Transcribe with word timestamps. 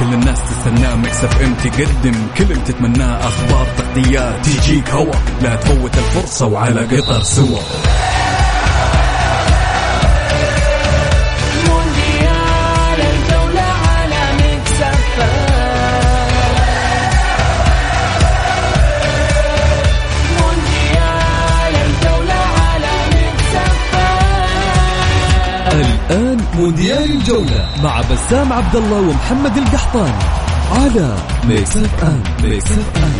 كل 0.00 0.14
الناس 0.14 0.38
تستناه. 0.50 0.94
اف 1.24 1.42
ام 1.42 1.54
تقدم 1.54 2.26
كل 2.38 2.44
اللي 2.44 2.64
تتمناه. 2.64 3.28
أخبار 3.28 3.66
تغطيات 3.78 4.46
تجيك 4.46 4.90
هوا. 4.90 5.14
لا 5.42 5.56
تفوت 5.56 5.98
الفرصة 5.98 6.46
وعلى 6.46 6.80
قطر 6.80 7.22
سوا. 7.22 7.60
مونديال 26.58 27.10
الجولة 27.12 27.68
مع 27.82 28.00
بسام 28.00 28.52
عبد 28.52 28.76
الله 28.76 29.00
ومحمد 29.00 29.56
القحطاني 29.56 30.22
على 30.72 31.16
Mix 31.44 31.76
FM 31.76 32.22
Mix 32.44 32.72
FM 32.72 33.12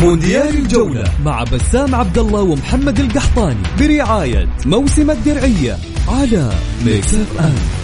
مونديال 0.00 0.58
الجولة 0.58 1.04
مع 1.24 1.44
بسام 1.44 1.94
عبد 1.94 2.18
الله 2.18 2.42
ومحمد 2.42 3.00
القحطاني 3.00 3.62
برعاية 3.80 4.48
موسم 4.66 5.10
الدرعية 5.10 5.78
على 6.08 6.52
Mix 6.84 7.14
FM 7.14 7.79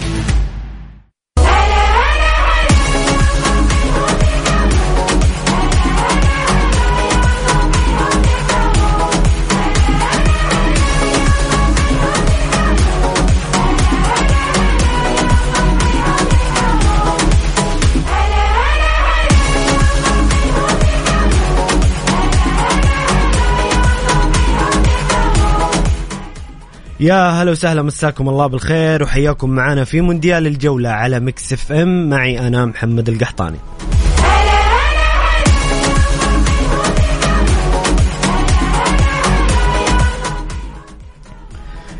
يا 27.07 27.29
هلا 27.29 27.51
وسهلا 27.51 27.81
مساكم 27.81 28.29
الله 28.29 28.47
بالخير 28.47 29.03
وحياكم 29.03 29.49
معنا 29.49 29.83
في 29.83 30.01
مونديال 30.01 30.47
الجولة 30.47 30.89
على 30.89 31.19
Mix 31.19 31.53
FM. 31.53 32.09
معي 32.09 32.47
أنا 32.47 32.65
محمد 32.65 33.09
القحطاني. 33.09 33.57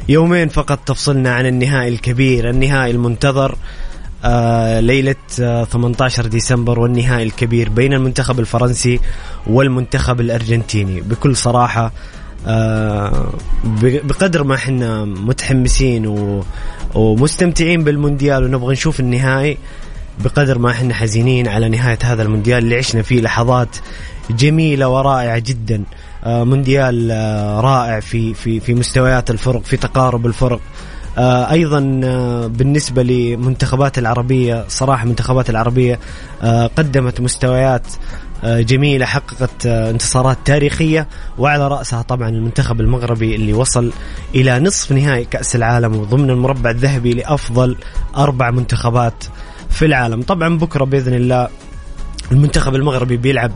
يومين 0.10 0.50
فقط 0.50 0.80
تفصلنا 0.86 1.34
عن 1.34 1.46
النهائي 1.46 1.90
الكبير 1.90 2.50
النهائي 2.50 2.92
المنتظر 2.92 3.56
آه 4.26 4.80
ليلة 4.80 5.16
آه 5.42 5.64
18 5.64 6.26
ديسمبر 6.26 6.80
والنهائي 6.80 7.24
الكبير 7.24 7.70
بين 7.70 7.94
المنتخب 7.94 8.40
الفرنسي 8.40 9.00
والمنتخب 9.48 10.22
الأرجنتيني. 10.22 11.02
بكل 11.02 11.36
صراحة 11.36 11.92
بقدر 14.04 14.44
ما 14.44 14.56
إحنا 14.56 15.06
متحمسين 15.06 16.08
و 16.08 16.44
ومستمتعين 16.95 17.84
بالمونديال 17.84 18.44
ونبغى 18.44 18.73
نشوف 18.73 19.00
النهائي 19.00 19.58
بقدر 20.23 20.58
ما 20.60 20.72
إحنا 20.72 20.94
حزينين 20.94 21.48
على 21.48 21.70
نهاية 21.70 22.00
هذا 22.04 22.23
المونديال 22.23 22.64
اللي 22.64 22.76
عشنا 22.76 23.02
فيه 23.02 23.22
لحظات 23.22 23.67
جميلة 24.30 24.89
ورائعة 24.89 25.39
جدا. 25.39 25.84
آه 26.23 26.44
مونديال 26.44 27.11
آه 27.11 27.60
رائع 27.61 28.00
في 28.00 28.34
في 28.34 28.60
في 28.60 28.73
مستويات 28.73 29.32
الفرق 29.32 29.61
في 29.64 29.78
تقارب 29.78 30.26
الفرق. 30.26 30.60
آه 31.17 31.52
أيضا 31.52 32.02
آه 32.04 32.48
بالنسبة 32.48 33.04
لمنتخبات 33.04 33.98
العربية 33.98 34.66
صراحة 34.67 35.04
المنتخبات 35.04 35.50
العربية 35.50 36.00
آه 36.42 36.67
قدمت 36.67 37.22
مستويات 37.22 37.88
آه 38.43 38.61
جميلة 38.61 39.05
حققت 39.05 39.65
آه 39.65 39.89
انتصارات 39.89 40.37
تاريخية 40.45 41.08
وعلى 41.37 41.67
رأسها 41.67 42.02
طبعا 42.02 42.30
المنتخب 42.30 42.81
المغربي 42.81 43.36
اللي 43.36 43.53
وصل 43.53 43.92
إلى 44.36 44.59
نصف 44.59 44.92
نهائي 44.92 45.25
كأس 45.25 45.55
العالم 45.55 45.95
وضمن 45.95 46.30
المربع 46.30 46.70
الذهبي 46.70 47.14
لأفضل 47.14 47.75
أربع 48.17 48.52
منتخبات 48.52 49.23
في 49.70 49.86
العالم. 49.86 50.21
طبعا 50.21 50.58
بكرة 50.58 50.83
بإذن 50.83 51.14
الله 51.14 51.48
المنتخب 52.31 52.75
المغربي 52.75 53.17
بيلعب 53.17 53.52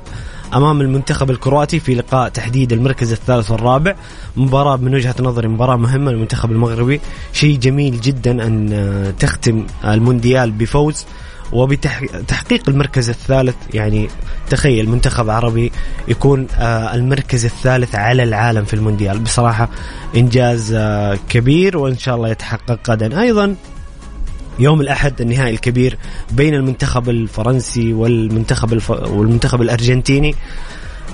أمام 0.54 0.82
المنتخب 0.82 1.32
الكرواتي 1.32 1.80
في 1.80 1.96
لقاء 1.96 2.30
تحديد 2.30 2.74
المركز 2.74 3.12
الثالث 3.12 3.52
والرابع. 3.52 3.96
مباراة 4.38 4.78
من 4.78 4.96
وجهة 4.96 5.16
نظري 5.20 5.48
مباراة 5.48 5.76
مهمة 5.76 6.12
للمنتخب 6.12 6.52
المغربي 6.52 7.02
شيء 7.34 7.58
جميل 7.58 8.02
جدا 8.02 8.48
أن 8.48 9.14
تختم 9.20 9.66
المونديال 9.86 10.52
بفوز. 10.52 11.06
وبتحقيق 11.54 12.70
المركز 12.70 13.10
الثالث 13.10 13.56
يعني 13.74 14.08
تخيل 14.50 14.90
منتخب 14.90 15.30
عربي 15.30 15.72
يكون 16.08 16.48
المركز 16.60 17.46
الثالث 17.46 17.96
على 17.96 18.24
العالم 18.24 18.66
في 18.66 18.74
المونديال. 18.74 19.20
بصراحة 19.20 19.70
إنجاز 20.16 20.78
كبير 21.30 21.78
وإن 21.78 21.98
شاء 21.98 22.16
الله 22.16 22.30
يتحقق 22.30 22.90
غدا. 22.90 23.22
أيضا 23.22 23.56
يوم 24.60 24.82
الأحد 24.82 25.22
النهائي 25.22 25.54
الكبير 25.54 25.98
بين 26.32 26.54
المنتخب 26.54 27.10
الفرنسي 27.10 27.94
والمنتخب 27.94 28.74
الف... 28.74 28.90
والمنتخب 28.90 29.62
الأرجنتيني. 29.62 30.36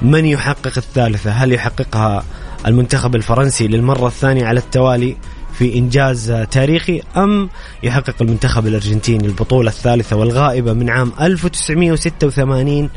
من 0.02 0.26
يحقق 0.26 0.74
الثالثة؟ 0.78 1.32
هل 1.32 1.54
يحققها 1.54 2.24
المنتخب 2.66 3.16
الفرنسي 3.16 3.68
للمرة 3.68 4.08
الثانية 4.08 4.46
على 4.46 4.60
التوالي؟ 4.60 5.18
في 5.58 5.78
إنجاز 5.78 6.32
تاريخي 6.52 7.02
أم 7.18 7.50
يحقق 7.84 8.16
المنتخب 8.22 8.68
الأرجنتيني 8.68 9.28
البطولة 9.28 9.70
الثالثة 9.70 10.16
والغائبة 10.16 10.74
من 10.74 10.90
عام 10.90 11.12
1986 11.22 12.90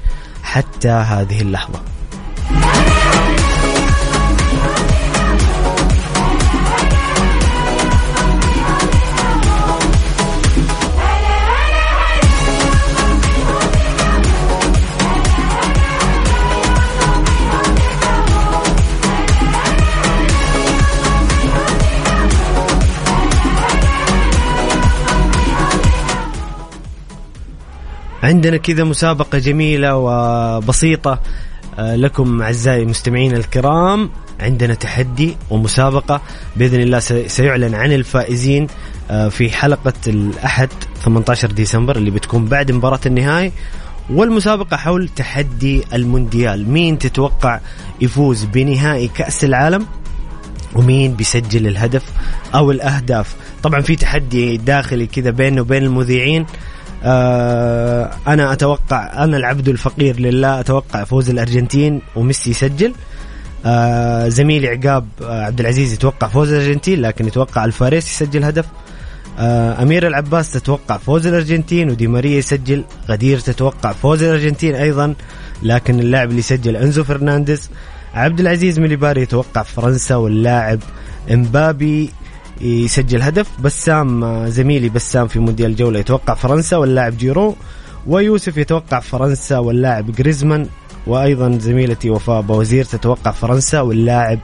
حتى 0.42 0.88
هذه 0.88 1.42
اللحظة. 1.42 1.80
عندنا 28.22 28.56
كذا 28.56 28.84
مسابقة 28.84 29.38
جميلة 29.38 29.96
وبسيطة 29.96 31.20
لكم 31.78 32.42
أعزائي 32.42 32.82
المستمعين 32.82 33.36
الكرام 33.36 34.10
عندنا 34.40 34.74
تحدي 34.74 35.36
ومسابقة 35.50 36.22
بإذن 36.56 36.80
الله 36.80 36.98
سيعلن 37.26 37.74
عن 37.74 37.92
الفائزين 37.92 38.66
في 39.30 39.50
حلقة 39.50 39.92
الأحد 40.06 40.68
18 41.04 41.52
ديسمبر 41.52 41.96
اللي 41.96 42.10
بتكون 42.10 42.44
بعد 42.44 42.72
مباراة 42.72 43.00
النهائي 43.06 43.52
والمسابقة 44.10 44.76
حول 44.76 45.08
تحدي 45.08 45.82
المونديال. 45.94 46.70
مين 46.70 46.98
تتوقع 46.98 47.60
يفوز 48.00 48.44
بنهائي 48.44 49.08
كأس 49.08 49.44
العالم؟ 49.44 49.86
ومين 50.74 51.14
بيسجل 51.14 51.66
الهدف 51.66 52.04
أو 52.54 52.70
الأهداف؟ 52.70 53.34
طبعا 53.62 53.80
في 53.80 53.96
تحدي 53.96 54.56
داخلي 54.56 55.06
كذا 55.06 55.30
بيننا 55.30 55.60
وبين 55.60 55.82
المذيعين. 55.82 56.46
آه 57.04 58.10
أنا 58.26 58.52
أتوقع 58.52 59.24
أنا 59.24 59.36
العبد 59.36 59.68
الفقير 59.68 60.20
لله 60.20 60.60
أتوقع 60.60 61.04
فوز 61.04 61.30
الأرجنتين 61.30 62.02
وميسي 62.16 62.50
يسجل. 62.50 62.92
آه 63.66 64.28
زميلي 64.28 64.68
عقاب 64.68 65.06
آه 65.22 65.44
عبد 65.44 65.60
العزيز 65.60 65.92
يتوقع 65.92 66.28
فوز 66.28 66.52
الأرجنتين 66.52 67.00
لكن 67.00 67.26
يتوقع 67.26 67.64
الفاريس 67.64 68.10
يسجل 68.10 68.44
هدف. 68.44 68.66
آه 69.38 69.82
أمير 69.82 70.06
العباس 70.06 70.52
تتوقع 70.52 70.96
فوز 70.96 71.26
الأرجنتين 71.26 71.90
ودي 71.90 72.06
ماريا 72.06 72.38
يسجل. 72.38 72.84
غدير 73.08 73.38
تتوقع 73.38 73.92
فوز 73.92 74.22
الأرجنتين 74.22 74.74
أيضا 74.74 75.14
لكن 75.62 76.00
اللاعب 76.00 76.28
اللي 76.28 76.38
يسجل 76.38 76.76
إنزو 76.76 77.04
فرنانديز. 77.04 77.70
عبد 78.14 78.40
العزيز 78.40 78.78
مليباري 78.78 79.22
يتوقع 79.22 79.62
فرنسا 79.62 80.14
واللاعب 80.14 80.78
إمبابي 81.30 82.10
يسجل 82.60 83.22
هدف. 83.22 83.60
بسام 83.60 84.46
زميلي 84.48 84.88
بسام 84.88 85.28
في 85.28 85.38
مونديال 85.38 85.70
الجولة 85.70 85.98
يتوقع 86.00 86.34
فرنسا 86.34 86.76
واللاعب 86.76 87.18
جيرو 87.18 87.56
ويوسف 88.06 88.56
يتوقع 88.56 89.00
فرنسا 89.00 89.58
واللاعب 89.58 90.12
جريزمان 90.12 90.66
وأيضا 91.06 91.58
زميلتي 91.58 92.10
وفاء 92.10 92.40
بوزير 92.40 92.84
تتوقع 92.84 93.30
فرنسا 93.30 93.80
واللاعب 93.80 94.38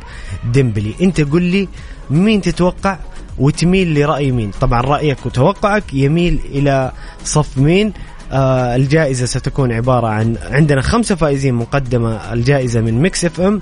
ديمبلي. 0.53 0.95
أنت 1.03 1.21
قل 1.21 1.43
لي 1.43 1.69
مين 2.11 2.41
تتوقع 2.41 2.99
وتميل 3.39 3.95
لرأي 4.01 4.33
مين؟ 4.33 4.51
طبعا 4.51 4.81
رأيك 4.81 5.27
وتوقعك 5.27 5.95
يميل 5.95 6.41
إلى 6.45 6.93
صف 7.25 7.59
مين؟ 7.59 7.93
آه 8.33 8.77
الجائزة 8.77 9.27
ستكون 9.27 9.73
عبارة 9.73 10.07
عن 10.07 10.37
عندنا 10.51 10.81
خمسة 10.81 11.15
فائزين 11.15 11.55
مقدمة 11.55 12.33
الجائزة 12.33 12.81
من 12.81 13.03
Mix 13.03 13.25
FM 13.25 13.61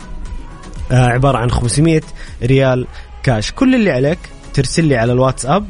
آه 0.93 1.07
عبارة 1.07 1.39
عن 1.39 1.51
500 1.51 2.01
ريال 2.43 2.87
كاش. 3.23 3.53
كل 3.53 3.75
اللي 3.75 3.91
عليك 3.91 4.19
ترسل 4.55 4.85
لي 4.85 4.97
على 4.97 5.13
الواتساب 5.13 5.67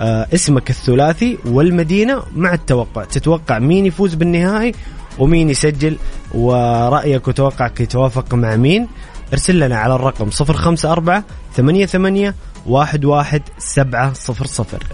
آه 0.00 0.26
اسمك 0.34 0.70
الثلاثي 0.70 1.38
والمدينة 1.44 2.22
مع 2.36 2.54
التوقع. 2.54 3.04
تتوقع 3.04 3.58
مين 3.58 3.86
يفوز 3.86 4.14
بالنهائي 4.14 4.72
ومين 5.18 5.50
يسجل؟ 5.50 5.96
ورأيك 6.34 7.28
وتوقعك 7.28 7.80
يتوافق 7.80 8.34
مع 8.34 8.56
مين؟ 8.56 8.88
ارسل 9.32 9.58
لنا 9.58 9.76
على 9.78 9.94
الرقم 9.94 10.28
054 10.40 11.22
88 11.56 12.32
11 12.72 13.40
700 13.58 14.12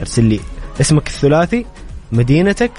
ارسل 0.01 0.25
لي 0.25 0.41
اسمك 0.81 1.07
الثلاثي 1.07 1.67
مدينتك 2.13 2.71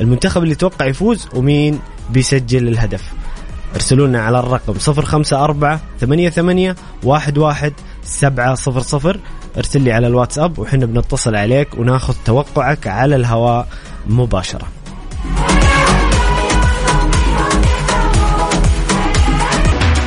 المنتخب 0.00 0.42
اللي 0.42 0.54
توقع 0.54 0.86
يفوز 0.86 1.28
ومين 1.34 1.78
بيسجل 2.10 2.68
الهدف. 2.68 3.12
ارسلوا 3.74 4.06
لنا 4.06 4.20
على 4.22 4.38
الرقم 4.38 4.74
054 4.88 5.78
88 6.00 6.74
11 8.24 8.80
700 8.80 9.20
ارسل 9.56 9.82
لي 9.82 9.92
على 9.92 10.06
الواتساب 10.06 10.58
وحنا 10.58 10.86
بنتصل 10.86 11.36
عليك 11.36 11.68
وناخذ 11.78 12.14
توقعك 12.24 12.86
على 12.86 13.16
الهواء 13.16 13.68
مباشرة. 14.06 14.66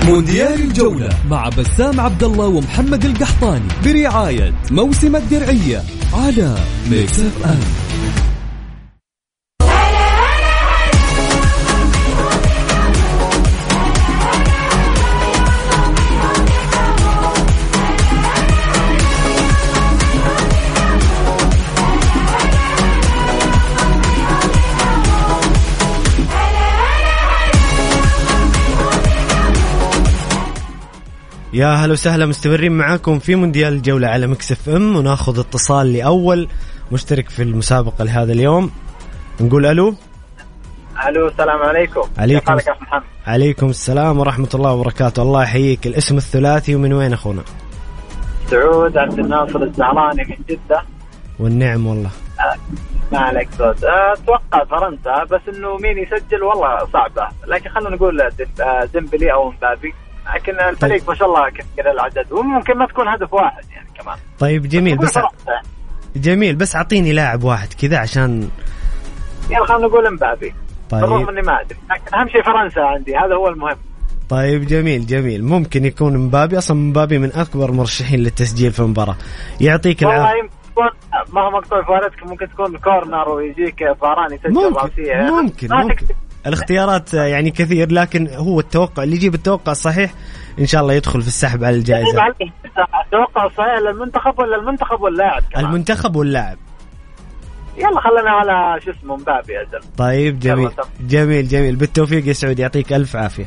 مونديال 0.05 0.53
الجولة 0.53 1.09
مع 1.29 1.49
بسام 1.49 1.99
عبد 1.99 2.23
الله 2.23 2.45
ومحمد 2.47 3.05
القحطاني 3.05 3.67
برعاية 3.85 4.53
موسم 4.71 5.15
الدرعية 5.15 5.83
على 6.13 6.55
Mix 6.91 7.19
FM 7.19 7.90
يا 31.53 31.67
هلا 31.67 31.93
وسهلا 31.93 32.25
مستمرين 32.25 32.71
معاكم 32.71 33.19
في 33.19 33.35
مونديال 33.35 33.73
الجولة 33.73 34.07
على 34.07 34.27
Mix 34.27 34.51
FM 34.51 34.95
وناخذ 34.95 35.39
اتصال 35.39 35.93
لأول 35.93 36.47
مشترك 36.91 37.29
في 37.29 37.43
المسابقة 37.43 38.03
لهذا 38.03 38.33
اليوم. 38.33 38.71
نقول 39.41 39.65
ألو. 39.65 39.95
ألو 41.07 41.27
السلام 41.27 41.59
عليكم. 41.59 42.01
عليكم. 42.17 42.39
كيف 42.39 42.49
حالك 42.49 42.81
محمد؟ 42.81 43.03
عليكم 43.27 43.69
السلام 43.69 44.19
ورحمة 44.19 44.49
الله 44.53 44.73
وبركاته. 44.73 45.21
الله 45.21 45.43
يحييك. 45.43 45.87
الاسم 45.87 46.17
الثلاثي 46.17 46.75
ومن 46.75 46.93
وين 46.93 47.13
أخونا؟ 47.13 47.41
سعود 48.47 48.97
عبد 48.97 49.19
الناصر 49.19 49.63
الزعراني 49.63 50.23
من 50.23 50.35
جدة. 50.49 50.81
والنعم 51.39 51.87
والله. 51.87 52.09
ما 53.11 53.19
عليك 53.19 53.49
صوت 53.57 53.83
آه، 53.83 54.13
أتوقع 54.13 54.63
فرنسا 54.65 55.23
بس 55.23 55.55
إنه 55.55 55.77
مين 55.77 55.97
يسجل 55.97 56.43
والله 56.43 56.85
صعبة. 56.93 57.27
لكن 57.47 57.69
خلينا 57.69 57.89
نقول 57.89 58.21
آه، 58.21 58.85
ديمبلي 58.93 59.33
أو 59.33 59.51
مبابي. 59.51 59.93
لكن 60.35 60.59
الفريق 60.69 61.09
ما 61.09 61.15
شاء 61.15 61.27
الله 61.27 61.49
كثير 61.49 61.91
العدد 61.91 62.31
وممكن 62.31 62.77
ما 62.77 62.85
تكون 62.85 63.07
هدف 63.07 63.33
واحد 63.33 63.63
يعني 63.71 63.87
كمان. 63.99 64.17
طيب 64.39 64.69
جميل 64.69 64.97
بس. 64.97 65.19
جميل 66.15 66.55
بس 66.55 66.75
أعطيني 66.75 67.13
لاعب 67.13 67.43
واحد 67.43 67.73
كذا 67.73 67.97
عشان 67.97 68.49
يعني 69.49 69.65
خلينا 69.65 69.87
نقول 69.87 70.13
مبابي. 70.13 70.53
بالرغم 70.91 71.17
طيب 71.17 71.29
إني 71.29 71.41
ما 71.41 71.61
أدري 71.61 71.77
لكن 71.91 72.15
أهم 72.15 72.29
شيء 72.29 72.43
فرنسا 72.43 72.79
عندي 72.79 73.15
هذا 73.15 73.35
هو 73.35 73.47
المهم. 73.47 73.77
طيب 74.29 74.67
جميل 74.67 75.05
جميل. 75.05 75.43
ممكن 75.43 75.85
يكون 75.85 76.17
مبابي 76.17 76.57
أصلا 76.57 76.77
مبابي 76.77 77.17
من 77.17 77.31
أكبر 77.35 77.69
المرشحين 77.69 78.19
للتسجيل 78.19 78.71
في 78.71 78.79
المباراة. 78.79 79.15
يعطيك 79.61 80.01
والله 80.01 80.31
يمكن 80.37 80.55
تكون 80.71 80.89
ما 81.33 81.41
هو 81.41 81.51
مقطوع 81.51 81.83
فارتك 81.83 82.25
ممكن 82.25 82.49
تكون 82.49 82.77
كورنر 82.77 83.29
ويجيك 83.29 83.93
فاران 84.01 84.33
يسجل 84.33 84.53
ممكن 84.53 84.75
راسية. 84.75 85.15
ممكن 85.15 85.67
ممكن. 85.71 86.05
الاختيارات 86.47 87.13
يعني 87.13 87.51
كثير 87.51 87.91
لكن 87.91 88.27
هو 88.27 88.59
التوقع 88.59 89.03
اللي 89.03 89.15
يجيب 89.15 89.33
التوقع 89.33 89.71
الصحيح 89.71 90.13
إن 90.59 90.65
شاء 90.65 90.81
الله 90.81 90.93
يدخل 90.93 91.21
في 91.21 91.27
السحب 91.27 91.63
على 91.63 91.75
الجائزة. 91.75 92.21
عليك 92.21 92.53
أتوقع 93.07 93.47
صحيح 93.47 93.79
للمنتخب 93.79 94.39
ولا 94.39 94.55
المنتخب 94.55 95.01
واللاعب؟ 95.01 95.43
المنتخب 95.57 96.15
واللاعب. 96.15 96.57
يلا 97.77 98.01
خلينا 98.01 98.31
على 98.31 98.81
شو 98.81 98.91
اسمه 98.91 99.15
مبابي 99.15 99.53
طيب 99.97 100.39
جميل. 100.39 100.69
جميل 101.01 101.47
جميل. 101.47 101.75
بالتوفيق 101.75 102.27
يا 102.27 102.33
سعود 102.33 102.59
يعطيك 102.59 102.93
ألف 102.93 103.15
عافية. 103.15 103.45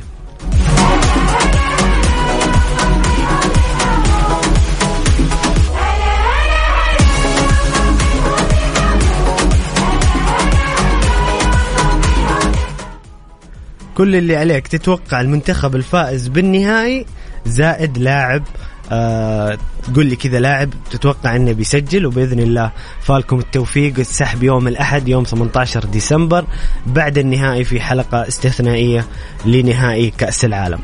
كل 13.95 14.15
اللي 14.15 14.35
عليك 14.35 14.67
تتوقع 14.67 15.21
المنتخب 15.21 15.75
الفائز 15.75 16.27
بالنهائي 16.27 17.05
زائد 17.45 17.97
لاعب 17.97 18.43
آه 18.91 19.57
تقول 19.93 20.05
لي 20.05 20.15
كذا 20.15 20.39
لاعب 20.39 20.69
تتوقع 20.91 21.35
إنه 21.35 21.51
بيسجل 21.51 22.05
وبإذن 22.05 22.39
الله 22.39 22.71
فالكم 23.01 23.39
التوفيق 23.39 23.93
السحب 23.99 24.43
يوم 24.43 24.67
الأحد 24.67 25.07
يوم 25.07 25.23
18 25.23 25.85
ديسمبر 25.85 26.45
بعد 26.87 27.17
النهائي 27.17 27.63
في 27.63 27.81
حلقة 27.81 28.27
استثنائية 28.27 29.05
لنهائي 29.45 30.09
كأس 30.17 30.45
العالم. 30.45 30.79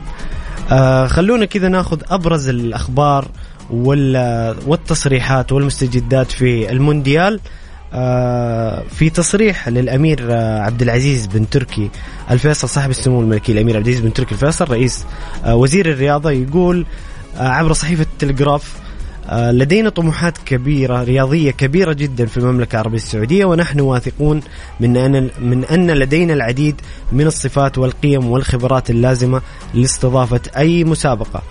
آه 0.71 1.07
خلونا 1.07 1.45
كذا 1.45 1.67
ناخذ 1.67 2.01
أبرز 2.09 2.49
الأخبار 2.49 3.27
وال- 3.71 4.55
والتصريحات 4.67 5.51
والمستجدات 5.51 6.31
في 6.31 6.71
المونديال 6.71 7.39
في 8.89 9.09
تصريح 9.13 9.69
للأمير 9.69 10.27
آه، 10.29 10.59
عبد 10.59 10.81
العزيز 10.81 11.25
بن 11.25 11.49
تركي 11.49 11.89
الفيصل 12.31 12.69
صاحب 12.69 12.89
السمو 12.89 13.21
الملكي 13.21 13.51
الأمير 13.51 13.75
عبد 13.77 13.87
العزيز 13.87 14.03
بن 14.05 14.13
تركي 14.13 14.31
الفيصل 14.31 14.71
رئيس 14.71 15.05
آه، 15.45 15.55
وزير 15.55 15.91
الرياضة 15.91 16.31
يقول 16.31 16.85
آه، 17.37 17.47
عبر 17.47 17.73
صحيفة 17.73 18.03
التلغراف 18.03 18.73
لدينا 19.31 19.89
طموحات 19.89 20.37
كبيرة 20.37 21.03
رياضية 21.03 21.51
كبيرة 21.51 21.93
جدا 21.93 22.25
في 22.25 22.37
المملكة 22.37 22.73
العربية 22.75 22.97
السعودية 22.97 23.45
ونحن 23.45 23.79
واثقون 23.79 24.41
من 24.79 24.97
أن 24.97 25.29
من 25.39 25.65
أن 25.65 25.91
لدينا 25.91 26.33
العديد 26.33 26.81
من 27.11 27.27
الصفات 27.27 27.77
والقيم 27.77 28.25
والخبرات 28.25 28.89
اللازمة 28.89 29.41
لاستضافة 29.73 30.41
أي 30.57 30.83
مسابقة. 30.83 31.41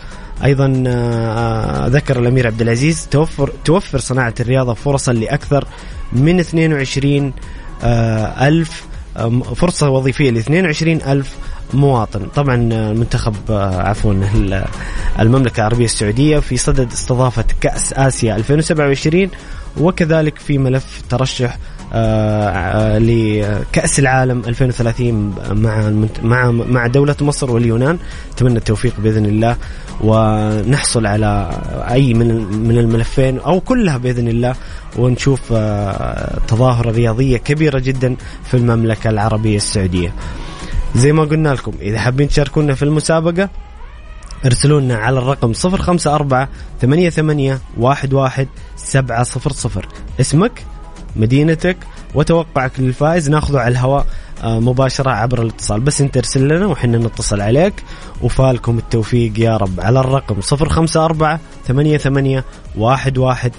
أيضا 0.44 0.85
آه، 0.87 1.87
ذكر 1.87 2.18
الأمير 2.18 2.47
عبد 2.47 2.61
العزيز 2.62 3.09
توفر 3.11 3.52
توفر 3.64 3.99
صناعة 3.99 4.35
الرياضة 4.40 4.75
فرصا 4.75 5.12
لأكثر 5.12 5.64
من 6.12 6.40
22 6.40 7.32
آه، 7.85 8.49
ألف 8.49 8.85
فرصة 9.56 9.88
وظيفية 9.90 10.30
ل 10.30 10.37
22 10.38 11.02
ألف 11.02 11.35
مواطن. 11.75 12.26
طبعا 12.35 12.54
المنتخب 12.54 13.35
آه، 13.50 13.82
عفوا 13.82 14.12
ال- 14.12 14.64
المملكة 15.20 15.61
العربية 15.61 15.85
السعودية 15.85 16.38
في 16.38 16.56
صدد 16.56 16.92
استضافة 16.92 17.44
كأس 17.61 17.92
آسيا 17.92 18.37
2027 18.37 19.30
وكذلك 19.80 20.38
في 20.38 20.59
ملف 20.59 21.02
ترشح 21.11 21.56
لكأس 22.99 23.99
العالم 23.99 24.42
2030 24.47 25.35
مع 25.50 25.90
مع 26.23 26.50
مع 26.50 26.87
دولة 26.87 27.16
مصر 27.20 27.50
واليونان. 27.50 27.99
أتمنى 28.32 28.59
التوفيق 28.59 28.94
بإذن 28.99 29.26
الله 29.26 29.56
ونحصل 30.00 31.06
على 31.06 31.50
أي 31.90 32.14
من 32.14 32.44
من 32.68 32.78
الملفين 32.78 33.38
أو 33.38 33.61
كلها 33.61 33.97
بإذن 33.97 34.28
الله 34.28 34.54
ونشوف 34.97 35.40
آه، 35.52 36.38
تظاهرة 36.49 36.90
رياضية 36.90 37.37
كبيرة 37.37 37.78
جدا 37.78 38.16
في 38.44 38.56
المملكة 38.56 39.11
العربية 39.11 39.56
السعودية. 39.56 40.14
زي 40.94 41.12
ما 41.12 41.25
قلنا 41.25 41.49
لكم 41.49 41.73
إذا 41.80 41.99
حابين 41.99 42.28
تشاركونا 42.28 42.75
في 42.75 42.82
المسابقة 42.82 43.49
ارسلوا 44.47 44.80
لنا 44.80 44.97
على 44.97 45.18
الرقم 45.18 45.52
054 45.64 46.47
88 46.80 47.59
11 47.85 48.47
700 48.76 49.25
اسمك؟ 50.20 50.64
مدينتك 51.16 51.76
وتوقعك 52.14 52.72
للفائز. 52.78 53.30
ناخذه 53.30 53.58
على 53.58 53.68
الهواء 53.68 54.06
آه، 54.42 54.60
مباشرة 54.60 55.10
عبر 55.10 55.42
الاتصال. 55.42 55.80
بس 55.80 56.00
انت 56.00 56.16
ارسل 56.16 56.48
لنا 56.48 56.66
وحنا 56.66 56.98
نتصل 56.98 57.40
عليك. 57.40 57.74
وفالكم 58.22 58.78
التوفيق 58.78 59.40
يا 59.40 59.56
رب. 59.56 59.80
على 59.80 60.00
الرقم 60.00 60.36
054 60.52 61.38
88 61.66 62.42
11 62.78 63.50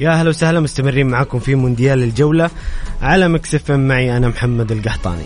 يا 0.00 0.10
أهلا 0.10 0.28
وسهلا 0.28 0.60
مستمرين 0.60 1.06
معكم 1.06 1.38
في 1.38 1.54
مونديال 1.54 2.02
الجولة 2.02 2.50
على 3.02 3.28
Mix 3.28 3.53
FM 3.53 3.70
معي 3.70 4.16
أنا 4.16 4.28
محمد 4.28 4.72
القحطاني. 4.72 5.22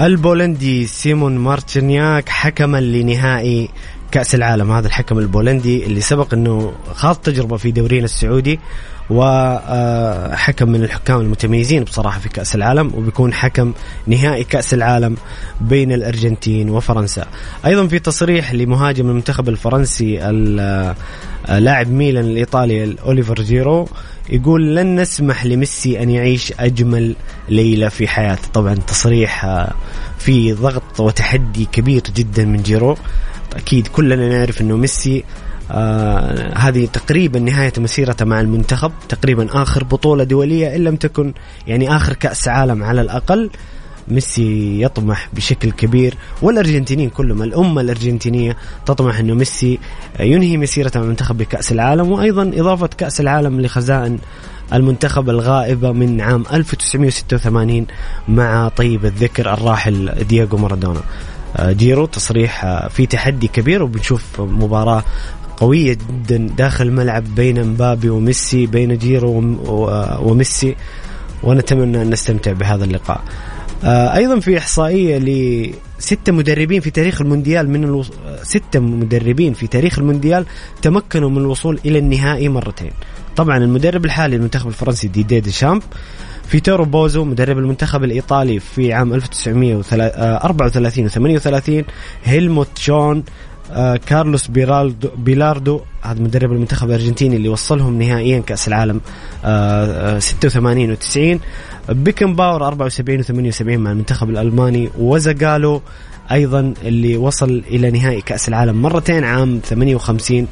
البولندي 0.00 0.86
سيمون 0.86 1.38
مارتشينياك 1.38 2.28
حكما 2.28 2.80
لنهائي 2.80 3.68
كأس 4.10 4.34
العالم. 4.34 4.72
هذا 4.72 4.86
الحكم 4.86 5.18
البولندي 5.18 5.86
اللي 5.86 6.00
سبق 6.00 6.34
إنه 6.34 6.72
خاض 6.94 7.16
تجربة 7.16 7.56
في 7.56 7.70
دورينا 7.70 8.04
السعودي. 8.04 8.60
وحكم 9.10 10.68
من 10.68 10.84
الحكام 10.84 11.20
المتميزين 11.20 11.84
بصراحة 11.84 12.20
في 12.20 12.28
كأس 12.28 12.54
العالم 12.54 12.90
وبيكون 12.94 13.32
حكم 13.32 13.72
نهائي 14.06 14.44
كأس 14.44 14.74
العالم 14.74 15.16
بين 15.60 15.92
الأرجنتين 15.92 16.70
وفرنسا. 16.70 17.26
أيضا 17.66 17.86
في 17.86 17.98
تصريح 17.98 18.54
لمهاجم 18.54 19.08
المنتخب 19.08 19.48
الفرنسي 19.48 20.16
لاعب 21.48 21.90
ميلان 21.90 22.24
الإيطالي 22.24 22.96
أوليفر 23.06 23.34
جيرو 23.34 23.88
يقول 24.30 24.76
لن 24.76 25.00
نسمح 25.00 25.46
لميسي 25.46 26.02
أن 26.02 26.10
يعيش 26.10 26.52
أجمل 26.60 27.16
ليلة 27.48 27.88
في 27.88 28.08
حياته. 28.08 28.48
طبعا 28.52 28.74
تصريح 28.74 29.66
في 30.18 30.52
ضغط 30.52 31.00
وتحدي 31.00 31.64
كبير 31.72 32.02
جدا 32.16 32.44
من 32.44 32.62
جيرو. 32.62 32.96
أكيد 33.56 33.86
كلنا 33.86 34.28
نعرف 34.28 34.60
أنه 34.60 34.76
ميسي 34.76 35.24
آه 35.70 36.58
هذه 36.58 36.86
تقريبا 36.86 37.38
نهاية 37.38 37.72
مسيرته 37.78 38.24
مع 38.24 38.40
المنتخب 38.40 38.92
تقريبا 39.08 39.62
آخر 39.62 39.84
بطولة 39.84 40.24
دولية 40.24 40.76
إن 40.76 40.84
لم 40.84 40.96
تكن 40.96 41.34
يعني 41.66 41.96
آخر 41.96 42.12
كأس 42.12 42.48
عالم 42.48 42.84
على 42.84 43.00
الأقل 43.00 43.50
ميسي 44.08 44.82
يطمح 44.82 45.28
بشكل 45.32 45.70
كبير 45.70 46.14
والأرجنتينيين 46.42 47.10
كلهم 47.10 47.42
الأمة 47.42 47.80
الأرجنتينية 47.80 48.56
تطمح 48.86 49.18
إنه 49.18 49.34
ميسي 49.34 49.78
ينهي 50.20 50.56
مسيرته 50.56 51.00
مع 51.00 51.04
المنتخب 51.04 51.38
بكأس 51.38 51.72
العالم 51.72 52.12
وأيضا 52.12 52.42
إضافة 52.54 52.86
كأس 52.86 53.20
العالم 53.20 53.60
لخزائن 53.60 54.18
المنتخب 54.72 55.30
الغائبة 55.30 55.92
من 55.92 56.20
عام 56.20 56.44
1986 56.52 57.86
مع 58.28 58.68
طيب 58.68 59.04
الذكر 59.04 59.52
الراحل 59.54 60.24
دييغو 60.28 60.58
مارادونا. 60.58 61.00
آه، 61.56 61.72
جيرو 61.72 62.06
تصريح 62.06 62.64
آه، 62.64 62.88
في 62.88 63.06
تحدي 63.06 63.48
كبير 63.48 63.82
وبنشوف 63.82 64.40
مباراة 64.40 65.04
قوية 65.56 65.98
جدا 66.10 66.36
داخل 66.36 66.86
الملعب 66.86 67.34
بين 67.34 67.66
مبابي 67.66 68.08
وميسي 68.10 68.66
بين 68.66 68.98
جيرو 68.98 69.58
وميسي. 70.22 70.76
ونتمنى 71.42 72.02
أن 72.02 72.10
نستمتع 72.10 72.52
بهذا 72.52 72.84
اللقاء. 72.84 73.20
آه، 73.84 74.16
أيضا 74.16 74.40
في 74.40 74.58
إحصائية 74.58 75.18
لستة 75.18 76.32
مدربين 76.32 76.80
في 76.80 76.90
تاريخ 76.90 77.20
المونديال 77.20 77.70
من 77.70 77.84
الوص... 77.84 78.10
ستة 78.42 78.80
مدربين 78.80 79.52
في 79.52 79.66
تاريخ 79.66 79.98
المونديال 79.98 80.46
تمكنوا 80.82 81.30
من 81.30 81.38
الوصول 81.38 81.80
إلى 81.84 81.98
النهائي 81.98 82.48
مرتين. 82.48 82.90
طبعا 83.36 83.56
المدرب 83.56 84.04
الحالي 84.04 84.36
للمنتخب 84.36 84.68
الفرنسي 84.68 85.08
ديدييه 85.08 85.40
ديشامب 85.40 85.82
فيتوريو 86.46 86.84
بوزو 86.84 87.24
مدرب 87.24 87.58
المنتخب 87.58 88.04
الإيطالي 88.04 88.60
في 88.60 88.92
عام 88.92 89.14
1934 89.14 91.04
و 91.04 91.08
38 91.08 91.84
هيلموت 92.24 92.78
شون 92.78 93.24
آه 93.72 93.96
كارلوس 93.96 94.46
بيرالدو 94.46 95.08
بيلاردو 95.16 95.80
هذا 96.02 96.20
مدرب 96.20 96.52
المنتخب 96.52 96.88
الأرجنتيني 96.88 97.36
اللي 97.36 97.48
وصلهم 97.48 98.02
نهائيا 98.02 98.40
كأس 98.40 98.68
العالم 98.68 99.00
آه 99.44 100.18
86 100.18 100.90
و 100.90 100.94
90 100.94 101.40
بيكن 101.88 102.34
باور 102.34 102.66
74 102.66 103.18
و 103.18 103.22
78 103.22 103.78
مع 103.78 103.90
المنتخب 103.90 104.30
الألماني 104.30 104.90
وزاغالو 104.98 105.82
أيضا 106.32 106.74
اللي 106.82 107.16
وصل 107.16 107.62
إلى 107.70 107.90
نهائي 107.90 108.20
كأس 108.20 108.48
العالم 108.48 108.82
مرتين 108.82 109.24
عام 109.24 109.60
58 109.64 110.46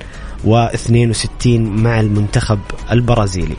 و 0.45 0.57
62 0.57 1.61
مع 1.83 2.01
المنتخب 2.01 2.59
البرازيلي. 2.93 3.57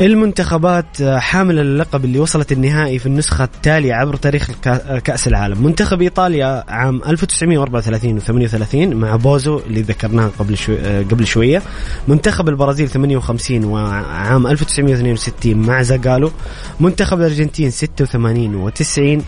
المنتخبات 0.00 1.02
حاملة 1.02 1.60
اللقب 1.62 2.04
اللي 2.04 2.18
وصلت 2.18 2.52
النهائي 2.52 2.98
في 2.98 3.06
النسخة 3.06 3.44
التالية 3.44 3.94
عبر 3.94 4.16
تاريخ 4.16 4.50
كأس 5.04 5.28
العالم. 5.28 5.62
منتخب 5.62 6.02
إيطاليا 6.02 6.64
عام 6.68 7.00
1934 7.06 8.16
و 8.16 8.20
38 8.20 8.96
مع 8.96 9.16
بوزو 9.16 9.60
اللي 9.66 9.82
ذكرناه 9.82 10.30
قبل 10.38 10.56
شوي 10.56 10.78
قبل 11.02 11.26
شوية. 11.26 11.62
منتخب 12.08 12.48
البرازيل 12.48 12.88
58 12.88 13.64
وعام 13.64 14.46
1962 14.46 15.56
مع 15.56 15.82
زاغالو. 15.82 16.30
منتخب 16.80 17.18
الأرجنتين 17.18 17.70
86 17.70 18.54
و 18.54 18.68
90 18.68 19.22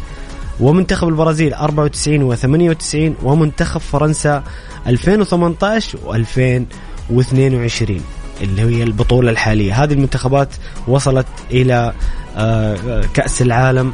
ومنتخب 0.60 1.08
البرازيل 1.08 1.54
94 1.54 2.22
و 2.22 2.34
98 2.34 3.14
ومنتخب 3.22 3.80
فرنسا 3.80 4.42
2018 4.86 5.98
و 6.06 6.14
2022 6.14 8.00
اللي 8.40 8.62
هي 8.62 8.82
البطولة 8.82 9.30
الحالية. 9.30 9.84
هذه 9.84 9.92
المنتخبات 9.92 10.48
وصلت 10.88 11.26
إلى 11.50 11.92
آه، 12.36 13.02
كأس 13.14 13.42
العالم 13.42 13.92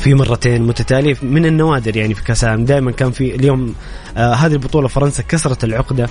في 0.00 0.14
مرتين 0.14 0.62
متتالية 0.62 1.16
من 1.22 1.46
النوادر 1.46 1.96
يعني 1.96 2.14
في 2.14 2.24
كأس 2.24 2.44
العالم. 2.44 2.64
دائما 2.64 2.90
كان 2.90 3.10
في 3.10 3.34
اليوم 3.34 3.74
آه 4.16 4.34
هذه 4.34 4.52
البطولة 4.52 4.88
فرنسا 4.88 5.22
كسرت 5.22 5.64
العقدة 5.64 6.08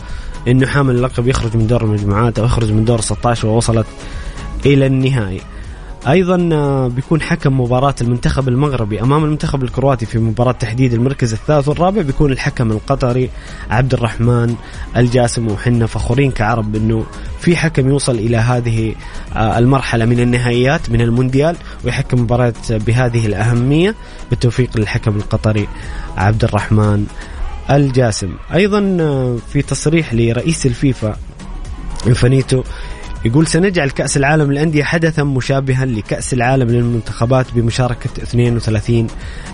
إنه 0.48 0.67
حامل 0.67 0.95
اللقب 0.95 1.27
يخرج 1.27 1.57
من 1.57 1.67
دور 1.67 1.83
المجموعات 1.83 2.39
أو 2.39 2.45
يخرج 2.45 2.71
من 2.71 2.86
دور 2.86 3.01
16 3.01 3.48
ووصلت 3.48 3.86
إلى 4.65 4.86
النهائي. 4.86 5.41
أيضا 6.08 6.50
آه، 6.53 6.88
بيكون 6.88 7.22
حكم 7.22 7.62
مباراة 7.62 7.96
المنتخب 8.01 8.48
المغربي 8.48 9.01
أمام 9.01 9.24
المنتخب 9.24 9.63
الكرواتي 9.63 10.05
في 10.05 10.20
مباراة 10.20 10.51
تحديد 10.51 10.93
المركز 10.93 11.34
الثالث 11.34 11.67
والرابع. 11.67 12.01
بيكون 12.01 12.31
الحكم 12.31 12.72
القطري 12.72 13.29
عبد 13.70 13.93
الرحمن 13.93 14.55
الجاسم 14.98 15.48
وحنا 15.48 15.86
فخورين 15.86 16.31
كعرب 16.31 16.75
إنه 16.75 17.05
في 17.39 17.55
حكم 17.55 17.89
يوصل 17.89 18.15
إلى 18.15 18.38
هذه 18.38 18.96
آه، 19.36 19.58
المرحلة 19.58 20.05
من 20.05 20.20
النهائيات 20.20 20.89
من 20.89 21.01
المونديال 21.01 21.55
ويحكم 21.86 22.22
مباراة 22.22 22.53
بهذه 22.70 23.25
الأهمية. 23.25 23.96
بالتوفيق 24.29 24.77
للحكم 24.77 25.15
القطري 25.15 25.67
عبد 26.17 26.43
الرحمن 26.43 27.05
الجاسم. 27.70 28.36
أيضا 28.53 28.98
آه، 29.01 29.38
في 29.53 29.62
تصريح 29.62 30.13
لرئيس 30.13 30.65
الفيفا 30.65 31.17
انفانيتو 32.08 32.63
يقول 33.25 33.47
سنجعل 33.47 33.89
كأس 33.89 34.17
العالم 34.17 34.51
للأندية 34.51 34.83
حدثا 34.83 35.23
مشابها 35.23 35.85
لكأس 35.85 36.33
العالم 36.33 36.69
للمنتخبات 36.69 37.45
بمشاركة 37.55 38.09
32 38.23 39.07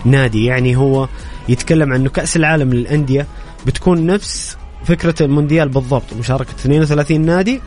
نادي. 0.04 0.44
يعني 0.44 0.76
هو 0.76 1.08
يتكلم 1.48 1.92
عن 1.92 2.00
أنه 2.00 2.10
كأس 2.10 2.36
العالم 2.36 2.72
للأندية 2.72 3.26
بتكون 3.66 4.06
نفس 4.06 4.56
فكرة 4.84 5.14
المونديال 5.20 5.68
بالضبط. 5.68 6.12
مشاركة 6.18 6.50
32 6.50 7.20
نادي 7.20 7.60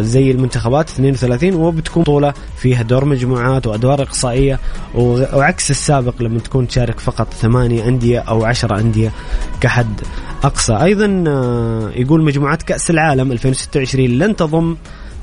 زي 0.00 0.30
المنتخبات 0.30 0.90
32 0.90 1.54
وبتكون 1.54 2.02
بطولة 2.02 2.34
فيها 2.56 2.82
دور 2.82 3.04
مجموعات 3.04 3.66
وأدوار 3.66 4.02
إقصائية 4.02 4.60
وعكس 4.94 5.70
السابق 5.70 6.22
لما 6.22 6.38
تكون 6.38 6.68
تشارك 6.68 7.00
فقط 7.00 7.34
ثمانية 7.34 7.88
أندية 7.88 8.18
أو 8.18 8.44
عشرة 8.44 8.80
أندية 8.80 9.12
كحد 9.60 10.00
أقصى. 10.44 10.72
أيضا 10.82 11.24
آه 11.28 11.90
يقول 11.94 12.22
مجموعات 12.22 12.62
كأس 12.62 12.90
العالم 12.90 13.32
2026 13.32 14.06
لن 14.06 14.36
تضم 14.36 14.76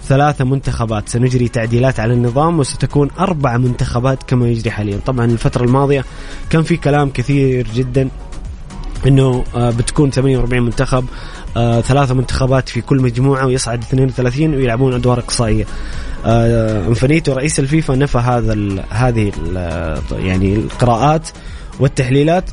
ثلاثة 0.07 0.45
منتخبات. 0.45 1.09
سنجري 1.09 1.47
تعديلات 1.47 1.99
على 1.99 2.13
النظام 2.13 2.59
وستكون 2.59 3.09
أربع 3.19 3.57
منتخبات 3.57 4.23
كما 4.23 4.47
يجري 4.47 4.71
حاليا. 4.71 4.99
طبعا 5.05 5.25
الفترة 5.25 5.63
الماضية 5.63 6.05
كان 6.49 6.63
في 6.63 6.77
كلام 6.77 7.09
كثير 7.09 7.67
جدا 7.75 8.09
إنه 9.07 9.43
آه، 9.55 9.69
بتكون 9.69 10.11
48 10.11 10.63
منتخب 10.63 11.05
آه 11.57 11.81
ثلاثة 11.81 12.13
منتخبات 12.13 12.69
في 12.69 12.81
كل 12.81 13.01
مجموعة 13.01 13.45
ويصعد 13.45 13.83
32 13.83 14.55
ويلعبون 14.55 14.93
أدوار 14.93 15.19
إقصائية. 15.19 15.65
آه 16.25 16.87
انفانيتو 16.87 17.33
رئيس 17.33 17.59
الفيفا 17.59 17.95
نفى 17.95 18.17
هذا 18.17 18.53
ال 18.53 18.83
هذه 18.89 19.31
ال 19.37 19.97
يعني 20.11 20.55
القراءات 20.55 21.29
والتحليلات 21.79 22.43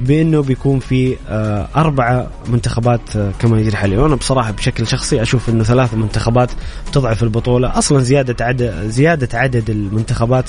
بأنه 0.00 0.42
بيكون 0.42 0.78
في 0.78 1.16
آه 1.28 1.68
أربعة 1.76 2.26
منتخبات 2.48 3.16
آه 3.16 3.32
كما 3.38 3.60
يجري 3.60 3.76
حاليا. 3.76 3.98
وأنا 4.00 4.14
بصراحة 4.14 4.50
بشكل 4.50 4.86
شخصي 4.86 5.22
أشوف 5.22 5.48
إنه 5.48 5.64
ثلاث 5.64 5.94
منتخبات 5.94 6.50
تضعف 6.92 7.22
البطولة. 7.22 7.78
أصلا 7.78 8.00
زيادة 8.00 8.44
عدد 8.44 8.88
زيادة 8.88 9.38
عدد 9.38 9.70
المنتخبات 9.70 10.44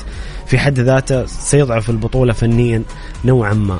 في 0.48 0.60
حد 0.60 0.80
ذاته 0.80 1.26
سيضعف 1.26 1.90
البطولة 1.90 2.34
فنيا 2.34 2.84
نوعا 3.26 3.54
ما. 3.54 3.80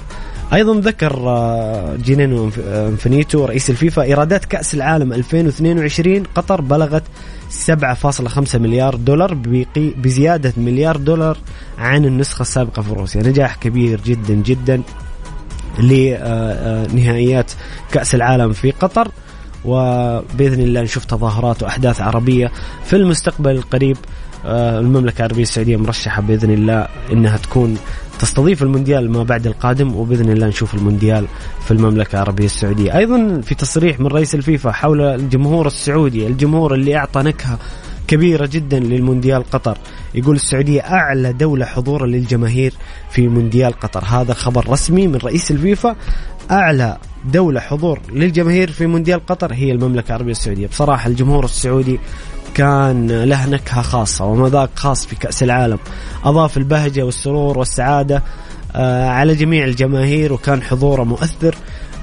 أيضا 0.54 0.80
ذكر 0.80 1.30
آه، 1.30 1.96
جياني 1.96 2.52
إنفانتينو 2.68 3.46
رئيس 3.46 3.70
الفيفا 3.70 4.02
إيرادات 4.02 4.46
كأس 4.46 4.74
العالم 4.74 5.14
2022 5.14 6.24
قطر 6.36 6.62
بلغت 6.62 7.04
7.5 7.50 8.56
مليار 8.56 8.96
دولار 8.96 9.38
بزيادة 9.76 10.54
مليار 10.58 10.98
دولار 10.98 11.38
عن 11.78 12.06
النسخة 12.06 12.42
السابقة 12.42 12.82
في 12.82 12.94
روسيا. 12.94 13.24
نجاح 13.24 13.56
كبير 13.56 14.02
جدا 14.02 14.34
جدا 14.34 14.82
لنهائيات 15.80 17.52
كأس 17.92 18.16
العالم 18.16 18.54
في 18.54 18.72
قطر. 18.72 19.12
وبإذن 19.66 20.62
الله 20.62 20.82
نشوف 20.82 21.06
تظاهرات 21.06 21.64
وأحداث 21.64 22.02
عربية 22.02 22.52
في 22.86 22.96
المستقبل 22.96 23.52
القريب. 23.52 23.98
آه، 24.46 24.80
المملكة 24.80 25.18
العربية 25.20 25.42
السعودية 25.42 25.78
مرشحة 25.78 26.22
بإذن 26.22 26.52
الله 26.52 26.88
إنها 27.12 27.38
تكون 27.38 27.78
تستضيف 28.22 28.64
المونديال 28.64 29.12
ما 29.12 29.24
بعد 29.24 29.48
القادم 29.48 29.96
وبإذن 29.96 30.30
الله 30.30 30.48
نشوف 30.48 30.74
المونديال 30.74 31.28
في 31.66 31.72
المملكة 31.72 32.16
العربية 32.16 32.46
السعودية، 32.46 32.98
أيضا 32.98 33.42
في 33.42 33.56
تصريح 33.56 34.00
من 34.00 34.08
رئيس 34.08 34.36
الفيفا 34.36 34.72
حول 34.72 35.02
الجمهور 35.02 35.68
السعودي، 35.68 36.28
الجمهور 36.28 36.74
اللي 36.74 36.98
أعطى 36.98 37.22
نكهة 37.22 37.60
كبيرة 38.08 38.46
جدا 38.46 38.80
للمونديال 38.80 39.44
قطر. 39.44 39.78
يقول 40.16 40.36
السعودية 40.36 40.82
أعلى 40.82 41.34
دولة 41.34 41.66
حضورا 41.66 42.08
للجماهير 42.08 42.74
في 43.10 43.28
مونديال 43.28 43.80
قطر. 43.80 44.04
هذا 44.06 44.34
خبر 44.34 44.70
رسمي 44.70 45.08
من 45.08 45.16
رئيس 45.16 45.52
الفيفا. 45.52 45.96
أعلى 46.52 46.98
دولة 47.26 47.60
حضور 47.60 48.00
للجماهير 48.14 48.72
في 48.72 48.88
مونديال 48.88 49.26
قطر 49.26 49.54
هي 49.54 49.72
المملكة 49.72 50.08
العربية 50.08 50.32
السعودية. 50.32 50.68
بصراحة 50.68 51.10
الجمهور 51.10 51.46
السعودي 51.46 52.00
كان 52.56 53.24
له 53.24 53.50
نكهة 53.50 53.82
خاصة 53.82 54.26
ومذاق 54.26 54.70
خاص 54.76 55.06
في 55.06 55.16
كأس 55.16 55.44
العالم. 55.44 55.80
أضاف 56.24 56.58
البهجة 56.58 57.04
والسرور 57.04 57.58
والسعادة 57.60 58.24
آه، 58.76 59.10
على 59.10 59.36
جميع 59.36 59.66
الجماهير 59.66 60.34
وكان 60.34 60.62
حضوره 60.62 61.04
مؤثر 61.04 61.56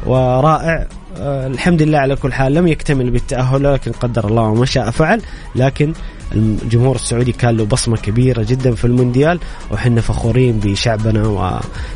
ورائع. 0.06 0.86
آه، 1.16 1.46
الحمد 1.46 1.82
لله 1.82 1.98
على 1.98 2.16
كل 2.16 2.32
حال 2.32 2.54
لم 2.54 2.68
يكتمل 2.68 3.10
بالتأهل 3.10 3.74
لكن 3.74 3.92
قدر 3.92 4.28
الله 4.28 4.54
ما 4.54 4.66
شاء 4.66 4.90
فعل. 4.90 5.22
لكن 5.54 5.92
الجمهور 6.32 6.94
السعودي 6.94 7.32
كان 7.32 7.56
له 7.56 7.64
بصمة 7.64 7.96
كبيرة 7.96 8.42
جدا 8.42 8.74
في 8.74 8.84
المونديال 8.84 9.40
وحنا 9.70 10.00
فخورين 10.00 10.60
بشعبنا 10.60 11.26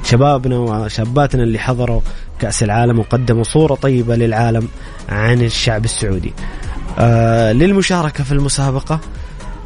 وشبابنا 0.02 0.58
وشاباتنا 0.58 1.42
اللي 1.42 1.58
حضروا 1.58 2.00
كأس 2.38 2.62
العالم 2.62 2.98
وقدموا 2.98 3.42
صورة 3.44 3.74
طيبة 3.74 4.16
للعالم 4.16 4.68
عن 5.08 5.42
الشعب 5.42 5.84
السعودي. 5.84 6.32
آه 6.98 7.52
للمشاركة 7.52 8.24
في 8.24 8.32
المسابقة. 8.32 9.00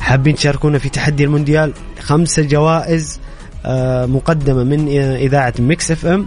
حابين 0.01 0.35
تشاركونا 0.35 0.79
في 0.79 0.89
تحدي 0.89 1.25
المونديال. 1.25 1.73
خمسة 2.01 2.43
جوائز 2.43 3.21
آه 3.65 4.07
مقدمة 4.07 4.65
من 4.65 4.89
إذاعة 5.17 5.55
Mix 5.59 5.91
FM 5.91 6.27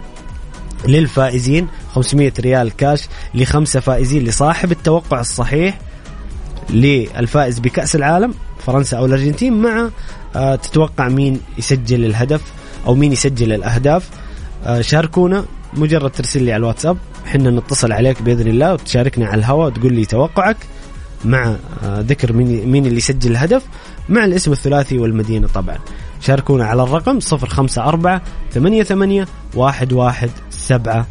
للفائزين. 0.88 1.68
500 1.94 2.32
ريال 2.40 2.76
كاش 2.76 3.08
لخمسة 3.34 3.80
فائزين 3.80 4.24
لصاحب 4.24 4.72
التوقع 4.72 5.20
الصحيح 5.20 5.78
للفائز 6.70 7.58
بكأس 7.58 7.96
العالم 7.96 8.34
فرنسا 8.66 8.96
أو 8.96 9.06
الأرجنتين 9.06 9.52
مع 9.52 9.90
آه 10.36 10.54
تتوقع 10.54 11.08
مين 11.08 11.40
يسجل 11.58 12.04
الهدف 12.04 12.42
أو 12.86 12.94
مين 12.94 13.12
يسجل 13.12 13.52
الأهداف. 13.52 14.08
شاركونا. 14.80 15.44
مجرد 15.74 16.10
ترسل 16.10 16.42
لي 16.42 16.52
على 16.52 16.60
الواتساب. 16.60 16.96
حنا 17.26 17.50
نتصل 17.50 17.92
عليك 17.92 18.22
بإذن 18.22 18.48
الله 18.48 18.72
وتشاركنا 18.72 19.26
على 19.26 19.38
الهواء 19.38 19.66
وتقول 19.66 19.92
لي 19.92 20.04
توقعك. 20.04 20.56
مع 21.24 21.56
ذكر 21.84 22.32
مين 22.32 22.86
اللي 22.86 22.96
يسجل 22.96 23.30
الهدف 23.30 23.62
مع 24.08 24.24
الاسم 24.24 24.52
الثلاثي 24.52 24.98
والمدينة 24.98 25.48
طبعا. 25.48 25.78
شاركونا 26.20 26.66
على 26.66 26.82
الرقم 26.82 27.18
054 27.32 28.20
88 28.52 29.26
11 29.58 30.30
700 30.50 31.06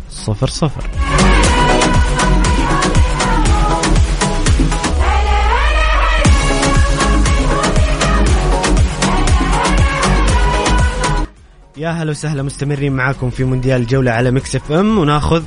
يا 11.78 11.90
هلا 11.90 12.12
وسهلا 12.12 12.44
مستمرين 12.44 12.92
معاكم 12.94 13.30
في 13.30 13.44
مونديال 13.44 13.82
الجولة 13.82 14.12
على 14.12 14.32
Mix 14.32 14.56
FM 14.56 14.98
وناخذ 15.00 15.44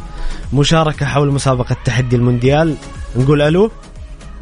مشاركة 0.52 1.06
حول 1.06 1.32
مسابقة 1.32 1.76
تحدي 1.84 2.16
المونديال. 2.16 2.76
نقول 3.16 3.42
ألو. 3.42 3.70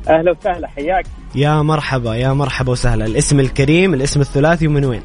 أهلا 0.09 0.31
وسهلا 0.31 0.69
حياك. 0.69 1.07
يا 1.35 1.63
مرحبا 1.63 2.15
يا 2.15 2.33
مرحبا 2.33 2.73
وسهلا. 2.73 3.07
الاسم 3.07 3.41
الكريم 3.41 3.95
الاسم 3.95 4.21
الثلاثي 4.21 4.67
ومن 4.67 4.85
وين؟ 4.85 5.03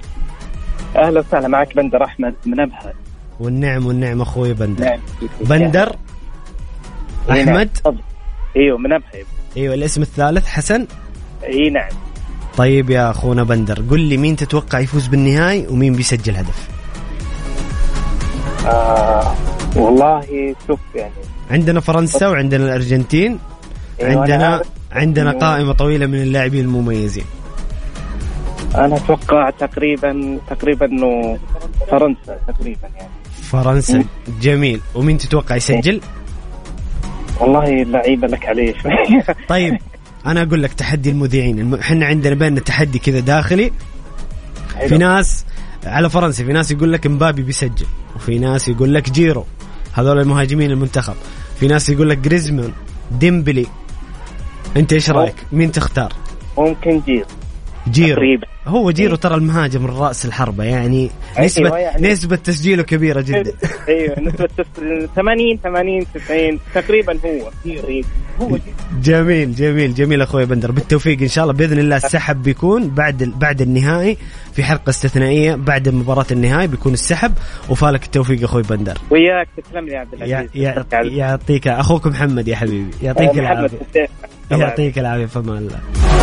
أهلا 0.95 1.19
وسهلا 1.19 1.47
معك 1.47 1.75
بندر 1.75 2.03
أحمد 2.03 2.33
من 2.45 2.59
أبها. 2.59 2.93
والنعم 3.39 3.85
والنعم 3.85 4.21
أخوي 4.21 4.53
بندر. 4.53 4.85
نعم. 4.85 4.99
بندر 5.41 5.95
نعم. 7.29 7.37
أحمد؟ 7.37 7.69
تفضل. 7.69 8.01
أيوه 8.55 8.77
من 8.77 8.93
أبها 8.93 9.09
أيوه 9.57 9.73
الاسم 9.73 10.01
الثالث 10.01 10.47
حسن؟ 10.47 10.87
إي 11.43 11.69
نعم. 11.69 11.89
طيب 12.57 12.89
يا 12.89 13.11
أخونا 13.11 13.43
بندر 13.43 13.81
قل 13.89 13.99
لي 13.99 14.17
مين 14.17 14.35
تتوقع 14.35 14.79
يفوز 14.79 15.07
بالنهائي 15.07 15.67
ومين 15.67 15.93
بيسجل 15.93 16.35
هدف؟ 16.35 16.69
آه 18.65 19.35
والله 19.75 20.55
شوف 20.67 20.79
يعني. 20.95 21.13
عندنا 21.51 21.79
فرنسا 21.79 22.27
وعندنا 22.27 22.63
الأرجنتين. 22.63 23.39
أيوة، 24.01 24.21
عندنا. 24.21 24.61
عندنا 24.95 25.31
إنه- 25.31 25.35
قائمة 25.41 25.73
طويلة 25.73 26.05
من 26.05 26.21
اللاعبين 26.21 26.65
المميزين. 26.65 27.23
أنا 28.75 28.95
أتوقع 28.95 29.49
تقريبا 29.49 30.39
تقريبا 30.49 30.85
إنه 30.85 31.37
فرنسا 31.91 32.37
تقريبا 32.47 32.87
يعني. 32.95 33.09
فرنسا 33.43 34.03
جميل. 34.41 34.81
ومين 34.95 35.17
تتوقع 35.17 35.55
يسجل؟ 35.55 36.01
والله 37.39 37.81
اللعيبة 37.81 38.27
لك 38.27 38.45
عليه 38.45 38.73
شوي 38.83 38.91
طيب 39.49 39.77
أنا 40.25 40.41
أقول 40.41 40.63
لك 40.63 40.73
تحدي 40.73 41.09
المذيعين. 41.09 41.59
الم- 41.59 41.75
إحنا 41.75 42.05
عندنا 42.05 42.35
بيننا 42.35 42.59
تحدي 42.59 42.99
كذا 42.99 43.19
داخلي. 43.19 43.71
في 44.87 44.97
ناس 44.97 45.45
على 45.85 46.09
فرنسا 46.09 46.43
في 46.45 46.53
ناس 46.53 46.71
يقول 46.71 46.93
لك 46.93 47.07
مبابي 47.07 47.41
بيسجل 47.41 47.85
وفي 48.15 48.39
ناس 48.39 48.67
يقول 48.67 48.93
لك 48.93 49.09
جيرو 49.11 49.45
هذول 49.93 50.19
المهاجمين 50.19 50.71
المنتخب. 50.71 51.13
في 51.59 51.67
ناس 51.67 51.89
يقول 51.89 52.09
لك 52.09 52.17
جريزمان 52.17 52.71
ديمبلي 53.11 53.65
انت 54.77 54.93
إيش 54.93 55.09
رأيك؟ 55.09 55.35
مين 55.51 55.71
تختار؟ 55.71 56.13
ممكن 56.57 57.01
جير. 57.05 57.25
جيرو. 57.91 58.15
تقريبا. 58.15 58.47
هو 58.67 58.91
جيرو 58.91 59.15
ترى 59.15 59.35
المهاجم 59.35 59.85
الرأس 59.85 60.25
الحربة 60.25 60.63
يعني 60.63 61.09
أيوة، 61.37 61.45
نسبة 61.45 61.77
يعني- 61.77 62.07
نسبة 62.11 62.35
تسجيله 62.35 62.83
كبيرة 62.83 63.21
جدا. 63.21 63.53
أيوه 63.89 64.19
نسبة 64.19 64.49
80 65.15 65.59
80 65.63 66.05
90 66.13 66.59
تقريبا 66.75 67.13
هو 67.25 67.49
جير 67.65 68.05
هو. 68.41 68.57
جميل 69.01 69.55
جميل 69.55 69.93
جميل 69.93 70.21
أخوي 70.21 70.45
بندر. 70.45 70.71
بالتوفيق 70.71 71.21
إن 71.21 71.27
شاء 71.27 71.43
الله. 71.43 71.53
بإذن 71.55 71.79
الله 71.79 71.95
السحب 71.95 72.43
بيكون 72.43 72.89
بعد 72.89 73.23
بعد 73.23 73.61
النهائي 73.61 74.17
في 74.53 74.63
حلقه 74.63 74.89
استثنائية 74.89 75.55
بعد 75.55 75.89
مباراة 75.89 76.25
النهائي 76.31 76.67
بيكون 76.67 76.93
السحب. 76.93 77.33
وفالك 77.69 78.03
التوفيق 78.05 78.43
أخوي 78.43 78.61
بندر. 78.61 78.97
وياك. 79.09 79.47
تسلم 79.57 79.85
لي 79.85 79.93
يا 79.93 79.99
عبد 79.99 80.13
العزيز. 80.13 80.49
يعطيك 81.17 81.67
أخوك 81.67 82.07
محمد 82.07 82.47
يا 82.47 82.55
حبيبي. 82.55 82.91
يعطيك 83.03 83.29
العافية. 83.39 83.77
يعطيك 84.51 84.99
العافية 84.99 85.25
في 85.25 85.39
أمان 85.39 85.57
الله. 85.57 86.14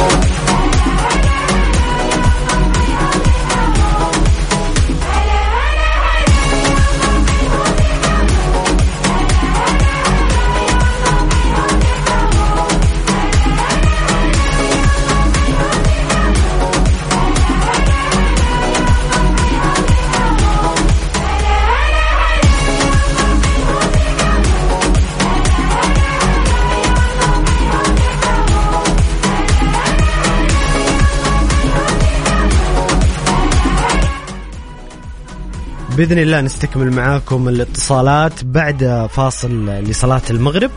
بإذن 35.96 36.18
الله 36.18 36.40
نستكمل 36.40 36.90
معاكم 36.90 37.48
الاتصالات 37.48 38.44
بعد 38.44 39.08
فاصل 39.10 39.66
لصلاة 39.66 40.22
المغرب. 40.30 40.70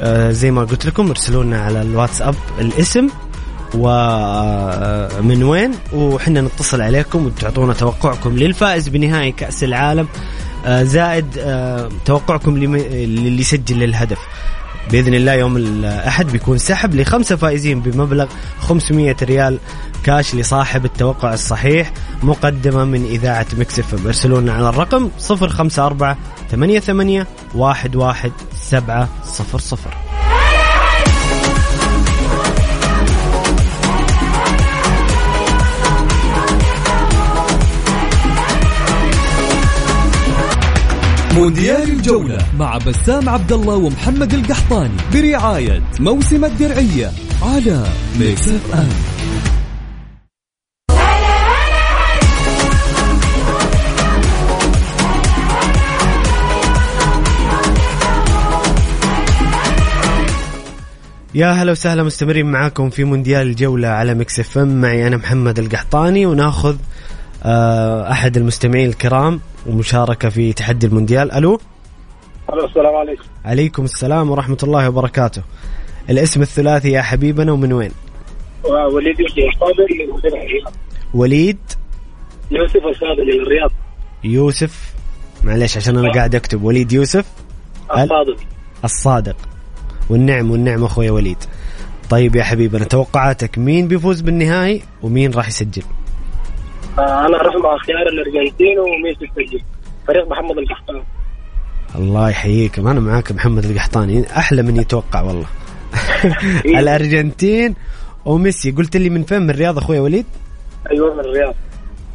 آه، 0.00 0.30
زي 0.30 0.50
ما 0.50 0.64
قلت 0.64 0.86
لكم 0.86 1.08
ارسلوا 1.08 1.44
لنا 1.44 1.60
على 1.60 1.82
الواتساب 1.82 2.34
الاسم 2.60 3.08
ومن 3.74 5.42
وين 5.42 5.70
وحنا 5.92 6.40
نتصل 6.40 6.80
عليكم 6.80 7.26
وتعطونا 7.26 7.72
توقعكم 7.72 8.36
للفائز 8.36 8.88
بنهائي 8.88 9.32
كأس 9.32 9.64
العالم. 9.64 10.08
آه، 10.66 10.82
زائد 10.82 11.26
آه، 11.38 11.88
توقعكم 12.04 12.58
للي 12.58 13.40
يسجل 13.40 13.82
الهدف. 13.82 14.18
بإذن 14.90 15.14
الله 15.14 15.32
يوم 15.32 15.56
الأحد 15.56 16.26
بيكون 16.26 16.58
سحب 16.58 16.94
لخمسة 16.94 17.36
فائزين 17.36 17.80
بمبلغ 17.80 18.26
500 18.60 19.16
ريال 19.22 19.58
كاش 20.04 20.34
لصاحب 20.34 20.84
التوقع 20.84 21.34
الصحيح 21.34 21.92
مقدمة 22.22 22.84
من 22.84 23.04
إذاعة 23.04 23.46
Mix 23.58 23.78
FM 23.78 24.26
لنا 24.26 24.52
على 24.52 24.68
الرقم 24.68 25.10
054 25.30 26.16
88 26.50 27.26
11 27.62 30.05
مونديال 41.36 41.90
الجولة 41.90 42.38
مع 42.58 42.78
بسام 42.78 43.28
عبد 43.28 43.52
الله 43.52 43.74
ومحمد 43.74 44.34
القحطاني 44.34 44.96
برعاية 45.14 45.82
موسم 46.00 46.44
الدرعية 46.44 47.12
على 47.42 47.86
Mix 48.18 48.48
FM 48.48 48.88
يا 61.34 61.50
هلا 61.52 61.72
وسهلا 61.72 62.02
مستمرين 62.02 62.46
معاكم 62.46 62.90
في 62.90 63.04
مونديال 63.04 63.46
الجولة 63.46 63.88
على 63.88 64.14
Mix 64.14 64.40
FM 64.40 64.80
معي 64.80 65.06
أنا 65.06 65.16
محمد 65.16 65.58
القحطاني 65.58 66.26
وناخذ 66.26 66.76
آه، 67.46 68.12
أحد 68.12 68.36
المستمعين 68.36 68.88
الكرام 68.88 69.40
ومشاركة 69.66 70.28
في 70.28 70.52
تحدي 70.52 70.86
المونديال. 70.86 71.32
ألو؟ 71.32 71.60
ألو 72.52 72.64
السلام 72.64 72.94
عليكم. 72.94 73.22
عليكم 73.44 73.84
السلام 73.84 74.30
ورحمة 74.30 74.58
الله 74.62 74.88
وبركاته. 74.88 75.42
الاسم 76.10 76.42
الثلاثي 76.42 76.90
يا 76.90 77.02
حبيبنا 77.02 77.52
ومن 77.52 77.72
وين؟ 77.72 77.90
وليد 78.64 79.20
يوسف 79.20 79.38
الصابر 79.38 79.86
من 79.90 80.30
الرياض. 80.42 80.72
وليد؟ 81.14 81.58
يوسف 82.50 82.76
الصابر 82.76 83.24
من 83.24 83.42
الرياض. 83.42 83.70
يوسف. 84.24 84.94
معلش 85.44 85.76
عشان 85.76 85.98
أنا 85.98 86.12
قاعد 86.12 86.34
أكتب. 86.34 86.62
وليد 86.62 86.92
يوسف؟ 86.92 87.24
الصادق. 87.90 88.36
الصادق. 88.84 89.36
والنعم 90.10 90.50
والنعم 90.50 90.84
أخويا 90.84 91.10
وليد. 91.10 91.38
طيب 92.10 92.36
يا 92.36 92.44
حبيبنا 92.44 92.84
توقعاتك 92.84 93.58
مين 93.58 93.88
بيفوز 93.88 94.20
بالنهائي 94.20 94.82
ومين 95.02 95.32
راح 95.34 95.48
يسجل؟ 95.48 95.82
آه 95.82 96.05
أنا 96.98 97.40
أروح 97.40 97.54
مع 97.54 97.78
خيار 97.78 98.06
الأرجنتين 98.08 98.78
وميسي 98.78 99.24
يسجل 99.24 99.60
فريق 100.08 100.28
محمد 100.28 100.58
القحطان 100.58 101.02
الله 101.94 102.30
يحييكم 102.30 102.88
أنا 102.88 103.00
معاك 103.00 103.32
محمد 103.32 103.64
القحطاني. 103.64 104.24
أحلى 104.36 104.62
من 104.62 104.76
يتوقع 104.76 105.20
والله. 105.20 105.46
الأرجنتين 106.80 107.74
وميسي. 108.24 108.70
قلت 108.70 108.96
لي 108.96 109.10
من 109.10 109.22
فين؟ 109.22 109.42
من 109.42 109.50
الرياض 109.50 109.78
أخوي 109.78 109.98
وليد؟ 109.98 110.24
أيوه 110.90 111.14
من 111.14 111.20
الرياض. 111.20 111.54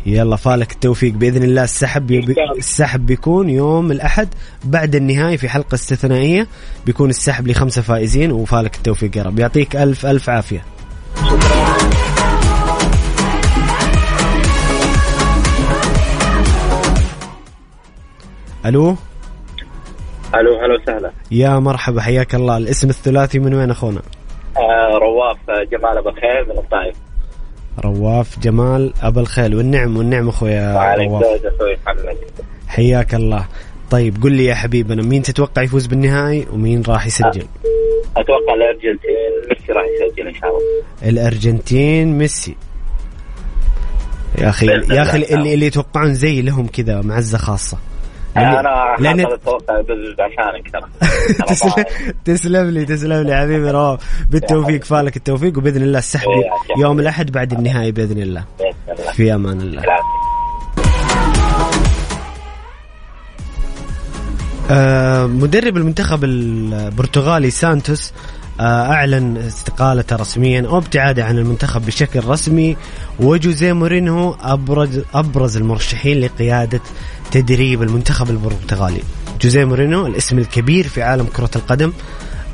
يلا 0.05 0.35
فالك 0.35 0.71
التوفيق. 0.71 1.13
بإذن 1.13 1.43
الله 1.43 1.63
السحب 1.63 2.11
السحب 2.57 3.05
بيكون 3.05 3.49
يوم 3.49 3.91
الأحد 3.91 4.27
بعد 4.63 4.95
النهايه 4.95 5.37
في 5.37 5.49
حلقة 5.49 5.75
استثنائية. 5.75 6.47
بيكون 6.85 7.09
السحب 7.09 7.47
لخمسة 7.47 7.81
فائزين 7.81 8.31
وفالك 8.31 8.75
التوفيق 8.75 9.17
يا 9.17 9.23
رب. 9.23 9.39
يعطيك 9.39 9.75
ألف 9.75 10.05
ألف 10.05 10.29
عافية. 10.29 10.65
ألو؟ 18.65 18.95
ألو 20.35 20.55
هلا 20.59 20.81
وسهلا. 20.81 21.11
يا 21.31 21.59
مرحبا 21.59 22.01
حياك 22.01 22.35
الله. 22.35 22.57
الاسم 22.57 22.89
الثلاثي 22.89 23.39
من 23.39 23.53
وين 23.53 23.71
أخونا؟ 23.71 24.01
آه 24.57 24.97
رواف 24.97 25.37
جمال 25.71 25.97
أبو 25.97 26.11
خير 26.11 26.45
من 26.53 26.57
الطائف. 26.57 26.95
رواف 27.79 28.39
جمال 28.39 28.93
ابا 29.01 29.21
الخيل 29.21 29.55
والنعم 29.55 29.97
والنعم 29.97 30.29
أخويا 30.29 30.95
رواف. 30.95 31.23
زوج 31.23 31.45
أخوي 31.45 31.77
محمد. 31.85 32.17
حياك 32.67 33.15
الله. 33.15 33.47
طيب 33.91 34.23
قل 34.23 34.31
لي 34.31 34.45
يا 34.45 34.55
حبيبنا 34.55 35.03
مين 35.03 35.21
تتوقع 35.21 35.61
يفوز 35.61 35.85
بالنهائي 35.85 36.47
ومين 36.53 36.83
راح 36.87 37.07
يسجل؟ 37.07 37.45
أتوقع 38.17 38.53
الأرجنتين 38.53 39.31
ميسي 39.49 39.71
راح 39.71 39.83
يسجل 39.85 40.27
إن 40.27 40.33
شاء 40.33 40.49
الله. 40.49 41.09
الأرجنتين 41.09 42.17
ميسي. 42.17 42.55
يا 44.37 44.49
أخي 44.49 44.65
يا 44.65 45.01
أخي. 45.01 45.17
اللي, 45.17 45.53
اللي 45.53 45.65
يتوقعون 45.65 46.13
زي 46.13 46.41
لهم 46.41 46.67
كذا 46.67 47.01
معزة 47.01 47.37
خاصة. 47.37 47.77
لأن- 48.35 48.39
أنا 48.61 48.95
بزز 49.81 50.19
عشانك 50.19 50.71
ترى 50.73 50.81
تسلم, 51.47 51.85
تسلم 52.25 52.69
لي 52.69 52.85
تسلم 52.85 53.27
لي 53.27 53.37
حبيبي 53.37 53.71
رواف 53.71 53.99
بالتوفيق 54.29 54.83
فالك 54.83 55.17
التوفيق 55.17 55.57
وبإذن 55.57 55.81
الله 55.81 55.99
السحب 55.99 56.29
إيه،. 56.29 56.81
يوم 56.83 56.99
الأحد 56.99 57.31
بعد 57.31 57.53
النهائي 57.53 57.91
بإذن 57.91 58.21
الله. 58.21 58.43
في 59.13 59.33
أمان 59.33 59.61
الله. 59.61 59.81
آه، 64.71 65.25
مدرب 65.25 65.77
المنتخب 65.77 66.23
البرتغالي 66.23 67.49
سانتوس 67.49 68.13
آه، 68.59 68.91
أعلن 68.91 69.37
استقالته 69.37 70.15
رسميا 70.15 70.67
أو 70.67 70.77
ابتعاده 70.77 71.25
عن 71.25 71.37
المنتخب 71.37 71.85
بشكل 71.85 72.25
رسمي 72.25 72.77
وجوزيه 73.19 73.73
مورينهو 73.73 74.35
ابرز 74.41 75.01
أبرز 75.13 75.57
المرشحين 75.57 76.19
لقيادة 76.19 76.81
تدريب 77.31 77.83
المنتخب 77.83 78.29
البرتغالي. 78.29 79.01
جوزيه 79.41 79.65
مورينهو 79.65 80.07
الاسم 80.07 80.37
الكبير 80.37 80.87
في 80.87 81.01
عالم 81.01 81.25
كرة 81.25 81.49
القدم 81.55 81.93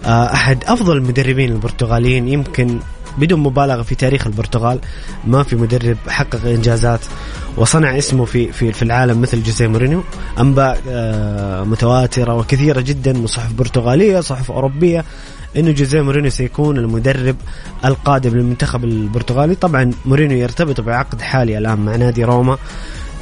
آه، 0.05 0.33
أحد 0.33 0.63
أفضل 0.63 0.97
المدربين 0.97 1.51
البرتغاليين 1.51 2.27
يمكن 2.27 2.79
بدون 3.17 3.39
مبالغة 3.39 3.81
في 3.81 3.95
تاريخ 3.95 4.27
البرتغال 4.27 4.79
ما 5.27 5.43
في 5.43 5.55
مدرب 5.55 5.97
حقق 6.07 6.45
إنجازات 6.45 6.99
وصنع 7.57 7.97
اسمه 7.97 8.25
في 8.25 8.51
في 8.51 8.71
في 8.71 8.83
العالم 8.83 9.21
مثل 9.21 9.43
جوزيه 9.43 9.67
مورينيو. 9.67 10.03
أنباء 10.39 10.81
آه، 10.89 11.63
متواترة 11.63 12.33
وكثيرة 12.35 12.81
جدا 12.81 13.13
من 13.13 13.27
صحف 13.27 13.53
برتغالية 13.53 14.19
صحف 14.19 14.51
أوروبية 14.51 15.05
إنه 15.55 15.71
جوزيه 15.71 16.01
مورينيو 16.01 16.31
سيكون 16.31 16.77
المدرب 16.77 17.35
القادم 17.85 18.37
للمنتخب 18.37 18.83
البرتغالي. 18.83 19.55
طبعا 19.55 19.91
مورينيو 20.05 20.37
يرتبط 20.37 20.81
بعقد 20.81 21.21
حالي 21.21 21.57
الآن 21.57 21.79
مع 21.79 21.95
نادي 21.95 22.23
روما 22.23 22.57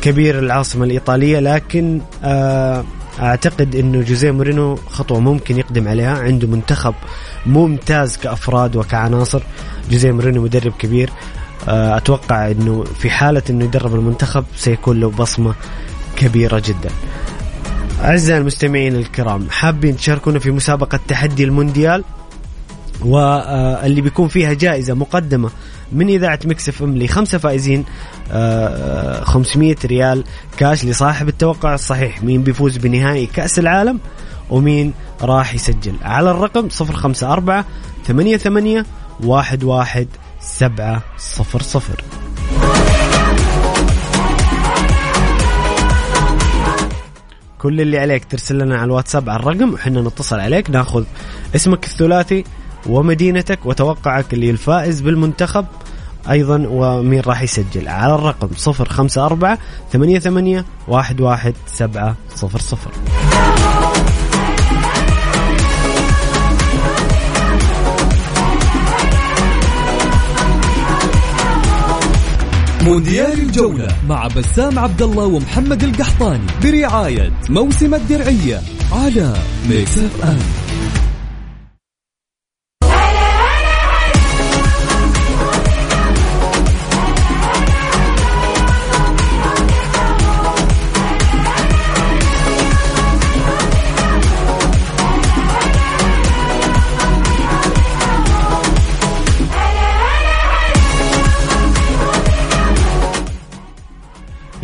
كبير 0.01 0.39
العاصمة 0.39 0.85
الإيطالية 0.85 1.39
لكن 1.39 2.01
آه، 2.23 2.83
أعتقد 3.19 3.75
إنه 3.75 4.01
جوزيه 4.01 4.31
مورينو 4.31 4.75
خطوة 4.75 5.19
ممكن 5.19 5.57
يقدم 5.57 5.87
عليها. 5.87 6.17
عنده 6.17 6.47
منتخب 6.47 6.93
ممتاز 7.45 8.17
كأفراد 8.17 8.75
وكعناصر. 8.75 9.43
جوزيه 9.91 10.11
مورينو 10.11 10.41
مدرب 10.41 10.73
كبير. 10.79 11.09
آه، 11.67 11.97
أتوقع 11.97 12.51
إنه 12.51 12.83
في 12.83 13.09
حالة 13.09 13.41
إنه 13.49 13.65
يدرب 13.65 13.95
المنتخب 13.95 14.45
سيكون 14.55 14.99
له 14.99 15.09
بصمة 15.09 15.55
كبيرة 16.15 16.61
جدا. 16.65 16.89
أعزائي 18.01 18.39
المستمعين 18.39 18.95
الكرام 18.95 19.49
حابين 19.49 19.97
تشاركونا 19.97 20.39
في 20.39 20.51
مسابقة 20.51 20.99
تحدي 21.07 21.43
المونديال 21.43 22.03
واللي 23.01 24.01
بيكون 24.01 24.27
فيها 24.27 24.53
جائزة 24.53 24.93
مقدمة 24.93 25.49
من 25.91 26.09
إذاعة 26.09 26.39
مكسف 26.45 26.83
أم 26.83 26.97
لخمسة 26.97 27.37
فائزين 27.37 27.85
آه، 28.31 29.23
500 29.23 29.75
ريال 29.85 30.23
كاش 30.57 30.85
لصاحب 30.85 31.27
التوقع 31.27 31.73
الصحيح. 31.73 32.23
مين 32.23 32.43
بيفوز 32.43 32.77
بنهائي 32.77 33.25
كأس 33.25 33.59
العالم 33.59 33.99
ومين 34.49 34.93
راح 35.21 35.53
يسجل؟ 35.53 35.95
على 36.01 36.31
الرقم 36.31 36.67
054 36.81 37.63
88 38.07 38.85
11 39.29 39.65
كل 47.65 47.81
اللي 47.81 47.99
عليك 47.99 48.25
ترسل 48.25 48.57
لنا 48.57 48.75
على 48.75 48.85
الواتساب 48.85 49.29
على 49.29 49.39
الرقم 49.39 49.73
وحنا 49.73 50.01
نتصل 50.01 50.39
عليك 50.39 50.69
ناخذ 50.69 51.03
اسمك 51.55 51.85
الثلاثي 51.85 52.43
ومدينتك 52.85 53.65
وتوقعك 53.65 54.33
الفائز 54.33 55.01
بالمنتخب 55.01 55.65
أيضا 56.29 56.67
ومين 56.69 57.21
راح 57.21 57.41
يسجل. 57.41 57.87
على 57.87 58.15
الرقم 58.15 58.49
054 58.67 59.57
88 59.91 60.63
11 60.89 61.53
مونديال 72.85 73.39
الجولة 73.39 73.87
مع 74.09 74.27
بسام 74.27 74.79
عبد 74.79 75.01
الله 75.01 75.25
ومحمد 75.25 75.83
القحطاني 75.83 76.45
برعاية 76.63 77.31
موسم 77.49 77.93
الدرعية 77.95 78.61
على 78.91 79.33
ميكس 79.69 79.97
اف 79.97 80.23
ام 80.23 80.64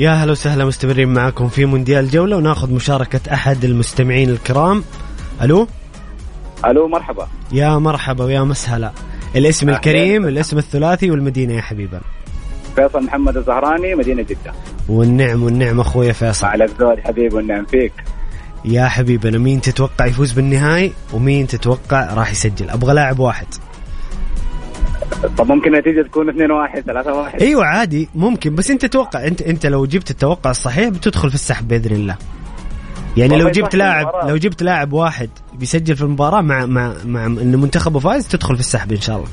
يا 0.02 0.12
هلا 0.12 0.32
وسهلا 0.32 0.66
مستمرين 0.66 1.14
معكم 1.14 1.48
في 1.48 1.66
مونديال 1.66 2.10
جولة 2.10 2.38
وناخذ 2.38 2.74
مشاركة 2.74 3.34
أحد 3.34 3.64
المستمعين 3.66 4.30
الكرام. 4.30 4.84
ألو؟ 5.42 5.68
ألو 6.66 6.88
مرحبا. 6.88 7.28
يا 7.52 7.78
مرحبا 7.78 8.26
ويا 8.26 8.42
مسهلا. 8.42 8.92
الاسم 9.36 9.70
أهلا. 9.70 9.78
الكريم 9.78 10.28
الاسم 10.28 10.58
الثلاثي 10.58 11.12
والمدينة 11.12 11.54
يا 11.54 11.62
حبيبا. 11.62 12.02
فيصل 12.76 13.04
محمد 13.04 13.38
الزهراني 13.38 13.96
مدينة 13.96 14.22
جدة. 14.22 14.54
والنعم 14.90 15.44
والنعم 15.44 15.80
أخويا 15.80 16.14
فيصل. 16.14 16.48
على 16.48 16.64
الزود 16.64 17.00
حبيبي 17.00 17.36
والنعم 17.36 17.66
فيك. 17.66 17.94
يا 18.66 18.88
حبيبنا 18.88 19.38
مين 19.38 19.62
تتوقع 19.62 20.06
يفوز 20.06 20.32
بالنهائي 20.32 20.94
ومين 21.14 21.48
تتوقع 21.48 22.14
راح 22.14 22.32
يسجل؟ 22.32 22.70
أبغى 22.70 22.94
لاعب 22.94 23.20
واحد. 23.20 23.48
طب 25.38 25.52
ممكن 25.52 25.76
النتيجة 25.76 26.02
تكون 26.02 26.30
2 26.30 26.52
1 26.52 26.82
3 26.82 27.14
1 27.14 27.42
أيوه 27.42 27.66
عادي 27.66 28.10
ممكن 28.16 28.56
بس 28.56 28.72
انت 28.72 28.86
توقع 28.86 29.28
انت 29.28 29.42
انت 29.42 29.66
لو 29.66 29.86
جبت 29.86 30.12
التوقع 30.12 30.52
الصحيح 30.52 30.90
بتدخل 30.90 31.30
في 31.30 31.36
السحب 31.36 31.68
بإذن 31.68 31.96
الله. 31.96 32.16
يعني 33.18 33.38
لو 33.38 33.50
جبت 33.50 33.76
لاعب 33.76 34.06
المباراة. 34.08 34.30
لو 34.30 34.38
جبت 34.38 34.64
لاعب 34.64 34.94
واحد 34.94 35.30
بيسجل 35.54 35.96
في 35.96 36.02
المباراة 36.02 36.42
مع 36.42 36.66
مع 36.66 36.94
مع 37.06 37.26
إن 37.26 37.56
منتخبه 37.62 38.00
فايز 38.00 38.28
تدخل 38.28 38.54
في 38.56 38.60
السحب 38.60 38.92
إن 38.92 39.02
شاء 39.02 39.16
الله. 39.16 39.28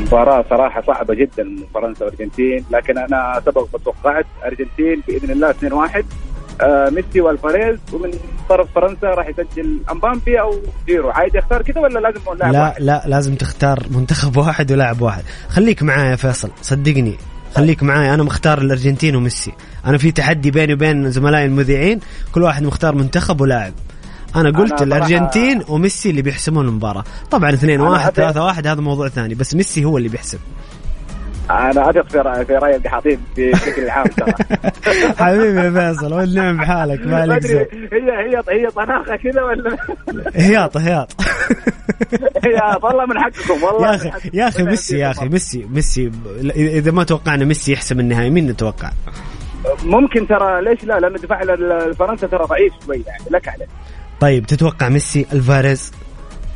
مباراة 0.00 0.44
صراحة 0.50 0.82
صعبة 0.86 1.14
جدا 1.14 1.44
من 1.44 1.64
فرنسا 1.74 2.04
والأرجنتين 2.04 2.64
لكن 2.70 2.98
أنا 2.98 3.42
سبق 3.46 3.66
وتوقعت 3.72 4.26
أرجنتين 4.46 5.02
بإذن 5.08 5.30
الله 5.30 5.50
2 5.50 5.72
1 5.72 6.04
آه 6.04 6.04
ميسي 6.64 7.20
والفاريز 7.20 7.78
ومن 7.92 8.10
طرف 8.48 8.68
فرنسا 8.74 9.06
راح 9.06 9.28
يسجل 9.28 9.80
أمبامبي 9.90 10.40
أو 10.40 10.54
جيرو. 10.86 11.10
عايز 11.10 11.36
يختار 11.36 11.62
كذا 11.62 11.80
ولا 11.80 11.98
لازم 11.98 12.20
لاعب 12.38 12.52
لا 12.52 12.60
واحد؟ 12.60 12.82
لا 12.82 13.02
لازم 13.06 13.34
تختار 13.34 13.86
منتخب 13.90 14.36
واحد 14.36 14.72
ولاعب 14.72 15.00
واحد. 15.02 15.22
خليك 15.48 15.82
معايا 15.82 16.10
يا 16.10 16.16
فيصل 16.16 16.50
صدقني. 16.62 17.14
خليك 17.54 17.82
معايا 17.82 18.14
أنا 18.14 18.22
مختار 18.22 18.58
الأرجنتين 18.60 19.16
وميسي. 19.16 19.52
أنا 19.86 19.98
في 19.98 20.12
تحدي 20.12 20.50
بيني 20.50 20.72
وبين 20.74 21.10
زملائي 21.10 21.44
المذيعين 21.46 22.00
كل 22.32 22.42
واحد 22.42 22.62
مختار 22.62 22.94
منتخب 22.94 23.40
ولاعب. 23.40 23.72
أنا 24.36 24.58
قلت 24.58 24.78
صراحة- 24.78 24.82
الأرجنتين 24.82 25.62
وميسي 25.68 26.10
اللي 26.10 26.22
بيحسمون 26.22 26.68
المباراة. 26.68 27.04
طبعا 27.30 27.50
2 27.50 27.80
أنا 27.80 27.90
1 27.90 28.10
أثق- 28.12 28.14
3 28.14 28.44
1 28.44 28.66
هذا 28.66 28.80
موضوع 28.80 29.08
ثاني 29.08 29.34
بس 29.34 29.54
ميسي 29.54 29.84
هو 29.84 29.98
اللي 29.98 30.08
بيحسم. 30.08 30.38
أنا 31.50 31.90
أثق 31.90 32.08
في 32.08 32.18
رأي 32.18 32.44
في 32.44 32.54
رأي 32.54 32.76
القحاطين 32.76 33.18
في 33.34 33.50
بشكل 33.50 33.90
عام 33.90 34.06
ترى. 34.06 34.32
حبيبي 35.24 35.60
يا 35.60 35.92
فيصل 35.92 36.12
والنعم 36.12 36.56
بحالك؟ 36.56 37.06
ما 37.06 37.38
زين 37.38 37.58
هي 37.92 38.10
هي 38.10 38.42
هي 38.48 38.70
طناخة 38.70 39.16
كذا 39.16 39.42
ولا؟ 39.42 39.76
هياط 40.34 40.76
هياط 40.76 41.12
هي 42.44 42.78
والله 42.82 43.06
من 43.06 43.18
حقكم 43.18 43.62
والله 43.62 43.90
يا 43.90 43.96
أخي. 43.96 44.30
يا 44.34 44.48
أخي 44.48 44.62
ميسي 44.62 44.98
يا 44.98 45.10
أخي 45.10 45.28
ميسي 45.28 45.66
ميسي 45.70 46.10
إذا 46.56 46.90
ما 46.90 47.04
توقعنا 47.04 47.44
ميسي 47.44 47.72
يحسم 47.72 48.00
النهائي 48.00 48.30
مين 48.30 48.46
نتوقع؟ 48.46 48.90
ممكن 49.84 50.26
ترى 50.26 50.62
ليش 50.62 50.84
لا؟ 50.84 51.00
لأن 51.00 51.12
دفاع 51.12 51.40
فرنسا 51.92 52.26
ترى 52.26 52.44
ضعيف 52.44 52.72
شوي 52.86 53.02
يعني 53.06 53.24
لك 53.30 53.48
عليه. 53.48 53.66
طيب 54.20 54.46
تتوقع 54.46 54.88
ميسي 54.88 55.26
الفاريز؟ 55.32 55.92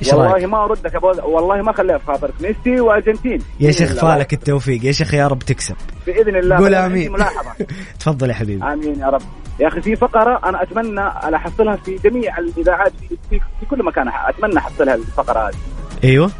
إيش 0.02 0.12
والله 0.12 0.32
رايك؟ 0.32 0.44
ما 0.44 0.64
أردك 0.64 0.94
أبو... 0.94 1.06
والله 1.06 1.62
ما 1.62 1.72
خليها 1.72 1.98
في 1.98 2.06
خاطرك 2.06 2.34
ميسي 2.40 2.80
وأرجنتين. 2.80 3.38
يا 3.60 3.70
شيخ. 3.70 3.92
فالك 3.92 4.32
التوفيق. 4.32 4.84
يا 4.84 4.92
شيخ 4.92 5.14
يا 5.14 5.28
رب 5.28 5.38
تكسب. 5.38 5.76
بإذن 6.06 6.36
الله. 6.36 6.56
قول 6.56 6.74
آمين. 6.74 7.12
ملاحظة. 7.12 7.66
تفضل 8.00 8.30
يا 8.30 8.34
حبيبي. 8.34 8.64
آمين 8.64 9.00
يا 9.00 9.06
رب. 9.06 9.22
يا 9.60 9.68
أخي 9.68 9.80
في 9.80 9.96
فقرة 9.96 10.40
أنا 10.44 10.62
أتمنى 10.62 11.00
أحصلها 11.36 11.76
في 11.76 11.96
جميع 12.04 12.38
الإذاعات 12.38 12.92
في, 13.00 13.16
في, 13.30 13.40
في 13.60 13.66
كل 13.66 13.84
مكان. 13.84 14.08
أتمنى 14.08 14.58
أحصلها 14.58 14.94
الفقرة 14.94 15.48
هذه. 15.48 15.56
أيوه. 16.04 16.30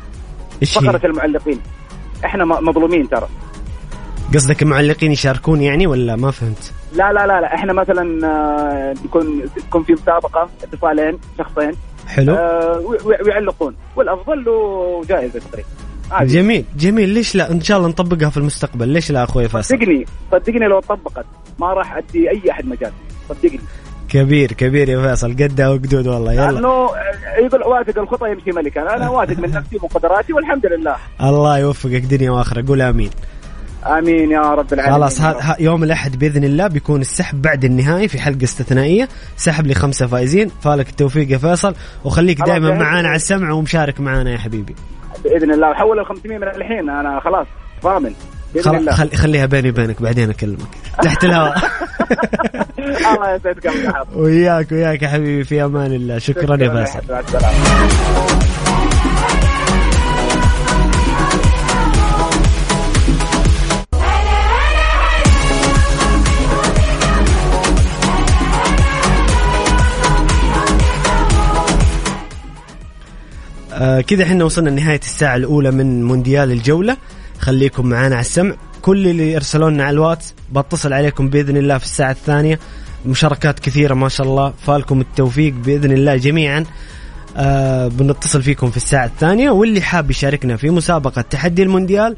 إيش 0.62 0.78
هي؟ 0.78 0.82
فقرة 0.82 1.06
المعلقين. 1.06 1.60
إحنا 2.24 2.44
مظلومين 2.44 3.08
ترى. 3.08 3.28
قصدك 4.34 4.62
المعلقين 4.62 5.12
يشاركون 5.12 5.60
يعني 5.60 5.86
ولا 5.86 6.16
ما 6.16 6.30
فهمت؟ 6.30 6.72
لا 6.92 7.12
لا 7.12 7.26
لا 7.26 7.40
لا. 7.40 7.54
إحنا 7.54 7.72
مثلا 7.72 8.26
آه، 8.26 8.94
يكون 9.04 9.42
يكون 9.56 9.82
في 9.82 9.92
مسابقة 9.92 10.48
اتصالين 10.62 11.18
شخصين. 11.38 11.72
حلو. 12.06 12.34
آه، 12.34 12.78
وي- 12.78 12.98
وي- 13.04 13.18
ويعلقون. 13.24 13.74
والأفضل 13.96 14.44
له 14.44 15.02
جائزه 15.08 15.38
تقريبا 15.40 15.68
عادي. 16.10 16.32
جميل 16.32 16.64
جميل. 16.76 17.08
ليش 17.08 17.34
لا؟ 17.34 17.50
إن 17.50 17.60
شاء 17.60 17.78
الله 17.78 17.88
نطبقها 17.88 18.30
في 18.30 18.36
المستقبل. 18.36 18.88
ليش 18.88 19.10
لا 19.10 19.24
أخوي 19.24 19.48
فيصل؟ 19.48 19.64
صدقني 19.64 20.06
صدقني 20.32 20.66
لو 20.68 20.80
طبقت 20.80 21.26
ما 21.58 21.66
راح 21.72 21.96
أدي 21.96 22.30
أي 22.30 22.50
أحد 22.50 22.66
مجال. 22.66 22.92
صدقني. 23.28 23.60
كبير 24.08 24.52
كبير 24.52 24.88
يا 24.88 25.08
فيصل. 25.08 25.32
قدها 25.32 25.68
وقدود 25.68 26.06
والله. 26.06 26.32
يلا. 26.32 26.50
لأنه 26.52 26.90
يقول 27.38 27.62
واثق 27.62 27.98
الخطى 27.98 28.30
يمشي 28.30 28.50
ملكا. 28.52 28.96
أنا 28.96 29.08
واثق 29.10 29.38
من 29.38 29.50
نفسي 29.50 29.76
وقدراتي 29.82 30.32
والحمد 30.32 30.66
لله. 30.66 30.96
الله 31.28 31.58
يوفقك 31.58 32.00
دنيا 32.02 32.30
وآخرة. 32.30 32.64
قول 32.68 32.82
آمين. 32.82 33.10
آمين 33.86 34.30
يا 34.30 34.40
رب 34.40 34.72
العالمين. 34.72 34.98
خلاص 34.98 35.20
ها 35.20 35.56
يوم 35.60 35.84
الأحد 35.84 36.18
بإذن 36.18 36.44
الله 36.44 36.66
بيكون 36.66 37.00
السحب 37.00 37.42
بعد 37.42 37.64
النهائي 37.64 38.08
في 38.08 38.18
حلقة 38.18 38.44
استثنائية. 38.44 39.08
سحب 39.36 39.66
لخمسة 39.66 40.06
فائزين. 40.06 40.50
فالك 40.62 40.88
التوفيق 40.88 41.30
يا 41.30 41.38
فيصل. 41.38 41.74
وخليك 42.04 42.38
دائما. 42.42 42.74
معانا 42.74 43.08
على 43.08 43.16
السمع 43.16 43.52
ومشارك 43.52 44.00
معانا 44.00 44.30
يا 44.32 44.38
حبيبي. 44.38 44.74
بإذن 45.24 45.52
الله. 45.52 45.70
وحول 45.70 46.00
ال 46.00 46.06
500 46.06 46.38
من 46.38 46.48
الحين. 46.48 46.90
أنا 46.90 47.20
خلاص 47.20 47.46
ضامن 47.82 48.14
خل... 48.60 48.90
خل... 48.90 49.10
خليها 49.10 49.46
بيني 49.46 49.70
وبينك 49.70 50.02
بعدين 50.02 50.30
أكلمك. 50.30 50.68
تحت 51.02 51.24
الهواء. 51.24 51.58
الله 53.14 53.34
يسعدك. 53.34 53.72
وياك 54.14 54.72
وياك 54.72 55.02
يا 55.02 55.08
حبيبي 55.08 55.44
في 55.44 55.64
أمان 55.64 55.92
الله. 55.92 56.18
شكرا 56.18 56.56
يا 56.56 56.84
فيصل. 56.84 57.00
آه 73.84 74.00
كذا 74.00 74.24
إحنا 74.24 74.44
وصلنا 74.44 74.70
لنهاية 74.70 75.00
الساعة 75.00 75.36
الأولى 75.36 75.70
من 75.70 76.04
مونديال 76.04 76.52
الجولة. 76.52 76.96
خليكم 77.38 77.86
معنا 77.86 78.14
على 78.14 78.20
السمع. 78.20 78.54
كل 78.82 79.08
اللي 79.08 79.36
ارسلوا 79.36 79.70
لنا 79.70 79.84
على 79.84 79.94
الواتس 79.94 80.34
بتصل 80.52 80.92
عليكم 80.92 81.28
بإذن 81.28 81.56
الله 81.56 81.78
في 81.78 81.84
الساعة 81.84 82.10
الثانية. 82.10 82.58
مشاركات 83.06 83.58
كثيرة 83.58 83.94
ما 83.94 84.08
شاء 84.08 84.26
الله. 84.26 84.52
فالكم 84.66 85.00
التوفيق 85.00 85.54
بإذن 85.54 85.92
الله 85.92 86.16
جميعا. 86.16 86.64
آه 87.36 87.88
بنتصل 87.88 88.42
فيكم 88.42 88.70
في 88.70 88.76
الساعة 88.76 89.06
الثانية. 89.06 89.50
واللي 89.50 89.80
حاب 89.80 90.10
يشاركنا 90.10 90.56
في 90.56 90.70
مسابقة 90.70 91.20
تحدي 91.20 91.62
المونديال 91.62 92.16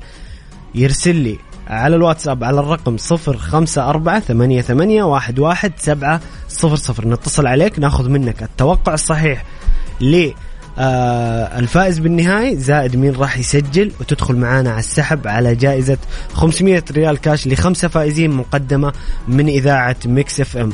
يرسل 0.74 1.16
لي 1.16 1.38
على 1.68 1.96
الواتساب 1.96 2.44
على 2.44 2.60
الرقم 2.60 2.96
صفر 2.96 3.36
خمسة 3.36 3.90
أربعة 3.90 4.20
ثمانية, 4.20 4.60
ثمانية 4.60 5.02
واحد, 5.02 5.38
واحد 5.38 5.72
سبعة 5.76 6.20
صفر 6.48 6.76
صفر. 6.76 7.08
نتصل 7.08 7.46
عليك 7.46 7.78
ناخذ 7.78 8.08
منك 8.08 8.42
التوقع 8.42 8.94
الصحيح 8.94 9.44
آه 10.78 11.58
الفائز 11.58 11.98
بالنهائي 11.98 12.56
زائد 12.56 12.96
مين 12.96 13.14
راح 13.14 13.38
يسجل 13.38 13.92
وتدخل 14.00 14.36
معانا 14.36 14.70
على 14.70 14.78
السحب 14.78 15.26
على 15.26 15.54
جائزة 15.54 15.98
500 16.32 16.82
ريال 16.90 17.18
كاش 17.18 17.46
لخمسة 17.48 17.88
فائزين 17.88 18.30
مقدمة 18.30 18.92
من 19.28 19.48
إذاعة 19.48 19.96
Mix 20.06 20.40
FM. 20.40 20.72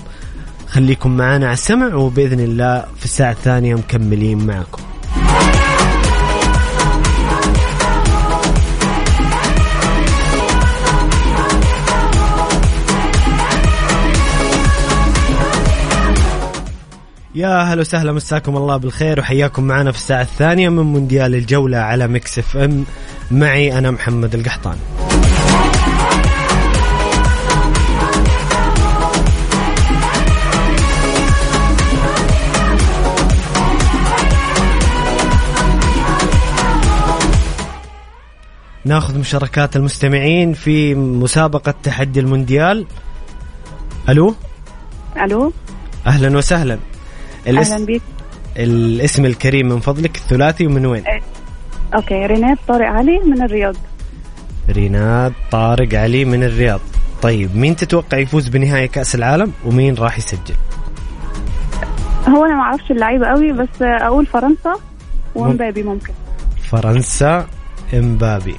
خليكم 0.69 1.17
معانا 1.17 1.47
على 1.47 1.55
السمع 1.55 1.95
وبإذن 1.95 2.41
الله 2.41 2.85
في 2.99 3.05
الساعة 3.05 3.33
الثانية 3.33 3.75
مكملين 3.75 4.47
معكم. 4.47 4.83
يا 17.35 17.62
هلا 17.62 17.81
وسهلا 17.81 18.12
مساكم 18.12 18.57
الله 18.57 18.77
بالخير 18.77 19.21
وحياكم 19.21 19.64
معنا 19.64 19.92
في 19.92 19.99
الساعة 19.99 20.23
الثانية 20.23 20.68
من 20.68 20.83
مونديال 20.83 21.35
الجولة 21.35 21.79
على 21.79 22.09
Mix 22.09 22.38
FM. 22.38 22.85
معي 23.31 23.79
أنا 23.79 23.90
محمد 23.90 24.35
القحطاني. 24.35 24.77
ناخذ 38.85 39.18
مشاركات 39.18 39.77
المستمعين 39.77 40.53
في 40.53 40.95
مسابقة 40.95 41.75
تحدي 41.83 42.21
المونديال. 42.21 42.87
ألو؟ 44.09 44.35
ألو؟ 45.16 45.53
أهلا 46.07 46.37
وسهلا. 46.38 46.79
الاس... 47.46 47.70
أهلا 47.70 47.87
بك 47.87 48.02
الاسم 48.57 49.24
الكريم 49.24 49.68
من 49.68 49.81
فضلك 49.81 50.16
الثلاثي 50.16 50.66
ومن 50.66 50.87
وين؟ 50.87 51.05
okay 51.95 52.27
ريناد 52.27 52.59
طارق 52.68 52.87
علي 52.87 53.18
من 53.18 53.42
الرياض. 53.42 53.76
ريناد 54.70 55.33
طارق 55.50 55.94
علي 55.94 56.24
من 56.24 56.44
الرياض. 56.44 56.81
طيب 57.22 57.57
مين 57.57 57.76
تتوقع 57.76 58.18
يفوز 58.18 58.48
بنهائي 58.48 58.88
كأس 58.88 59.14
العالم 59.14 59.52
ومين 59.64 59.94
راح 59.94 60.18
يسجل؟ 60.18 60.55
هو 62.28 62.44
أنا 62.44 62.55
ما 62.55 62.62
أعرفش 62.62 62.90
اللعيبة 62.90 63.26
قوي 63.26 63.52
بس 63.52 63.83
أقول 63.83 64.26
فرنسا 64.26 64.74
ومبابي 65.35 65.83
ممكن. 65.83 66.12
فرنسا 66.70 67.46
إمبابي. 67.94 68.57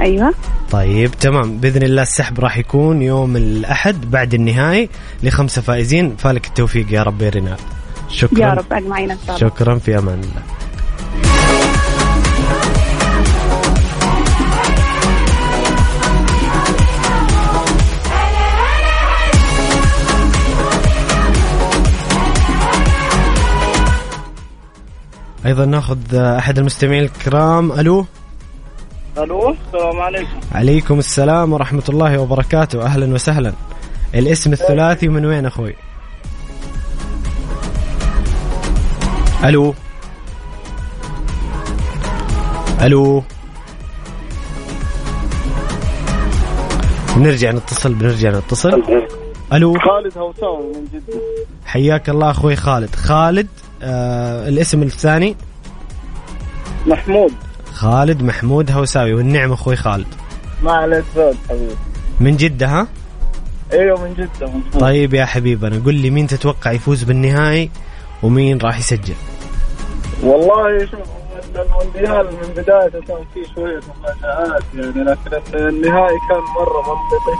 أيوه. 0.00 0.34
طيب 0.70 1.10
تمام. 1.10 1.58
بإذن 1.58 1.82
الله 1.82 2.02
السحب 2.02 2.40
راح 2.40 2.58
يكون 2.58 3.02
يوم 3.02 3.36
الأحد 3.36 4.10
بعد 4.10 4.34
النهائي 4.34 4.88
لخمسة 5.22 5.62
فائزين. 5.62 6.16
فالك 6.16 6.46
التوفيق 6.46 6.92
يا 6.92 7.02
رب 7.02 7.22
يا 7.22 7.28
ريناد 7.28 7.60
شكرا. 8.08 8.40
يا 8.40 8.54
رب 8.54 8.72
أجمعين 8.72 9.10
إن 9.10 9.18
شاء 9.26 9.36
الله. 9.36 9.48
شكرا 9.48 9.78
في 9.78 9.98
أمان 9.98 10.20
الله. 10.20 10.42
أيضا 25.46 25.64
نأخذ 25.64 26.14
أحد 26.14 26.58
المستمعين 26.58 27.02
الكرام. 27.04 27.72
ألو؟ 27.72 28.06
ألو 29.18 29.50
السلام 29.50 30.00
عليكم. 30.00 30.40
عليكم 30.52 30.98
السلام 30.98 31.52
ورحمة 31.52 31.82
الله 31.88 32.18
وبركاته. 32.18 32.82
أهلا 32.82 33.14
وسهلا. 33.14 33.52
الاسم 34.14 34.52
الثلاثي 34.52 35.08
من 35.08 35.26
وين 35.26 35.46
أخوي؟ 35.46 35.76
ألو. 39.44 39.74
ألو. 42.82 43.22
بنرجع 47.16 47.50
نتصل 47.50 47.94
بنرجع 47.94 48.30
نتصل. 48.30 48.82
ألو. 49.52 49.78
خالد 49.78 50.18
هوساوي 50.18 50.66
من 50.66 50.84
جدة. 50.92 51.20
حياك 51.66 52.08
الله 52.08 52.30
أخوي 52.30 52.56
خالد. 52.56 52.94
خالد 52.94 53.48
آه 53.82 54.48
الاسم 54.48 54.82
الثاني؟ 54.82 55.36
محمود. 56.86 57.32
خالد 57.72 58.22
محمود 58.22 58.70
هوساوي. 58.70 59.14
والنعم 59.14 59.52
أخوي 59.52 59.76
خالد. 59.76 60.06
ما 60.62 60.72
عليك 60.72 61.04
زود 61.16 61.36
حبيبي. 61.48 61.74
من 62.20 62.36
جدة 62.36 62.66
ها؟ 62.66 62.86
إيوه 63.72 64.02
من 64.02 64.14
جدة 64.14 64.46
مظبوط. 64.46 64.80
طيب 64.80 65.14
يا 65.14 65.24
حبيبنا 65.24 65.82
قل 65.84 65.94
لي 65.94 66.10
مين 66.10 66.26
تتوقع 66.26 66.72
يفوز 66.72 67.02
بالنهائي؟ 67.02 67.70
ومين 68.22 68.58
راح 68.58 68.78
يسجل؟ 68.78 69.14
والله 70.22 70.86
شوف 70.86 71.00
المونديال 71.56 72.26
من 72.26 72.48
بدايته 72.56 73.00
كان 73.00 73.24
فيه 73.34 73.54
شوية 73.54 73.76
مفاجآت 73.76 74.62
يعني 74.74 75.04
لكن 75.04 75.54
النهائي 75.54 76.18
كان 76.28 76.40
مرة 76.56 76.80
منطقي. 76.80 77.36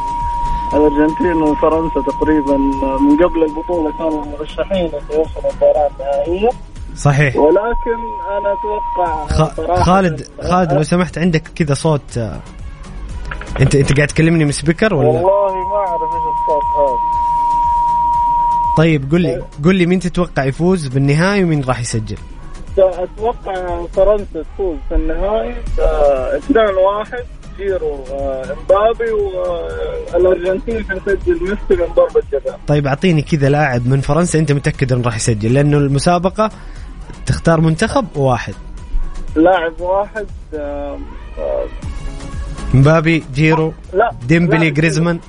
الأرجنتين 0.74 1.42
وفرنسا 1.42 2.00
تقريبا 2.10 2.56
من 3.00 3.16
قبل 3.24 3.42
البطولة 3.42 3.92
كانوا 3.98 4.24
مرشحين 4.24 4.90
إنه 4.94 5.18
يوصلوا 5.18 5.50
المباراة 5.50 5.90
النهائية. 6.00 6.50
صحيح. 6.96 7.36
ولكن 7.36 7.98
أنا 8.38 8.52
أتوقع 8.52 9.26
خ... 9.26 9.82
خالد 9.84 10.26
خالد 10.42 10.72
لو 10.72 10.82
سمحت 10.82 11.18
عندك 11.18 11.42
كذا 11.54 11.74
صوت 11.74 12.18
آه، 12.18 12.40
أنت 13.60 13.74
أنت 13.74 13.96
قاعد 13.96 14.08
تكلمني 14.08 14.44
من 14.44 14.52
سبيكر 14.52 14.94
ولا؟ 14.94 15.08
والله 15.08 15.54
ما 15.68 15.76
أعرف 15.76 16.02
إيش 16.02 16.22
الصوت 16.22 16.62
هذا. 16.78 17.15
طيب 18.76 19.12
قل 19.12 19.20
لي 19.20 19.42
قل 19.64 19.74
لي 19.74 19.86
مين 19.86 20.00
تتوقع 20.00 20.44
يفوز 20.44 20.86
بالنهائي 20.86 21.44
ومين 21.44 21.64
راح 21.64 21.80
يسجل؟ 21.80 22.16
أتوقع 22.78 23.86
فرنسا 23.86 24.42
تفوز 24.54 24.76
في 24.88 24.94
النهائي. 24.94 25.54
2 25.78 26.74
1 26.74 27.18
جيرو 27.58 28.04
آه، 28.12 28.42
إمبابي 28.52 29.10
والارجنتين 30.14 30.84
حتسجل 30.84 31.40
ميسي 31.42 31.82
من 31.82 31.94
ضربة 31.96 32.22
جزاء. 32.32 32.60
طيب 32.66 32.86
أعطيني 32.86 33.22
كذا 33.22 33.48
لاعب 33.48 33.86
من 33.86 34.00
فرنسا 34.00 34.38
أنت 34.38 34.52
متأكد 34.52 34.92
انه 34.92 35.02
راح 35.04 35.16
يسجل 35.16 35.54
لأنه 35.54 35.78
المسابقة 35.78 36.50
تختار 37.26 37.60
منتخب 37.60 38.06
واحد. 38.16 38.54
لاعب 39.36 39.80
واحد 39.80 40.26
آه، 40.54 40.98
آه، 41.38 41.64
مبابي 42.74 43.24
جيرو 43.34 43.72
لا 43.92 44.10
ديمبلي 44.28 44.70
جريزمان. 44.70 45.20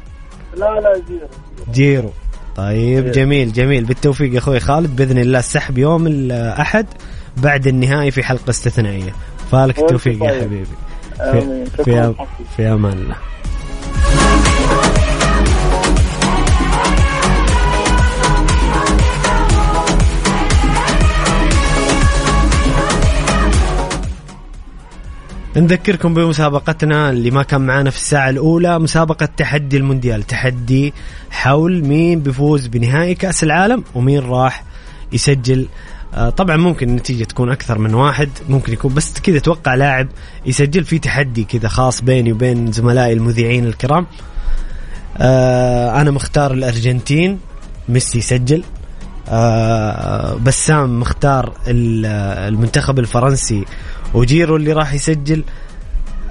لا 0.56 0.80
لا 0.80 1.02
جيرو. 1.08 1.28
جيرو. 1.74 2.12
طيب 2.58 3.12
جميل 3.12 3.54
جميل 3.54 3.86
بالتوفيق 3.86 4.34
يا 4.34 4.38
أخوي 4.38 4.60
خالد 4.60 4.96
بإذن 4.96 5.17
الله 5.17 5.39
السحب 5.39 5.78
يوم 5.78 6.08
الأحد 6.08 6.86
بعد 7.38 7.67
النهائي 7.67 8.12
في 8.12 8.24
حلقة 8.24 8.50
استثنائية 8.50 9.13
فالك 9.52 9.80
التوفيق 9.80 10.24
يا 10.24 10.32
طيب. 10.32 10.41
حبيبي. 10.41 10.65
في. 11.17 11.65
في, 11.84 12.13
في 12.56 12.67
أمان 12.67 12.93
الله 12.93 13.15
نذكركم 25.58 26.13
بمسابقتنا 26.13 27.10
اللي 27.10 27.32
ما 27.32 27.43
كان 27.43 27.62
معانا 27.62 27.89
في 27.89 27.98
الساعة 27.98 28.30
الأولى 28.30 28.80
مسابقة 28.80 29.26
تحدي 29.26 29.78
المونديال. 29.78 30.24
تحدي 30.24 30.93
حول 31.30 31.86
مين 31.86 32.20
بيفوز 32.20 32.67
بنهائي 32.67 33.15
كأس 33.15 33.43
العالم 33.43 33.84
ومين 33.96 34.20
راح 34.20 34.63
يسجل. 35.12 35.67
آه، 36.13 36.30
طبعا 36.30 36.58
ممكن 36.58 36.89
النتيجة 36.89 37.24
تكون 37.24 37.52
أكثر 37.52 37.78
من 37.78 37.93
واحد 37.93 38.30
ممكن 38.50 38.74
يكون 38.74 38.93
بس 38.93 39.20
كذا 39.20 39.39
توقع 39.39 39.76
لاعب 39.76 40.08
يسجل 40.46 40.84
في 40.84 41.00
تحدي 41.00 41.43
كذا 41.43 41.67
خاص 41.67 42.02
بيني 42.02 42.32
وبين 42.32 42.72
زملائي 42.72 43.13
المذيعين 43.13 43.65
الكرام. 43.65 44.06
آه، 45.17 46.02
أنا 46.02 46.12
مختار 46.12 46.54
الأرجنتين 46.54 47.39
ميسي 47.89 48.17
يسجل. 48.17 48.63
آه، 49.30 50.34
بسام 50.36 51.00
مختار 51.00 51.54
ال- 51.67 52.06
المنتخب 52.54 53.00
الفرنسي 53.00 53.65
وجيرو 54.13 54.56
اللي 54.56 54.74
راح 54.74 54.93
يسجل. 54.93 55.43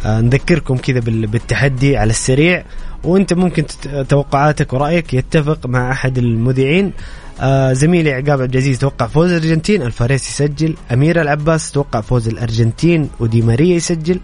آه، 0.05 0.21
نذكركم 0.21 0.77
كذا 0.77 1.01
بال- 1.01 1.27
بالتحدي 1.27 1.97
على 1.97 2.11
السريع. 2.11 2.65
وانت 3.05 3.33
ممكن 3.33 3.65
توقعاتك 4.09 4.73
ورأيك 4.73 5.15
يتفق 5.15 5.67
مع 5.67 5.93
أحد 5.93 6.19
المذيعين. 6.19 6.93
آه، 7.41 7.73
زميلي 7.73 8.13
عقاب 8.13 8.43
عبد 8.43 8.53
العزيز 8.53 8.79
توقع 8.79 9.07
فوز 9.07 9.33
الأرجنتين. 9.33 9.83
ألفاريز 9.83 10.29
يسجل. 10.31 10.75
أمير 10.93 11.21
العباس 11.21 11.73
توقع 11.73 12.01
فوز 12.01 12.29
الأرجنتين. 12.29 13.09
ودي 13.21 13.43
ماريا 13.43 13.77
يسجل. 13.77 14.21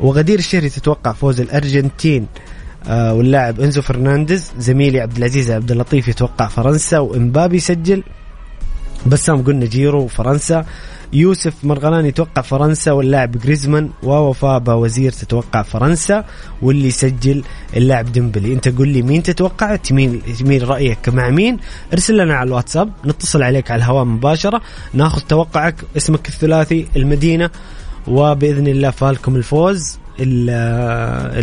وغدير 0.00 0.38
الشهري 0.38 0.68
تتوقع 0.68 1.12
فوز 1.12 1.40
الأرجنتين. 1.40 2.26
آه، 2.88 3.14
واللاعب 3.14 3.60
إنزو 3.60 3.82
فرنانديز. 3.82 4.52
زميلي 4.58 5.00
عبد 5.00 5.16
العزيز 5.16 5.50
عبد 5.50 5.70
اللطيف 5.70 6.08
يتوقع 6.08 6.46
فرنسا. 6.46 6.98
وإمبابي 6.98 7.56
يسجل. 7.56 8.02
بسام 9.06 9.42
قلنا 9.42 9.66
جيرو 9.66 10.02
وفرنسا 10.02 10.66
يوسف 11.12 11.64
مرغلان 11.64 12.06
يتوقع 12.06 12.42
فرنسا 12.42 12.92
واللاعب 12.92 13.30
جريزمان 13.38 13.90
ووفاء 14.02 14.58
باوزير 14.58 15.12
تتوقع 15.12 15.62
فرنسا 15.62 16.24
واللي 16.62 16.86
يسجل 16.88 17.42
اللاعب 17.76 18.12
ديمبلي. 18.12 18.52
انت 18.52 18.68
قل 18.68 18.88
لي 18.88 19.02
مين 19.02 19.22
تتوقع؟ 19.22 19.76
تميل 19.76 20.20
تميل 20.38 20.68
رأيك 20.68 21.08
مع 21.08 21.30
مين؟ 21.30 21.56
ارسل 21.92 22.16
لنا 22.18 22.34
على 22.34 22.48
الواتساب 22.48 22.90
نتصل 23.06 23.42
عليك 23.42 23.70
على 23.70 23.78
الهواء 23.78 24.04
مباشرة 24.04 24.60
ناخذ 24.94 25.20
توقعك 25.20 25.74
اسمك 25.96 26.28
الثلاثي 26.28 26.86
المدينة 26.96 27.50
وبإذن 28.06 28.66
الله 28.66 28.90
فالكم 28.90 29.36
الفوز. 29.36 29.98
ال- 30.20 30.50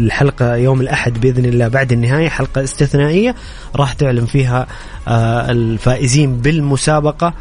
الحلقة 0.03 0.55
يوم 0.55 0.81
الأحد 0.81 1.21
بإذن 1.21 1.45
الله 1.45 1.67
بعد 1.67 1.91
النهاية 1.91 2.29
حلقة 2.29 2.63
استثنائية 2.63 3.35
راح 3.75 3.93
تعلن 3.93 4.25
فيها 4.25 4.67
آه، 5.07 5.51
الفائزين 5.51 6.37
بالمسابقة. 6.37 7.33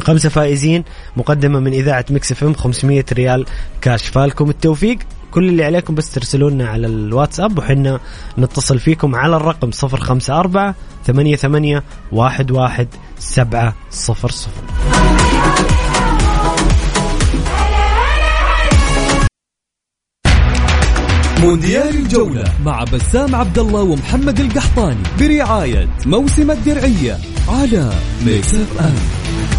خمسة 0.00 0.28
فائزين 0.28 0.84
مقدمة 1.16 1.60
من 1.60 1.72
إذاعة 1.72 2.04
Mix 2.10 2.32
FM 2.32 2.54
500 2.54 3.04
ريال 3.12 3.46
كاش. 3.80 4.06
فالكم 4.08 4.50
التوفيق. 4.50 4.98
كل 5.30 5.48
اللي 5.48 5.64
عليكم 5.64 5.94
بس 5.94 6.10
ترسلوا 6.10 6.50
لنا 6.50 6.68
على 6.68 6.86
الواتساب 6.86 7.58
وحنا 7.58 8.00
نتصل 8.38 8.78
فيكم 8.78 9.14
على 9.14 9.36
الرقم 9.36 9.70
054 9.84 10.74
88 11.06 11.82
11 12.12 12.86
700 13.18 13.74
مونديال 21.40 21.88
الجولة 21.88 22.44
مع 22.64 22.84
بسام 22.84 23.34
عبد 23.34 23.58
الله 23.58 23.82
ومحمد 23.82 24.40
القحطاني 24.40 25.02
برعاية 25.20 25.88
موسم 26.06 26.50
الدرعية 26.50 27.18
على 27.48 27.92
Mix 28.26 28.54
FM. 28.54 29.57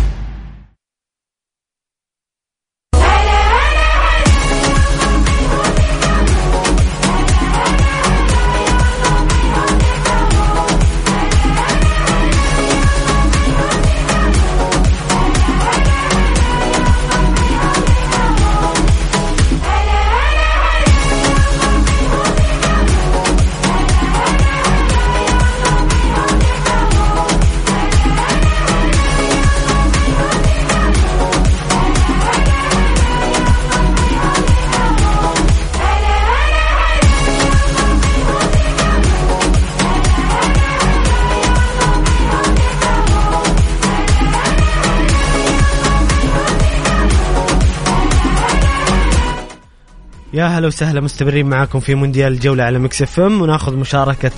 يا 50.60 50.62
هلا 50.62 50.68
وسهلا 50.68 51.01
مستمرين 51.01 51.49
معاكم 51.49 51.80
في 51.80 51.95
مونديال 51.95 52.34
الجولة 52.34 52.64
على 52.64 52.80
Mix 52.80 53.01
FM 53.01 53.41
وناخذ 53.41 53.76
مشاركة 53.78 54.32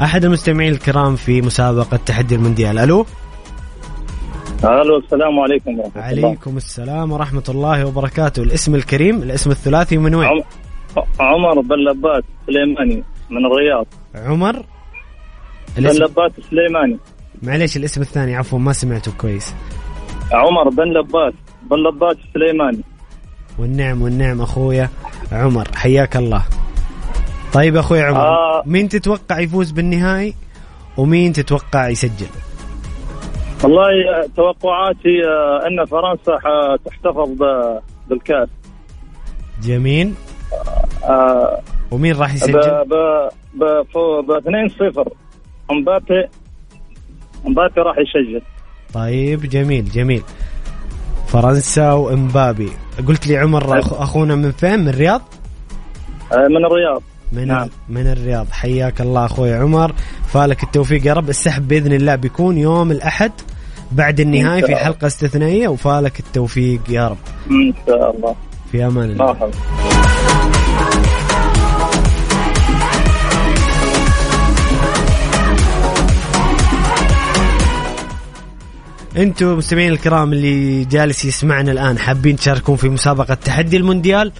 أحد 0.00 0.24
المستمعين 0.24 0.72
الكرام 0.72 1.16
في 1.16 1.42
مسابقة 1.42 1.96
تحدي 1.96 2.34
المونديال. 2.34 2.78
ألو؟ 2.78 3.06
ألو 4.64 4.98
السلام 4.98 5.40
عليكم 5.40 5.78
ورحمة 5.78 6.10
الله. 6.10 6.28
عليكم 6.28 6.56
السلام 6.56 7.12
ورحمة 7.12 7.42
الله 7.48 7.86
وبركاته. 7.86 8.42
الاسم 8.42 8.74
الكريم 8.74 9.22
الاسم 9.22 9.50
الثلاثي 9.50 9.98
من 9.98 10.14
وين؟ 10.14 10.28
عم- 10.28 10.42
عمر 11.20 11.60
بن 11.60 11.76
لباس 11.76 12.24
سليماني 12.46 13.04
من 13.30 13.46
الرياض. 13.46 13.86
عمر؟ 14.14 14.64
بن 15.76 15.86
لباس 15.86 16.32
سليماني. 16.50 16.98
معليش 17.42 17.76
الاسم 17.76 18.00
الثاني 18.00 18.36
عفوا 18.36 18.58
ما 18.58 18.72
سمعته 18.72 19.12
كويس. 19.12 19.54
عمر 20.32 20.68
بن 20.68 20.84
لباس 20.84 21.34
بن 21.70 21.76
لباس 21.76 22.16
سليماني. 22.34 22.84
والنعم 23.60 24.02
والنعم 24.02 24.40
أخويا 24.40 24.88
عمر. 25.32 25.68
حياك 25.74 26.16
الله. 26.16 26.44
طيب 27.52 27.76
أخوي 27.76 28.02
عمر 28.02 28.20
آه. 28.20 28.62
مين 28.66 28.88
تتوقع 28.88 29.38
يفوز 29.40 29.70
بالنهائي 29.70 30.34
ومين 30.96 31.32
تتوقع 31.32 31.88
يسجل؟ 31.88 32.26
والله 33.64 33.82
آه، 33.88 34.26
توقعاتي 34.36 35.24
آه، 35.28 35.66
أن 35.66 35.84
فرنسا 35.84 36.38
حتحتفظ 36.38 37.28
ب- 37.42 37.78
بالكاس. 38.08 38.48
جميل. 39.62 40.14
آه، 41.04 41.60
ومين 41.90 42.16
راح 42.16 42.34
يسجل؟ 42.34 42.60
ب 42.84 42.94
ب 43.54 43.82
فو- 43.94 44.22
ب 44.22 44.30
2-0 44.32 45.08
امبابي 45.70 46.28
امبابي 47.46 47.80
راح 47.80 47.96
يسجل. 47.98 48.42
طيب 48.94 49.40
جميل 49.40 49.84
جميل. 49.84 50.22
فرنسا 51.32 51.92
وإمبابي. 51.92 52.70
قلت 53.08 53.26
لي 53.26 53.38
عمر 53.38 53.82
أخ- 53.82 53.92
أخونا 53.92 54.34
من 54.34 54.52
فين؟ 54.52 54.80
من 54.80 54.88
الرياض؟ 54.88 55.22
آه، 56.32 56.48
من 56.48 56.64
الرياض. 56.64 57.02
من 57.32 57.46
نعم. 57.46 57.68
من 57.88 58.06
الرياض. 58.06 58.46
حياك 58.52 59.00
الله 59.00 59.24
أخوي 59.24 59.54
عمر. 59.54 59.92
فالك 60.28 60.62
التوفيق 60.62 61.06
يا 61.06 61.12
رب. 61.12 61.28
السحب 61.28 61.68
بإذن 61.68 61.92
الله 61.92 62.14
بيكون 62.14 62.58
يوم 62.58 62.90
الأحد 62.90 63.32
بعد 63.92 64.20
النهائي 64.20 64.62
في. 64.62 64.76
حلقة 64.76 65.06
استثنائية. 65.06 65.68
وفالك 65.68 66.20
التوفيق 66.20 66.80
يا 66.88 67.08
رب. 67.08 67.18
إن 67.50 67.72
شاء 67.86 68.16
الله. 68.16 68.34
في 68.72 68.86
أمان 68.86 69.10
الله. 69.10 69.24
مرحبا. 69.24 69.50
أنتم 79.16 79.58
مستمعين 79.58 79.92
الكرام 79.92 80.32
اللي 80.32 80.84
جالس 80.84 81.24
يسمعنا 81.24 81.72
الآن 81.72 81.98
حابين 81.98 82.36
تشاركون 82.36 82.76
في 82.76 82.88
مسابقة 82.88 83.34
تحدي 83.34 83.76
المونديال 83.76 84.32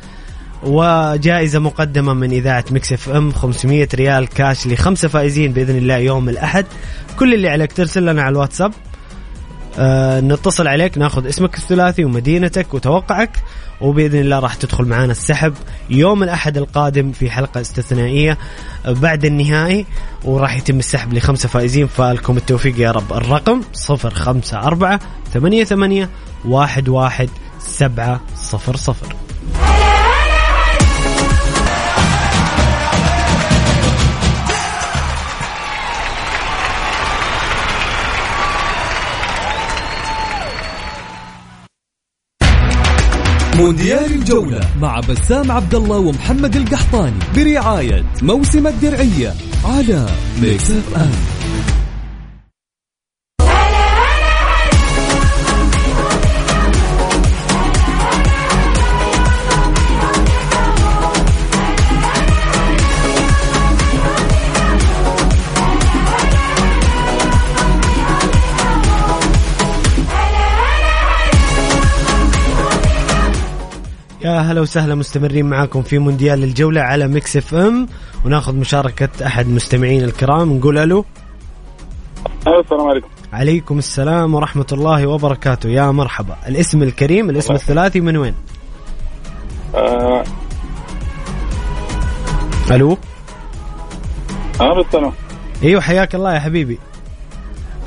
وجائزة 0.63 1.59
مقدمة 1.59 2.15
من 2.15 2.31
إذاعة 2.31 2.65
Mix 2.71 2.93
FM 2.93 3.33
500 3.33 3.89
ريال 3.95 4.29
كاش 4.29 4.67
لخمسة 4.67 5.09
فائزين 5.09 5.53
بإذن 5.53 5.77
الله 5.77 5.97
يوم 5.97 6.29
الأحد. 6.29 6.67
كل 7.19 7.35
اللي 7.35 7.49
عليك 7.49 7.73
ترسل 7.73 8.07
لنا 8.07 8.23
على 8.23 8.33
الواتساب. 8.33 8.73
آه 9.79 10.21
نتصل 10.21 10.69
عليك 10.69 10.99
ناخذ 10.99 11.29
اسمك 11.29 11.55
الثلاثي 11.57 12.05
ومدينتك 12.05 12.75
وتوقعك. 12.75 13.31
وبإذن 13.81 14.19
الله 14.19 14.39
راح 14.39 14.55
تدخل 14.55 14.85
معنا 14.85 15.13
السحب 15.13 15.55
يوم 15.91 16.23
الأحد 16.23 16.57
القادم 16.57 17.13
في 17.13 17.31
حلقة 17.31 17.61
استثنائية 17.61 18.39
بعد 18.87 19.25
النهائي 19.25 19.87
وراح 20.25 20.57
يتم 20.57 20.79
السحب 20.79 21.15
لخمسة 21.15 21.49
فائزين. 21.49 21.87
فالكم 21.87 22.37
التوفيق 22.37 22.81
يا 22.81 22.91
رب. 22.91 23.13
الرقم 23.13 23.61
054 23.91 24.99
88 25.33 26.09
11 26.45 27.29
700 27.59 28.21
مونديال 43.61 44.15
الجولة 44.15 44.61
مع 44.81 45.01
بسام 45.01 45.53
عبد 45.53 45.75
الله 45.75 45.99
ومحمد 45.99 46.57
القحطاني 46.57 47.19
برعاية 47.37 48.05
موسم 48.23 48.67
الدرعية 48.67 49.35
على 49.65 50.07
ميكس 50.43 50.71
اف 50.71 50.95
ام 50.97 51.11
يا 74.25 74.39
هلا 74.39 74.61
وسهلا 74.61 74.95
مستمرين 74.95 75.47
معاكم 75.47 75.83
في 75.83 75.99
مونديال 75.99 76.45
الجولة 76.45 76.81
على 76.81 77.09
Mix 77.09 77.37
FM. 77.37 77.89
وناخذ 78.25 78.55
مشاركة 78.55 79.27
أحد 79.27 79.49
مستمعين 79.49 80.05
الكرام. 80.05 80.53
نقول 80.53 80.79
ألو. 80.79 81.05
السلام 82.47 82.89
عليكم. 82.89 83.09
عليكم 83.33 83.79
السلام 83.79 84.35
ورحمة 84.35 84.67
الله 84.73 85.07
وبركاته. 85.07 85.69
يا 85.69 85.91
مرحبا. 85.91 86.37
الاسم 86.49 86.83
الكريم 86.83 87.31
الاسم 87.31 87.55
الثلاثي 87.55 88.01
من 88.01 88.17
وين؟ 88.17 88.35
آه. 89.75 90.25
ألو. 92.71 92.99
أنا 94.61 94.75
بالسلام 94.75 95.13
أيوه 95.63 95.81
حياك 95.81 96.15
الله 96.15 96.35
يا 96.35 96.41
حبيبي. 96.41 96.79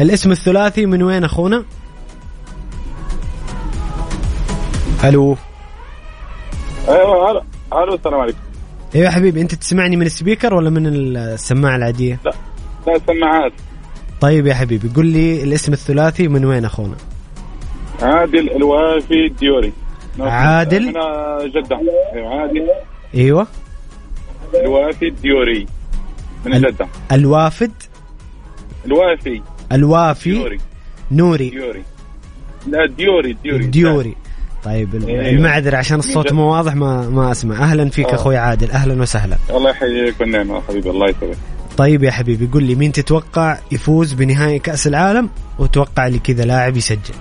الاسم 0.01 0.31
الثلاثي 0.31 0.86
من 0.86 1.03
وين 1.03 1.23
أخونا؟ 1.23 1.63
ألو. 5.03 5.38
أيوه 6.88 7.31
هلا. 7.31 7.43
ألو 7.73 7.95
السلام 7.95 8.19
عليكم. 8.19 8.38
أيوه 8.95 9.05
يا 9.05 9.11
حبيبي 9.11 9.41
أنت 9.41 9.55
تسمعني 9.55 9.95
من 9.95 10.05
ال 10.05 10.11
speaker 10.11 10.53
ولا 10.53 10.69
من 10.69 10.88
السماعة 10.88 11.75
العادية؟ 11.75 12.19
لا 12.25 12.99
سماعات. 13.07 13.51
طيب 14.21 14.47
يا 14.47 14.53
حبيبي 14.53 14.88
قل 14.88 15.05
لي 15.05 15.43
الاسم 15.43 15.73
الثلاثي 15.73 16.27
من 16.27 16.45
وين 16.45 16.65
أخونا؟ 16.65 16.95
عادل 18.01 18.51
الوافي 18.55 19.25
الديوري. 19.25 19.73
عادل؟ 20.19 20.86
من 20.86 20.93
جدة. 21.49 21.79
أيوه 22.13 22.41
عادل. 22.41 22.67
أيوه. 23.15 23.47
الوافي 24.55 25.07
الديوري. 25.07 25.65
من 26.45 26.53
ال- 26.53 26.61
جدة. 26.61 26.88
الوافد؟ 27.11 27.71
الوافي. 28.86 29.41
الوافي؟ 29.71 30.31
ديوري. 30.31 30.59
نوري. 31.11 31.49
ديوري. 31.49 31.84
لا 32.67 32.86
ديوري 32.97 33.34
ديوري. 33.43 33.65
ديوري. 33.65 34.15
طيب 34.66 34.95
أيوة. 35.07 35.30
المعذرة 35.30 35.78
عشان 35.78 35.99
الصوت. 35.99 36.34
مو 36.34 36.51
واضح 36.53 36.76
ما 36.76 37.09
ما 37.09 37.32
أسمع. 37.32 37.55
أهلا 37.64 37.89
فيك 37.89 38.05
آه. 38.07 38.16
أخوي 38.16 38.38
عادل. 38.38 38.72
أهلا 38.72 39.01
وسهلا. 39.01 39.38
الله 39.49 39.70
يحييك 39.70 40.22
والنعمة 40.22 40.61
حبيبي 40.61 40.89
الله 40.89 41.09
يسلمك. 41.09 41.38
طيب 41.78 42.03
يا 42.03 42.11
حبيبي 42.11 42.45
قل 42.45 42.64
لي 42.64 42.76
مين 42.76 42.91
تتوقع 42.91 43.57
يفوز 43.72 44.14
بنهائي 44.14 44.59
كأس 44.59 44.88
العالم؟ 44.88 45.30
وتوقع 45.59 46.07
لي 46.07 46.20
كذا 46.20 46.45
لاعب 46.45 46.78
يسجل. 46.78 47.14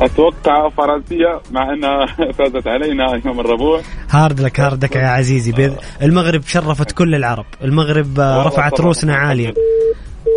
أتوقع 0.00 0.68
فرنسا 0.68 1.40
مع 1.50 1.72
إنها 1.74 2.06
فازت 2.38 2.66
علينا 2.66 3.20
يوم 3.26 3.40
الربوع. 3.40 3.80
hard 4.10 4.40
luck 4.40 4.60
hard 4.60 4.78
luck 4.78 4.96
يا 4.96 5.06
عزيزي. 5.06 5.52
بيض... 5.52 5.76
المغرب 6.02 6.42
شرفت 6.46 6.92
كل 6.92 7.14
العرب. 7.14 7.44
المغرب 7.64 8.20
آه، 8.20 8.42
رفعت 8.46 8.80
روسنا 8.80 9.34
لله. 9.34 9.54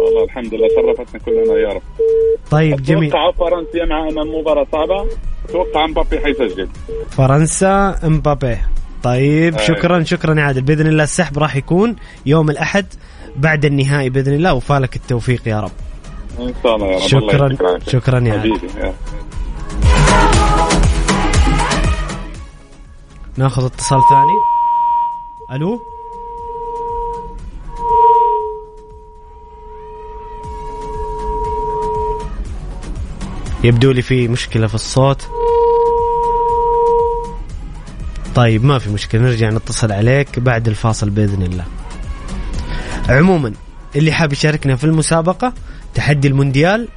والله 0.02 0.24
الحمد 0.24 0.54
لله 0.54 0.68
شرفتنا 0.76 1.22
كلنا 1.22 1.60
يا 1.60 1.70
رب. 1.70 1.82
طيب 2.52 2.84
جميل. 2.84 3.10
أتوقع 3.10 3.32
فرنسيا 3.32 3.86
مع 3.86 4.10
ان 4.10 4.20
المباراة 4.20 4.68
صعبة. 4.72 5.08
أتوقع 5.50 5.88
مبابي 5.88 6.20
حيسجل. 6.20 6.70
فرنسا 7.10 8.00
امبابي 8.04 8.58
طيب 9.04 9.58
أي. 9.58 9.68
شكرا 9.68 10.04
شكرا 10.04 10.39
يا 10.39 10.44
عادل. 10.46 10.62
بإذن 10.62 10.88
الله 10.88 11.04
السحب 11.04 11.39
راح 11.39 11.56
يكون 11.56 11.96
يوم 12.26 12.50
الأحد 12.50 12.86
بعد 13.36 13.66
النهائي 13.66 14.10
بإذن 14.10 14.34
الله 14.34 14.54
وفالك 14.54 14.96
التوفيق 14.96 15.48
يا 15.48 15.60
رب. 15.60 15.72
إن 16.39 16.54
شاء 16.64 16.76
الله 16.76 16.88
يا 16.88 16.96
رب. 16.96 17.02
الله 17.02 17.08
شكرا 17.08 17.48
العافية. 17.48 17.91
شكرا 17.91 18.20
يا 18.20 18.34
عادل. 18.34 18.60
ناخذ 23.38 23.66
اتصال 23.66 24.02
ثاني. 24.10 24.38
ألو؟ 25.58 25.93
يبدو 33.64 33.91
لي 33.91 34.01
في 34.01 34.28
مشكلة 34.28 34.68
في 34.68 34.76
الصوت. 34.76 35.28
طيب 38.36 38.66
ما 38.66 38.80
في 38.80 38.89
مشكلة 38.89 39.22
نرجع 39.22 39.49
نتصل 39.49 39.91
عليك 39.91 40.39
بعد 40.39 40.68
الفاصل 40.68 41.09
بإذن 41.09 41.43
الله. 41.43 41.66
عموما 43.09 43.53
اللي 43.95 44.11
حاب 44.11 44.34
يشاركنا 44.34 44.76
في 44.76 44.84
المسابقة 44.84 45.53
تحدي 45.95 46.28
المونديال 46.28 46.88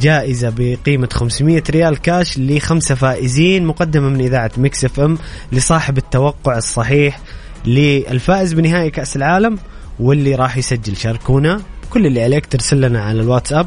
جائزة 0.00 0.52
بقيمة 0.56 1.08
500 1.12 1.62
ريال 1.70 1.98
كاش 1.98 2.38
لخمسة 2.38 2.94
فائزين 2.94 3.66
مقدمة 3.66 4.08
من 4.08 4.20
إذاعة 4.20 4.50
Mix 4.56 4.84
FM 4.84 5.18
لصاحب 5.52 5.98
التوقع 5.98 6.58
الصحيح 6.58 7.20
للفائز 7.66 8.52
بنهائي 8.52 8.90
كأس 8.90 9.16
العالم 9.16 9.58
واللي 10.00 10.34
راح 10.34 10.56
يسجل 10.56 10.96
شاركونا. 10.96 11.60
كل 11.90 12.06
اللي 12.06 12.22
عليك 12.22 12.46
ترسل 12.46 12.80
لنا 12.80 13.02
على 13.02 13.20
الواتساب. 13.20 13.66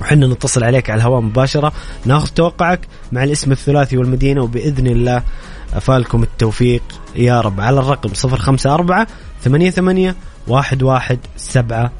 وحنا 0.00 0.26
نتصل 0.26 0.64
عليك 0.64 0.90
على 0.90 0.98
الهواء 0.98 1.20
مباشرة. 1.20 1.72
ناخذ 2.04 2.28
توقعك 2.28 2.80
مع 3.12 3.24
الاسم 3.24 3.52
الثلاثي 3.52 3.96
والمدينة 3.96 4.42
وبإذن 4.42 4.86
الله 4.86 5.22
أفالكم 5.74 6.22
التوفيق 6.22 6.82
يا 7.16 7.40
رب. 7.40 7.60
على 7.60 7.80
الرقم 7.80 8.10
054 8.24 9.06
88 9.44 10.14
11 10.50 11.18
700 11.36 11.90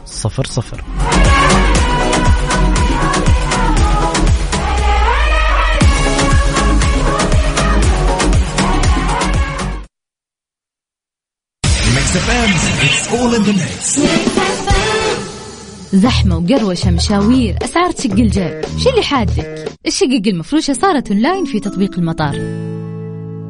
Mix 11.94 12.16
FM 12.16 12.50
it's 12.82 13.08
all 13.08 13.34
in 13.34 13.42
the 13.42 13.52
mix 13.52 13.98
زحمة 15.94 16.36
وقروشة 16.36 16.90
مشاوير 16.90 17.56
أسعار 17.62 17.90
تشق 17.90 18.10
الجيب. 18.10 18.62
شو 18.78 18.90
اللي 18.90 19.02
حادك؟ 19.02 19.72
الشقق 19.86 20.22
المفروشة 20.26 20.72
صارت 20.72 21.10
أونلاين 21.10 21.44
في 21.44 21.60
تطبيق 21.60 21.98
المطار. 21.98 22.36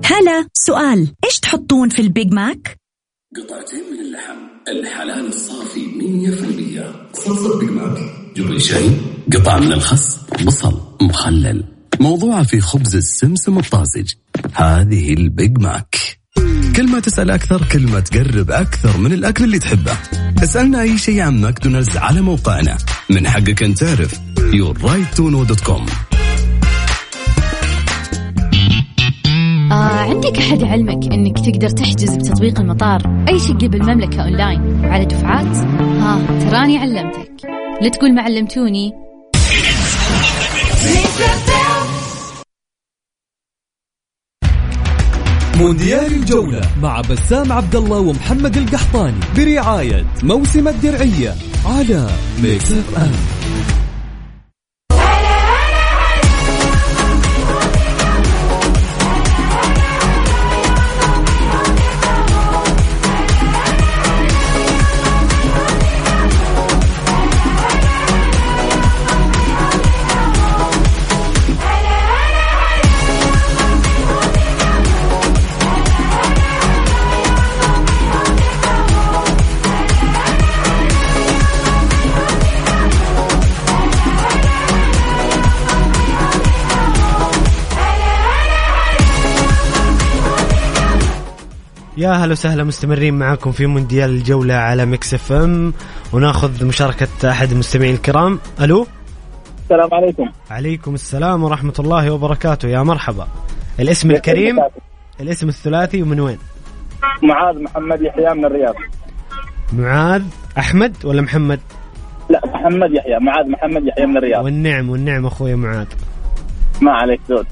هلا 0.05 0.49
سؤال. 0.53 1.09
إيش 1.25 1.41
تحطون 1.41 1.89
في 1.89 2.03
ال 2.03 2.10
Big 2.10 2.33
Mac؟ 2.33 2.77
قطعتين 3.37 3.83
من 3.93 4.01
اللحم. 4.01 4.39
الحلال 4.69 5.27
الصافي 5.29 5.81
100% 5.81 7.19
صلصة 7.19 7.59
Big 7.59 7.71
Mac. 7.71 7.99
جبن 8.37 8.59
شيدر 8.59 8.91
قطع 9.33 9.59
من 9.59 9.73
الخس 9.73 10.21
بصل 10.47 10.81
مخلل. 11.03 11.65
موضوعة 12.01 12.43
في 12.43 12.61
خبز 12.61 12.97
السمسم 12.97 13.59
الطازج. 13.59 14.13
هذه 14.53 15.13
ال 15.13 15.24
Big 15.24 15.59
Mac. 15.59 16.20
كل 16.77 16.91
ما 16.91 17.01
تسأل 17.01 17.31
أكثر 17.31 17.65
كل 17.73 17.87
ما 17.87 18.01
تقرب 18.01 18.51
أكثر 18.51 18.99
من 18.99 19.13
الأكل 19.13 19.45
اللي 19.45 19.59
تحبه. 19.59 19.93
اسألنا 20.43 20.83
أي 20.83 20.99
شيء 20.99 21.21
عن 21.21 21.41
ماكدونالدز 21.41 21.97
على 21.97 22.21
موقعنا. 22.21 22.77
من 23.11 23.29
حقك 23.29 23.63
أن 23.63 23.75
تعرف. 23.75 24.21
Yourrighttoknow.com 24.39 25.91
آه 29.73 30.01
عندك 30.01 30.39
أحد 30.39 30.63
علمك 30.63 31.13
أنك 31.13 31.39
تقدر 31.39 31.69
تحجز 31.69 32.17
بتطبيق 32.17 32.61
المطار 32.61 33.25
أي 33.29 33.39
شقة 33.39 33.69
بالمملكة 33.69 34.23
أونلاين 34.23 34.61
وعلى 34.85 35.05
دفعات؟ 35.05 35.57
ها 35.57 36.41
تراني 36.51 36.79
علمتك. 36.79 37.31
لا 37.83 37.89
تقول 37.89 38.15
ما 38.15 38.23
علمتوني 38.23 38.93
مونديال 45.61 46.15
الجولة 46.15 46.61
مع 46.83 47.01
بسام 47.01 47.53
عبد 47.53 47.77
الله 47.77 47.99
ومحمد 47.99 48.57
القحطاني 48.57 49.21
برعاية 49.37 50.07
موسم 50.23 50.69
الدرعية 50.69 51.35
على 51.67 52.07
Mix 52.43 52.73
FM 52.73 53.13
يا 92.01 92.13
هلا 92.13 92.33
وسهلا 92.33 92.65
مستمرين 92.65 93.15
معاكم 93.15 93.53
في 93.53 93.67
مونديال 93.67 94.11
الجولة 94.11 94.55
على 94.55 94.87
Mix 94.87 95.15
FM. 95.15 95.73
وناخذ 96.13 96.67
مشاركة 96.67 97.31
أحد 97.31 97.51
المستمعين 97.51 97.95
الكرام. 97.95 98.39
ألو؟ 98.61 98.87
السلام 99.63 99.95
عليكم. 99.95 100.31
عليكم 100.51 100.95
السلام 100.95 101.45
ورحمة 101.45 101.75
الله 101.79 102.11
وبركاته. 102.11 102.69
يا 102.69 102.83
مرحبا. 102.83 103.29
الاسم 103.81 104.11
الكريم؟ 104.11 104.57
الاسم 105.21 105.49
الثلاثي 105.49 106.03
ومن 106.03 106.21
وين؟ 106.21 106.39
معاذ 107.23 107.63
محمد 107.63 108.03
يحيى 108.03 108.35
من 108.35 108.45
الرياض. 108.45 108.75
معاذ 109.73 110.23
أحمد 110.59 110.97
ولا 111.05 111.23
محمد؟ 111.23 111.61
لا 112.31 112.41
محمد 112.47 112.91
يحيى. 112.93 113.19
معاذ 113.21 113.49
محمد 113.49 113.87
يحيى 113.87 114.07
من 114.07 114.17
الرياض. 114.17 114.45
والنعم 114.45 114.91
والنعم 114.91 115.27
أخوي 115.27 115.55
معاذ. 115.55 115.87
ما 116.81 116.93
عليك 116.93 117.21
زود. 117.29 117.47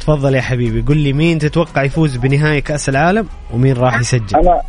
تفضل 0.00 0.34
يا 0.34 0.40
حبيبي. 0.40 0.80
قل 0.80 0.96
لي 0.96 1.12
مين 1.12 1.38
تتوقع 1.38 1.82
يفوز 1.82 2.16
بنهائي 2.16 2.60
كأس 2.60 2.88
العالم 2.88 3.28
ومين 3.54 3.76
راح 3.76 4.00
يسجل؟ 4.00 4.36
أنا 4.36 4.62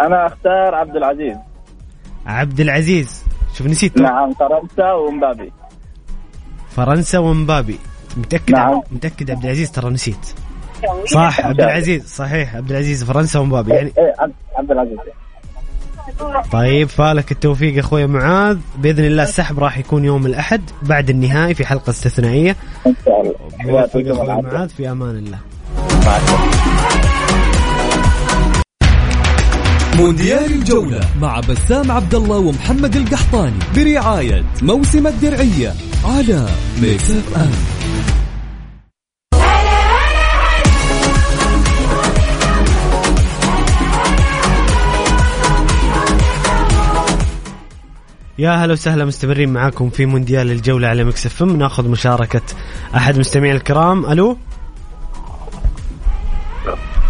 أنا 0.00 0.26
أختار 0.26 0.74
عبد 0.74 0.96
العزيز. 0.96 1.36
عبد 2.26 2.60
العزيز. 2.60 3.24
شوف 3.54 3.66
نسيت. 3.66 4.00
نعم 4.00 4.32
فرنسا 4.32 4.92
ومبابي. 4.92 5.52
فرنسا 6.70 7.18
ومبابي. 7.18 7.78
متأكد؟ 8.16 8.50
نعم. 8.50 8.82
متأكد 8.90 9.30
عبد 9.30 9.44
العزيز؟ 9.44 9.70
ترى 9.72 9.90
نسيت. 9.90 10.26
صح 11.06 11.46
عبد 11.46 11.60
العزيز. 11.60 12.06
صحيح 12.06 12.56
عبد 12.56 12.70
العزيز 12.70 13.04
فرنسا 13.04 13.38
ومبابي. 13.38 13.70
يعني 13.74 13.92
عبد- 14.18 14.34
عبد 14.56 14.70
العزيز. 14.70 14.98
طيب 16.52 16.88
فالك 16.88 17.32
التوفيق 17.32 17.78
أخوي 17.78 18.06
معاذ 18.06 18.58
بإذن 18.78 19.04
الله 19.04 19.22
السحب 19.22 19.58
راح 19.58 19.78
يكون 19.78 20.04
يوم 20.04 20.26
الأحد 20.26 20.62
بعد 20.82 21.10
النهائي 21.10 21.54
في 21.54 21.66
حلقة 21.66 21.90
استثنائية 21.90 22.56
إن 22.86 22.94
شاء 23.04 23.20
الله 23.20 23.34
أخوي. 23.60 23.72
معاذ 24.52 24.68
في 24.68 24.90
أمان 24.90 25.16
الله. 25.16 25.38
مونديال 29.98 30.44
الجولة 30.52 31.00
مع 31.20 31.40
بسام 31.40 31.90
عبد 31.90 32.14
الله 32.14 32.38
ومحمد 32.38 32.96
القحطاني 32.96 33.58
برعاية 33.76 34.44
موسم 34.62 35.06
الدرعية 35.06 35.72
على 36.04 36.46
Mix 36.82 37.10
FM 37.10 37.50
يا 48.38 48.50
هلا 48.50 48.72
وسهلا 48.72 49.04
مستمرين 49.04 49.52
معاكم 49.52 49.90
في 49.90 50.06
مونديال 50.06 50.50
الجولة 50.50 50.88
على 50.88 51.04
Mix 51.04 51.26
FM. 51.26 51.56
ناخذ 51.56 51.88
مشاركة 51.88 52.42
أحد 52.96 53.18
مستمعين 53.18 53.56
الكرام. 53.56 54.06
ألو؟ 54.06 54.36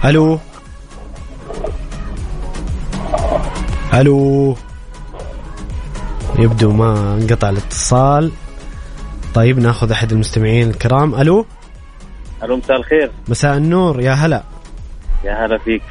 ألو؟ 0.05 0.39
ألو؟ 3.95 4.57
يبدو 6.39 6.73
ما 6.73 7.15
انقطع 7.15 7.49
الاتصال. 7.49 8.31
طيب 9.35 9.59
ناخذ 9.59 9.93
أحد 9.93 10.13
المستمعين 10.13 10.71
الكرام. 10.71 11.15
ألو؟ 11.15 11.47
ألو 12.43 12.57
مساء 12.57 12.77
الخير. 12.77 13.11
مساء 13.29 13.57
النور. 13.57 14.01
يا 14.01 14.13
هلا. 14.13 14.43
يا 15.25 15.47
هلا 15.47 15.59
فيك. 15.59 15.83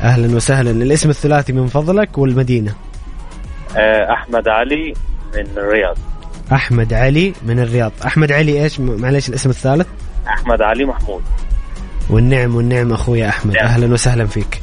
أهلا 0.00 0.36
وسهلا. 0.36 0.70
الاسم 0.70 1.10
الثلاثي 1.10 1.52
من 1.52 1.66
فضلك 1.66 2.18
والمدينة. 2.18 2.70
آه، 2.70 2.93
أحمد 3.76 4.48
علي 4.48 4.94
من 5.36 5.46
الرياض. 5.56 5.96
أحمد 6.52 6.92
علي 6.92 7.32
من 7.46 7.60
الرياض. 7.60 7.92
أحمد 8.06 8.32
علي 8.32 8.62
إيش؟ 8.62 8.80
م- 8.80 9.00
معلش 9.00 9.28
الاسم 9.28 9.50
الثالث. 9.50 9.86
أحمد 10.28 10.62
علي 10.62 10.84
محمود. 10.84 11.22
والنعم 12.10 12.54
والنعم 12.56 12.92
أخوي 12.92 13.28
أحمد. 13.28 13.54
نعم. 13.54 13.66
أهلا 13.66 13.92
وسهلا 13.92 14.26
فيك. 14.26 14.60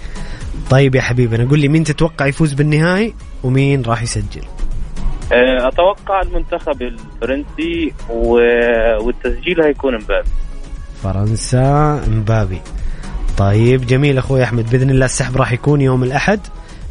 طيب 0.70 0.96
يا 0.96 1.02
حبيبنا 1.02 1.50
قول 1.50 1.60
لي 1.60 1.68
مين 1.68 1.84
تتوقع 1.84 2.26
يفوز 2.26 2.54
بالنهائي 2.54 3.14
ومين 3.44 3.82
راح 3.82 4.02
يسجل؟ 4.02 4.42
آه، 5.34 5.68
أتوقع 5.68 6.22
المنتخب 6.22 6.82
الفرنسي 6.82 7.94
و- 8.10 9.04
والتسجيل 9.06 9.62
هيكون 9.62 9.96
مبابي. 9.96 10.28
فرنسا 11.04 12.02
مبابي. 12.08 12.62
طيب 13.38 13.86
جميل 13.88 14.18
أخوي 14.18 14.44
أحمد 14.44 14.70
بإذن 14.70 14.90
الله 14.90 15.06
السحب 15.06 15.38
راح 15.38 15.52
يكون 15.52 15.82
يوم 15.82 16.04
الأحد. 16.04 16.40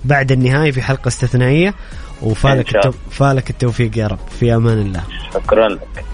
بعد 0.04 0.32
النهائي 0.32 0.72
في 0.72 0.82
حلقة 0.82 1.08
استثنائية 1.08 1.74
وفالك 2.22 2.76
التو... 2.76 2.90
فالك 3.10 3.50
التوفيق 3.50 3.98
يا 3.98 4.06
رب. 4.06 4.18
في 4.40 4.54
أمان 4.54 4.78
الله. 4.78 5.02
شكرا 5.34 5.68
لك. 5.68 6.04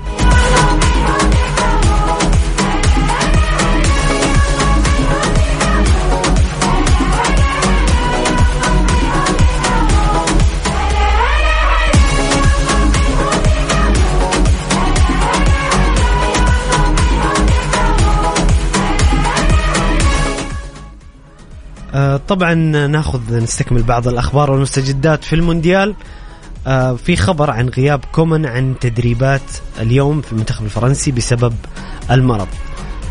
طبعا 22.28 22.54
ناخذ 22.86 23.36
نستكمل 23.42 23.82
بعض 23.82 24.08
الأخبار 24.08 24.50
والمستجدات 24.50 25.24
في 25.24 25.32
المونديال. 25.32 25.94
آه، 26.66 26.94
في 26.94 27.16
خبر 27.16 27.50
عن 27.50 27.68
غياب 27.68 28.04
كومان 28.12 28.46
عن 28.46 28.74
تدريبات 28.80 29.40
اليوم 29.80 30.20
في 30.20 30.32
المنتخب 30.32 30.64
الفرنسي 30.64 31.10
بسبب 31.10 31.54
المرض. 32.10 32.48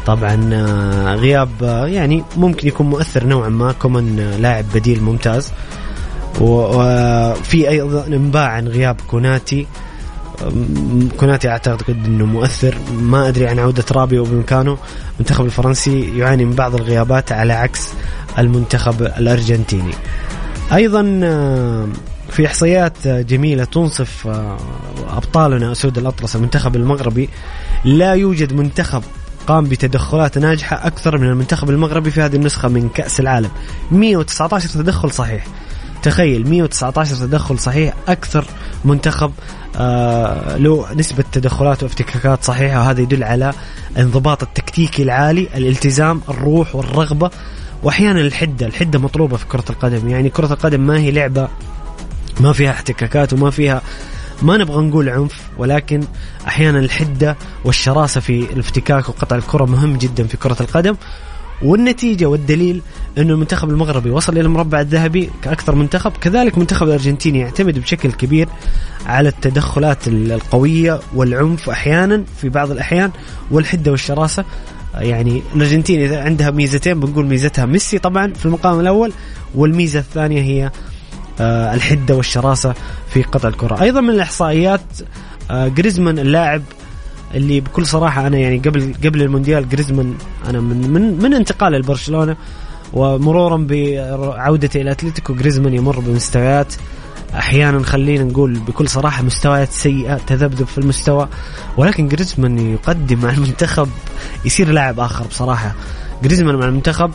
طبعا 0.05 0.49
آه، 0.53 1.15
غياب 1.15 1.49
آه، 1.63 1.87
يعني 1.87 2.23
ممكن 2.37 2.67
يكون 2.67 2.89
مؤثر 2.89 3.27
نوعا 3.27 3.49
ما. 3.49 3.71
كومان 3.71 4.15
لاعب 4.39 4.65
بديل 4.75 5.03
ممتاز. 5.03 5.51
وفي 6.41 7.69
أيضا 7.69 8.07
أنباء 8.07 8.47
عن 8.47 8.67
غياب 8.67 9.01
كوناتي. 9.07 9.67
كوناتي 11.17 11.49
أعتقد 11.49 12.05
إنه 12.05 12.25
مؤثر. 12.25 12.77
ما 12.93 13.27
أدري 13.27 13.47
عن 13.47 13.59
عودة 13.59 13.85
رابيو 13.91 14.19
بإمكانه. 14.19 14.77
المنتخب 15.15 15.45
الفرنسي 15.45 16.17
يعاني 16.17 16.45
من 16.45 16.53
بعض 16.53 16.75
الغيابات 16.75 17.31
على 17.31 17.53
عكس 17.53 17.89
المنتخب 18.39 19.01
الأرجنتيني. 19.01 19.93
أيضا 20.73 21.19
آه، 21.23 21.87
في 22.29 22.45
إحصائيات 22.45 23.07
جميلة 23.07 23.63
تنصف 23.63 24.27
آه، 24.27 24.57
أبطالنا 25.09 25.71
اسود 25.71 25.97
الاطلس 25.97 26.35
المنتخب 26.35 26.75
المغربي. 26.75 27.29
لا 27.85 28.13
يوجد 28.13 28.53
منتخب 28.53 29.03
قام 29.47 29.63
بتدخلات 29.63 30.37
ناجحة 30.37 30.87
أكثر 30.87 31.17
من 31.17 31.27
المنتخب 31.27 31.69
المغربي 31.69 32.11
في 32.11 32.21
هذه 32.21 32.35
النسخة 32.35 32.67
من 32.67 32.89
كأس 32.89 33.19
العالم. 33.19 33.49
119 33.91 34.69
تدخل 34.69 35.11
صحيح. 35.11 35.45
تخيل 36.03 36.49
119 36.49 37.15
تدخل 37.15 37.59
صحيح 37.59 37.93
أكثر 38.07 38.45
منتخب 38.85 39.31
آه 39.77 40.57
له 40.57 40.85
نسبة 40.95 41.23
تدخلات 41.31 41.83
وافتكاكات 41.83 42.43
صحيحة 42.43 42.79
وهذا 42.79 43.01
يدل 43.01 43.23
على 43.23 43.53
انضباط 43.97 44.43
التكتيكي 44.43 45.03
العالي 45.03 45.47
الالتزام 45.55 46.21
الروح 46.29 46.75
والرغبة. 46.75 47.31
وأحيانا 47.83 48.21
الحدة 48.21 48.65
الحدة 48.65 48.99
مطلوبة 48.99 49.37
في 49.37 49.45
كرة 49.45 49.63
القدم. 49.69 50.09
يعني 50.09 50.29
كرة 50.29 50.53
القدم 50.53 50.81
ما 50.81 50.97
هي 50.99 51.11
لعبة 51.11 51.47
ما 52.39 52.53
فيها 52.53 52.71
احتكاكات 52.71 53.33
وما 53.33 53.49
فيها 53.49 53.81
ما 54.41 54.57
نبغى 54.57 54.85
نقول 54.85 55.09
عنف 55.09 55.41
ولكن 55.57 56.03
أحيانا 56.47 56.79
الحدة 56.79 57.35
والشراسة 57.65 58.21
في 58.21 58.39
الافتكاك 58.53 59.09
وقطع 59.09 59.35
الكرة 59.35 59.65
مهم 59.65 59.97
جدا 59.97 60.27
في 60.27 60.37
كرة 60.37 60.57
القدم. 60.61 60.95
والنتيجة 61.61 62.25
والدليل 62.25 62.81
إنه 63.17 63.33
المنتخب 63.33 63.69
المغربي 63.69 64.09
وصل 64.09 64.33
إلى 64.33 64.41
المربع 64.41 64.81
الذهبي 64.81 65.29
كأكثر 65.41 65.75
منتخب 65.75 66.11
كذلك 66.11 66.53
المنتخب 66.53 66.87
الارجنتيني 66.87 67.39
يعتمد 67.39 67.79
بشكل 67.79 68.11
كبير 68.11 68.47
على 69.05 69.29
التدخلات 69.29 70.07
القوية 70.07 70.99
والعنف 71.15 71.69
أحيانا 71.69 72.23
في 72.41 72.49
بعض 72.49 72.71
الأحيان 72.71 73.11
والحدة 73.51 73.91
والشراسة. 73.91 74.45
يعني 74.95 75.41
الأرجنتين 75.55 76.01
إذا 76.01 76.21
عندها 76.21 76.51
ميزتين 76.51 76.99
بنقول 76.99 77.25
ميزتها 77.25 77.65
ميسي 77.65 77.99
طبعا 77.99 78.33
في 78.33 78.45
المقام 78.45 78.79
الأول 78.79 79.11
والميزة 79.55 79.99
الثانية 79.99 80.41
هي 80.41 80.71
آه، 81.39 81.73
الحدة 81.73 82.15
والشراسة 82.15 82.73
في 83.09 83.23
قطع 83.23 83.49
الكرة. 83.49 83.81
أيضا 83.81 84.01
من 84.01 84.09
الإحصائيات 84.09 84.81
آه، 85.51 85.67
جريزمان 85.67 86.19
اللاعب 86.19 86.61
اللي 87.33 87.59
بكل 87.59 87.85
صراحة 87.85 88.27
أنا 88.27 88.37
يعني 88.37 88.57
قبل 88.57 88.93
قبل 89.05 89.21
المونديال 89.21 89.69
جريزمان 89.69 90.13
أنا 90.49 90.61
من 90.61 90.91
من 90.91 91.23
من 91.23 91.33
انتقاله 91.33 91.77
لبرشلونة 91.77 92.37
ومرورا 92.93 93.57
بعودته 93.69 94.81
إلى 94.81 94.91
أتلتيكو 94.91 95.33
جريزمان 95.33 95.73
يمر 95.73 95.99
بمستويات 95.99 96.73
أحيانا 97.35 97.83
خلينا 97.83 98.23
نقول 98.23 98.59
بكل 98.59 98.89
صراحة 98.89 99.23
مستويات 99.23 99.71
سيئة 99.71 100.17
تذبذب 100.17 100.65
في 100.65 100.77
المستوى 100.77 101.27
ولكن 101.77 102.07
جريزمان 102.07 102.59
يقدم 102.73 103.19
مع 103.19 103.29
المنتخب 103.29 103.89
يصير 104.45 104.71
لاعب 104.71 104.99
آخر 104.99 105.27
بصراحة. 105.27 105.75
جريزمان 106.23 106.55
مع 106.55 106.65
المنتخب 106.65 107.11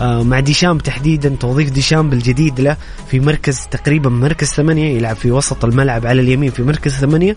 آه، 0.00 0.22
مع 0.22 0.40
ديشامب 0.40 0.82
تحديدا 0.82 1.36
توظيف 1.40 1.70
ديشامب 1.70 2.12
الجديد 2.12 2.60
له 2.60 2.76
في 3.10 3.20
مركز 3.20 3.66
تقريبا 3.70 4.10
مركز 4.10 4.48
ثمانية 4.48 4.96
يلعب 4.96 5.16
في 5.16 5.30
وسط 5.30 5.64
الملعب 5.64 6.06
على 6.06 6.20
اليمين 6.20 6.50
في 6.50 6.62
مركز 6.62 6.92
ثمانية. 6.92 7.36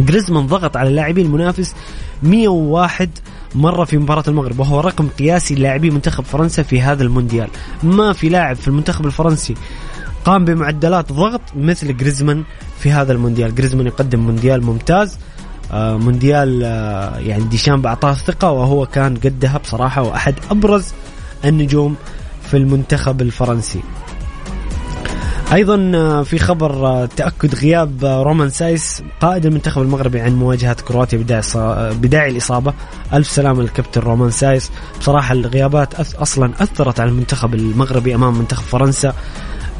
جريزمان 0.00 0.46
ضغط 0.46 0.76
على 0.76 0.88
اللاعبين 0.88 1.26
المنافس 1.26 1.74
101 2.22 3.10
مرة 3.54 3.84
في 3.84 3.98
مباراة 3.98 4.24
المغرب 4.28 4.60
وهو 4.60 4.80
رقم 4.80 5.08
قياسي 5.08 5.54
للاعبي 5.54 5.90
منتخب 5.90 6.24
فرنسا 6.24 6.62
في 6.62 6.80
هذا 6.80 7.02
المونديال. 7.02 7.48
ما 7.82 8.12
في 8.12 8.28
لاعب 8.28 8.56
في 8.56 8.68
المنتخب 8.68 9.06
الفرنسي 9.06 9.54
قام 10.24 10.44
بمعدلات 10.44 11.12
ضغط 11.12 11.40
مثل 11.56 11.96
جريزمان 11.96 12.44
في 12.78 12.90
هذا 12.90 13.12
المونديال. 13.12 13.54
جريزمان 13.54 13.86
يقدم 13.86 14.20
مونديال 14.20 14.64
ممتاز 14.64 15.18
آه، 15.72 15.96
مونديال 15.96 16.62
آه، 16.64 17.18
يعني 17.18 17.44
ديشامب 17.44 17.86
أعطاه 17.86 18.10
الثقة 18.10 18.50
وهو 18.50 18.86
كان 18.86 19.16
قدها 19.16 19.58
بصراحة 19.58 20.02
وأحد 20.02 20.34
أبرز 20.50 20.92
النجوم 21.44 21.96
في 22.50 22.56
المنتخب 22.56 23.22
الفرنسي. 23.22 23.80
أيضا 25.52 25.92
آه، 25.94 26.22
في 26.22 26.38
خبر 26.38 26.86
آه، 26.86 27.06
تأكد 27.06 27.54
غياب 27.54 28.04
آه، 28.04 28.22
رومان 28.22 28.50
سايس 28.50 29.02
قائد 29.20 29.46
المنتخب 29.46 29.82
المغربي 29.82 30.20
عن 30.20 30.32
مواجهة 30.36 30.76
كرواتيا 30.88 31.42
بداعي 31.92 32.30
الإصابة. 32.30 32.74
ألف 33.12 33.28
سلامة 33.28 33.62
للكابتن 33.62 34.00
رومان 34.00 34.30
سايس. 34.30 34.70
بصراحة 35.00 35.32
الغيابات 35.32 36.14
أصلا 36.14 36.52
أثرت 36.60 37.00
على 37.00 37.10
المنتخب 37.10 37.54
المغربي 37.54 38.14
أمام 38.14 38.38
منتخب 38.38 38.62
فرنسا 38.62 39.14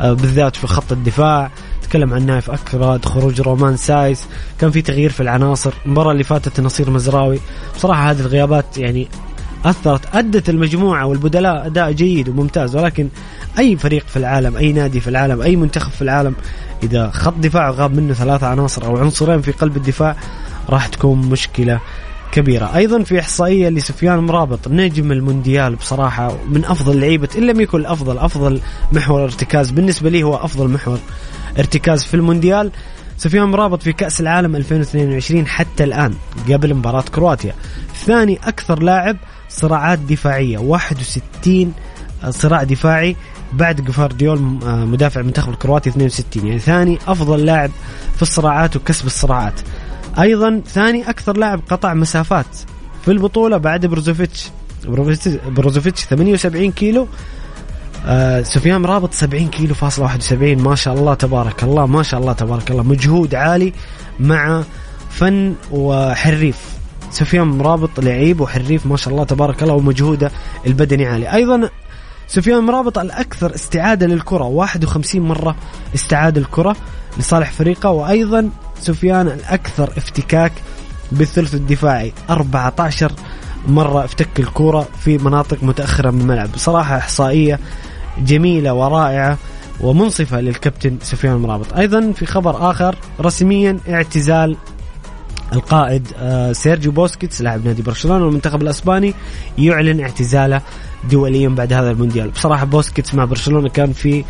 بالذات 0.01 0.57
في 0.57 0.67
خط 0.67 0.93
الدفاع. 0.93 1.51
تكلم 1.83 2.15
عن 2.15 2.27
نايف 2.27 2.51
أكرد 2.51 3.05
خروج 3.05 3.41
رومان 3.41 3.77
سايس. 3.77 4.27
كان 4.59 4.71
في 4.71 4.83
تغيير 4.83 5.11
في 5.11 5.21
العناصر. 5.21 5.73
المباراة 5.87 6.13
اللي 6.13 6.25
فاتت 6.25 6.61
نصير 6.61 6.91
مزراوي. 6.91 7.41
بصراحة 7.77 8.11
هذه 8.11 8.21
الغيابات 8.21 8.79
يعني 8.79 9.09
أثرت 9.65 10.17
أدت 10.17 10.49
المجموعة 10.49 11.07
والبدلاء 11.07 11.67
أداء 11.67 11.93
جيد 11.93 12.29
وممتاز. 12.29 12.77
ولكن 12.77 13.09
أي 13.59 13.77
فريق 13.77 14.07
في 14.07 14.17
العالم 14.17 14.57
أي 14.57 14.73
نادي 14.73 15.01
في 15.01 15.09
العالم 15.09 15.43
أي 15.43 15.57
منتخب 15.57 15.91
في 15.91 16.03
العالم 16.03 16.35
إذا 16.83 17.11
خط 17.11 17.35
دفاع 17.39 17.71
غاب 17.71 17.97
منه 17.97 18.15
ثلاثة 18.15 18.47
عناصر 18.47 18.87
أو 18.87 18.97
عنصرين 18.97 19.41
في 19.41 19.53
قلب 19.53 19.77
الدفاع 19.77 20.17
راح 20.71 20.87
تكون 20.87 21.19
مشكلة 21.19 21.81
كبيرة. 22.33 22.77
أيضا 22.77 23.03
في 23.03 23.21
إحصائية 23.21 23.69
لسفيان 23.69 24.19
مرابط 24.19 24.69
نجم 24.69 25.13
المونديال 25.13 25.77
بصراحة 25.77 26.37
من 26.49 26.65
أفضل 26.65 27.01
لعيبة 27.01 27.29
إن 27.39 27.47
لم 27.47 27.61
يكن 27.61 27.81
الأفضل 27.81 28.19
أفضل 28.19 28.61
محور 28.93 29.25
ارتكاز. 29.25 29.71
بالنسبة 29.71 30.11
لي 30.11 30.23
هو 30.23 30.35
أفضل 30.37 30.69
محور 30.69 30.99
ارتكاز 31.59 32.05
في 32.05 32.15
المونديال. 32.15 32.71
سفيان 33.19 33.45
مرابط 33.45 33.83
في 33.83 33.93
كأس 33.93 34.21
العالم 34.21 34.57
2022 34.57 35.47
حتى 35.47 35.85
الآن 35.85 36.15
قبل 36.53 36.75
مباراة 36.75 37.05
كرواتيا. 37.15 37.55
ثاني 38.07 38.39
أكثر 38.45 38.83
لاعب 38.83 39.17
صراعات 39.57 39.99
دفاعية. 39.99 40.59
61 40.59 41.73
صراع 42.31 42.63
دفاعي 42.63 43.17
بعد 43.53 43.81
جفارديول 43.81 44.59
آه، 44.65 44.85
مدافع 44.85 45.21
المنتخب 45.21 45.53
الكرواتي 45.53 45.91
62 45.91 46.47
يعني 46.47 46.59
ثاني 46.59 46.99
أفضل 47.09 47.47
لاعب 47.47 47.71
في 48.17 48.23
الصراعات 48.23 48.77
وكسب 48.77 49.07
الصراعات. 49.07 49.61
أيضا 50.19 50.63
ثاني 50.67 51.11
أكثر 51.11 51.37
لاعب 51.37 51.61
قطع 51.71 51.95
مسافات 51.95 52.47
في 53.05 53.11
البطولة 53.11 53.57
بعد 53.57 53.87
بروزوفيتش. 53.87 54.51
بروزوفيتش- 54.85 55.49
بروزوفيتش 55.49 56.01
78 56.05 56.73
كيلو. 56.73 57.09
آه 58.07 58.43
سفيان 58.43 58.81
مرابط 58.81 59.13
70 59.15 59.49
كيلو 59.49 59.75
فاصلة 59.75 60.05
71 60.05 60.59
ما 60.63 60.75
شاء 60.75 60.95
الله 60.95 61.15
تبارك 61.15 61.63
الله 61.65 61.87
ما 61.87 62.03
شاء 62.03 62.21
الله 62.21 62.33
تبارك 62.33 62.71
الله. 62.71 62.83
مجهود 62.83 63.35
عالي 63.35 63.73
مع 64.21 64.63
فن 65.11 65.55
وحريف. 65.71 66.59
سفيان 67.13 67.47
مرابط 67.47 68.01
لعيب 68.01 68.41
وحريف 68.41 68.87
ما 68.87 68.97
شاء 68.97 69.13
الله 69.15 69.25
تبارك 69.25 69.63
الله 69.63 69.75
ومجهوده 69.75 70.31
البدني 70.67 71.07
عالي 71.07 71.33
أيضا 71.33 71.71
سفيان 72.27 72.59
مرابط 72.59 72.99
الأكثر 72.99 73.55
استعادة 73.55 74.07
للكرة 74.07 74.45
51 74.45 75.23
مرة 75.23 75.57
استعاد 75.95 76.39
الكرة 76.39 76.77
لصالح 77.19 77.51
فريقه 77.51 77.91
وأيضا 77.91 78.51
سفيان 78.81 79.27
الأكثر 79.27 79.93
افتكاك 79.97 80.53
بالثلث 81.13 81.55
الدفاعي 81.55 82.13
14 82.31 83.13
مرة 83.69 84.05
افتك 84.05 84.41
الكرة 84.41 84.89
في 85.01 85.19
مناطق 85.19 85.63
متأخرة 85.63 86.11
من 86.11 86.21
الملعب. 86.21 86.53
بصراحة 86.53 86.97
إحصائية 86.99 87.61
جميلة 88.19 88.75
ورائعة 88.75 89.39
ومنصفة 89.81 90.41
للكابتن 90.41 90.97
سفيان 91.03 91.37
أمرابط. 91.37 91.73
أيضا 91.73 92.13
في 92.13 92.27
خبر 92.27 92.71
آخر 92.71 92.97
رسميا 93.21 93.79
اعتزال 93.89 94.57
القائد 95.53 96.09
آه، 96.19 96.53
سيرجيو 96.53 96.93
بوسكيتس 96.93 97.43
لاعب 97.43 97.67
نادي 97.67 97.83
برشلونة 97.83 98.25
والمنتخب 98.25 98.63
الأسباني 98.63 99.15
يعلن 99.59 100.01
اعتزاله 100.01 100.61
دوليا 101.11 101.49
بعد 101.49 101.73
هذا 101.73 101.91
المونديال. 101.91 102.31
بصراحة 102.31 102.65
بوسكيتس 102.65 103.15
مع 103.15 103.25
برشلونة 103.25 103.69
كان 103.69 103.93
في 103.93 104.25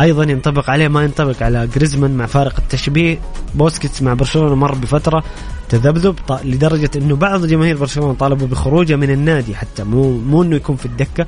أيضا 0.00 0.24
ينطبق 0.24 0.70
عليه 0.70 0.88
ما 0.88 1.02
ينطبق 1.02 1.42
على 1.42 1.66
جريزمان 1.66 2.16
مع 2.16 2.26
فارق 2.26 2.54
التشبيه. 2.58 3.18
بوسكيتس 3.54 4.02
مع 4.02 4.14
برشلونة 4.14 4.54
مر 4.54 4.74
بفترة 4.74 5.24
تذبذب 5.68 6.14
لدرجة 6.44 6.90
إنه 6.96 7.16
بعض 7.16 7.46
جماهير 7.46 7.76
برشلونة 7.76 8.14
طالبوا 8.14 8.46
بخروجه 8.46 8.96
من 8.96 9.10
النادي 9.10 9.54
حتى 9.54 9.84
مو 9.84 10.18
مو 10.18 10.42
إنه 10.42 10.56
يكون 10.56 10.76
في 10.76 10.86
الدكة. 10.86 11.26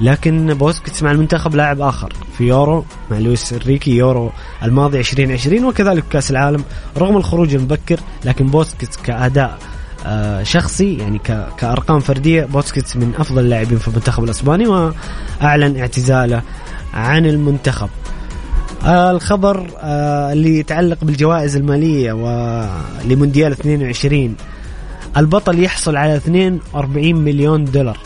لكن 0.00 0.54
بوسكيتس 0.54 1.02
مع 1.02 1.10
المنتخب 1.10 1.54
لاعب 1.54 1.80
آخر 1.80 2.12
في 2.38 2.44
يورو 2.44 2.84
مع 3.10 3.18
لويس 3.18 3.52
إنريكي 3.52 3.90
يورو 3.96 4.32
الماضي 4.62 4.98
2020 4.98 5.64
وكذلك 5.64 6.04
كأس 6.10 6.30
العالم. 6.30 6.64
رغم 6.96 7.16
الخروج 7.16 7.54
المبكر 7.54 8.00
لكن 8.24 8.46
بوسكيتس 8.46 8.96
كأداء 8.96 9.58
آه، 10.06 10.42
شخصي 10.42 10.94
يعني 10.96 11.18
كأرقام 11.58 12.00
فردية 12.00 12.44
بوسكيتس 12.44 12.96
من 12.96 13.12
أفضل 13.18 13.38
اللاعبين 13.38 13.78
في 13.78 13.88
المنتخب 13.88 14.24
الأسباني 14.24 14.66
وأعلن 14.66 15.76
اعتزاله 15.80 16.42
عن 16.94 17.26
المنتخب. 17.26 17.88
آه 18.84 19.10
الخبر 19.10 19.70
آه 19.78 20.32
اللي 20.32 20.58
يتعلق 20.58 20.98
بالجوائز 21.02 21.56
المالية 21.56 22.12
ولمونديال 22.12 23.52
22 23.52 24.36
البطل 25.16 25.64
يحصل 25.64 25.96
على 25.96 26.16
42 26.16 27.14
مليون 27.14 27.64
دولار. 27.64 27.98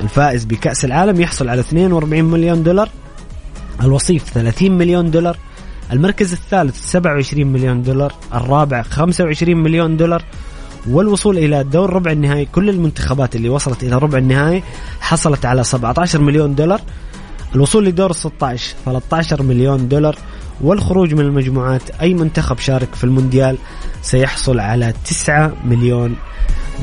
الفائز 0.00 0.44
بكأس 0.44 0.84
العالم 0.84 1.20
يحصل 1.20 1.48
على 1.48 1.60
42 1.60 2.24
مليون 2.24 2.62
دولار 2.62 2.88
الوصيف 3.82 4.24
30 4.24 4.70
مليون 4.70 5.10
دولار 5.10 5.36
المركز 5.92 6.32
الثالث 6.32 6.86
27 6.86 7.46
مليون 7.46 7.82
دولار 7.82 8.14
الرابع 8.34 8.82
25 8.82 9.56
مليون 9.56 9.96
دولار 9.96 10.24
والوصول 10.88 11.38
إلى 11.38 11.64
دور 11.64 11.92
ربع 11.92 12.12
النهائي. 12.12 12.44
كل 12.44 12.70
المنتخبات 12.70 13.36
اللي 13.36 13.48
وصلت 13.48 13.82
إلى 13.82 13.98
ربع 13.98 14.18
النهائي 14.18 14.62
حصلت 15.00 15.46
على 15.46 15.64
17 15.64 16.20
مليون 16.20 16.54
دولار 16.54 16.80
الوصول 17.54 17.84
لدور 17.84 18.12
16 18.12 18.76
13 18.84 19.42
مليون 19.42 19.88
دولار 19.88 20.16
والخروج 20.60 21.14
من 21.14 21.20
المجموعات 21.20 21.82
أي 21.90 22.14
منتخب 22.14 22.58
شارك 22.58 22.94
في 22.94 23.04
المونديال 23.04 23.58
سيحصل 24.02 24.60
على 24.60 24.92
9 25.04 25.52
مليون 25.64 26.16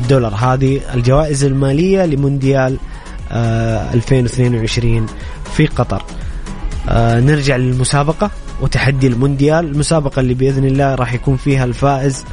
دولار. 0.10 0.36
هذه 0.36 0.82
الجوائز 0.94 1.44
المالية 1.44 2.06
لمونديال 2.06 2.78
آه 3.32 3.94
2022 3.94 5.06
في 5.54 5.66
قطر. 5.68 6.04
آه 6.90 7.20
نرجع 7.20 7.56
للمسابقة 7.56 8.32
وتحدي 8.62 9.08
المونديال. 9.08 9.66
المسابقة 9.66 10.20
اللي 10.20 10.34
بإذن 10.34 10.66
الله 10.66 10.96
راح 10.96 11.14
يكون 11.14 11.38
فيها 11.38 11.66
الفائز 11.66 12.26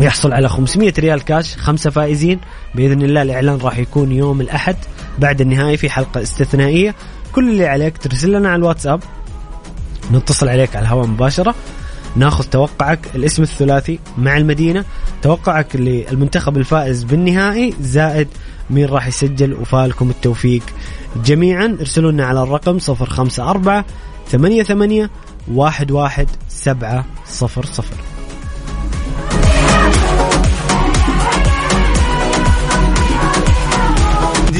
يحصل 0.00 0.32
على 0.32 0.48
500 0.48 0.92
ريال 0.98 1.24
كاش 1.24 1.56
خمسة 1.56 1.90
فائزين. 1.90 2.40
بإذن 2.74 3.02
الله 3.02 3.22
الإعلان 3.22 3.56
راح 3.56 3.78
يكون 3.78 4.12
يوم 4.12 4.40
الأحد 4.40 4.76
بعد 5.18 5.40
النهاية 5.40 5.76
في 5.76 5.90
حلقة 5.90 6.22
استثنائية. 6.22 6.94
كل 7.32 7.48
اللي 7.50 7.66
عليك 7.66 7.98
ترسل 7.98 8.32
لنا 8.32 8.48
على 8.48 8.58
الواتساب 8.58 9.00
نتصل 10.12 10.48
عليك 10.48 10.76
على 10.76 10.82
الهواء 10.82 11.06
مباشرة. 11.06 11.54
ناخذ 12.16 12.44
توقعك 12.44 13.00
الاسم 13.14 13.42
الثلاثي 13.42 13.98
مع 14.18 14.36
المدينة. 14.36 14.84
توقعك 15.22 15.76
للمنتخب 15.76 16.56
الفائز 16.56 17.04
بالنهائي 17.04 17.74
زائد 17.80 18.28
مين 18.70 18.86
راح 18.86 19.06
يسجل 19.06 19.54
وفالكم 19.54 20.10
التوفيق 20.10 20.62
جميعا. 21.24 21.76
ارسلوا 21.80 22.12
لنا 22.12 22.26
على 22.26 22.42
الرقم 22.42 22.78
054 22.88 23.84
88 24.30 25.08
11 25.58 26.26
700 26.48 28.09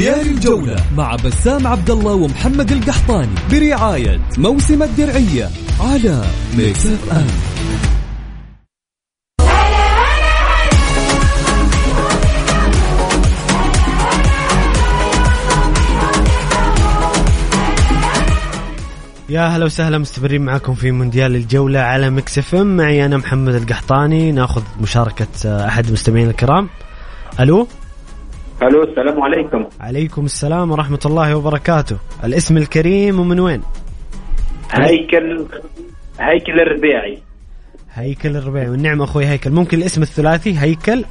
مونديال 0.01 0.21
الجولة 0.21 0.77
مع 0.97 1.17
بسام 1.17 1.67
عبد 1.67 1.91
الله 1.91 2.13
ومحمد 2.13 2.73
القحطاني 2.73 3.35
برعاية 3.51 4.21
موسم 4.39 4.83
الدرعية 4.83 5.49
على 5.81 6.25
Mix 6.57 6.87
FM 6.87 7.27
يا 19.29 19.47
هلا 19.47 19.65
وسهلا 19.65 19.99
مستمرين 19.99 20.43
معكم 20.43 20.75
في 20.75 20.91
مونديال 20.91 21.37
الجولة 21.37 21.81
على 21.81 22.11
Mix 22.11 22.39
FM 22.39 22.77
معي 22.77 23.05
أنا 23.05 23.17
محمد 23.17 23.55
القحطاني. 23.55 24.33
ناخذ 24.33 24.63
مشاركة 24.81 25.27
آه، 25.47 25.69
أحد 25.69 25.87
المستمعين 25.87 26.31
الكرام. 26.31 26.69
ألو؟ 27.41 27.69
ألو 28.63 28.83
السلام 28.83 29.23
عليكم. 29.23 29.67
عليكم 29.81 30.25
السلام 30.25 30.71
ورحمة 30.71 30.99
الله 31.07 31.37
وبركاته. 31.37 31.97
الاسم 32.25 32.57
الكريم 32.57 33.21
ومن 33.21 33.41
وين؟ 33.41 33.63
هيكل 34.73 35.47
هيكل 36.21 36.61
الربيعي. 36.61 37.19
هيكل 37.95 38.37
الربيعي. 38.37 38.69
والنعم 38.69 39.03
أخوي 39.03 39.27
هيكل. 39.27 39.51
ممكن 39.51 39.79
الاسم 39.79 40.03
الثلاثي؟ 40.03 40.59
هيكل؟ 40.59 41.05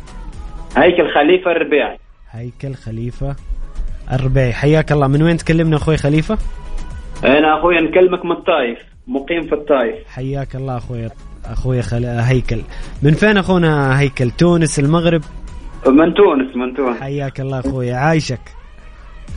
هيكل 0.78 1.14
خليفة 1.14 1.52
الربيعي. 1.52 1.98
هيكل 2.32 2.74
خليفة 2.74 3.36
الربيعي. 4.12 4.54
حياك 4.54 4.92
الله. 4.92 5.08
من 5.08 5.24
وين 5.24 5.38
تكلمنا 5.38 5.76
أخوي 5.78 5.98
خليفة؟ 5.98 6.38
أنا 7.24 7.60
أخوي 7.60 7.76
نكلمك 7.76 8.26
من 8.26 8.32
الطايف 8.32 8.80
مقيم 9.08 9.48
في 9.48 9.54
الطايف 9.54 10.08
حياك 10.08 10.56
الله 10.56 10.78
أخوي 10.78 11.08
أخوي 11.46 11.82
خل... 11.82 12.06
هيكل. 12.06 12.62
من 13.04 13.12
فين 13.12 13.38
أخونا 13.38 14.00
هيكل؟ 14.00 14.32
تونس 14.32 14.80
المغرب؟ 14.80 15.22
من 15.88 16.14
تونس 16.14 16.56
من 16.56 16.76
تونس. 16.76 17.00
حياك 17.00 17.40
الله 17.40 17.60
أخوي 17.60 17.94
عايشك. 17.94 18.42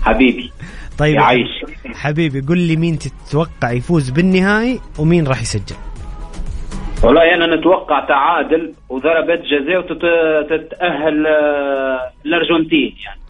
حبيبي. 0.03 0.53
طيب 0.99 1.15
يعيش 1.15 1.49
حبيبي 1.95 2.41
قل 2.41 2.59
لي 2.59 2.77
مين 2.77 2.99
تتوقع 2.99 3.71
يفوز 3.71 4.11
بالنهائي 4.11 4.81
ومين 4.99 5.27
راح 5.27 5.43
يسجل؟ 5.43 5.77
والله 7.03 7.35
أنا 7.35 7.57
نتوقع 7.57 8.07
تعادل 8.09 8.73
وضربات 8.89 9.39
جزاء 9.39 9.79
وتتاهل 9.79 11.27
آه، 11.27 12.13
الأرجنتين 12.27 12.95
يعني. 13.05 13.21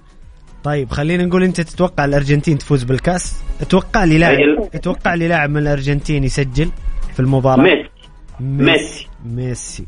طيب 0.65 0.91
خلينا 0.91 1.25
نقول 1.25 1.43
أنت 1.43 1.61
تتوقع 1.61 2.05
الأرجنتين 2.05 2.59
تفوز 2.59 2.83
بالكأس؟ 2.83 3.43
أتوقع 3.61 4.05
لي 4.05 4.19
لاعب 4.19 4.69
أتوقع 4.75 5.15
لي 5.15 5.29
لاعب 5.29 5.51
من 5.51 5.57
الأرجنتين 5.57 6.25
يسجل 6.25 6.71
في 7.15 7.21
المباراة؟ 7.21 7.63
ميسي. 7.63 7.89
ميسي. 8.41 9.09
ميسي. 9.25 9.87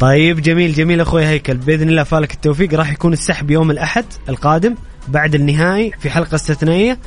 طيب 0.00 0.40
جميل 0.40 0.72
جميل 0.72 1.00
أخوي 1.00 1.26
هيكل. 1.26 1.56
بإذن 1.56 1.88
الله 1.88 2.02
فالك 2.02 2.34
التوفيق. 2.34 2.74
راح 2.74 2.92
يكون 2.92 3.12
السحب 3.12 3.50
يوم 3.50 3.70
الأحد 3.70 4.04
القادم 4.28 4.74
بعد 5.08 5.34
النهائي 5.34 5.92
في 6.00 6.10
حلقة 6.10 6.34
استثنائية. 6.34 6.98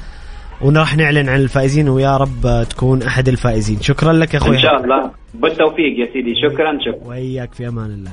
وراح 0.61 0.97
نعلن 0.97 1.29
عن 1.29 1.39
الفائزين 1.39 1.89
ويا 1.89 2.17
رب 2.17 2.65
تكون 2.69 3.03
أحد 3.03 3.27
الفائزين. 3.27 3.81
شكرا 3.81 4.13
لك 4.13 4.33
يا 4.33 4.39
أخوي 4.39 4.55
إن 4.55 4.61
شاء 4.61 4.83
الله. 4.83 5.11
بالتوفيق 5.33 5.99
يا 5.99 6.13
سيدي. 6.13 6.33
شكرا 6.41 6.77
شكرا. 6.85 7.07
واياك 7.07 7.53
في 7.53 7.67
أمان 7.67 7.91
الله. 7.91 8.11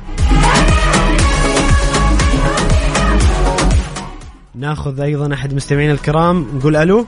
ناخذ 4.54 5.00
أيضا 5.00 5.34
أحد 5.34 5.54
مستمعينا 5.54 5.92
الكرام. 5.92 6.46
نقول 6.54 6.76
ألو. 6.76 7.06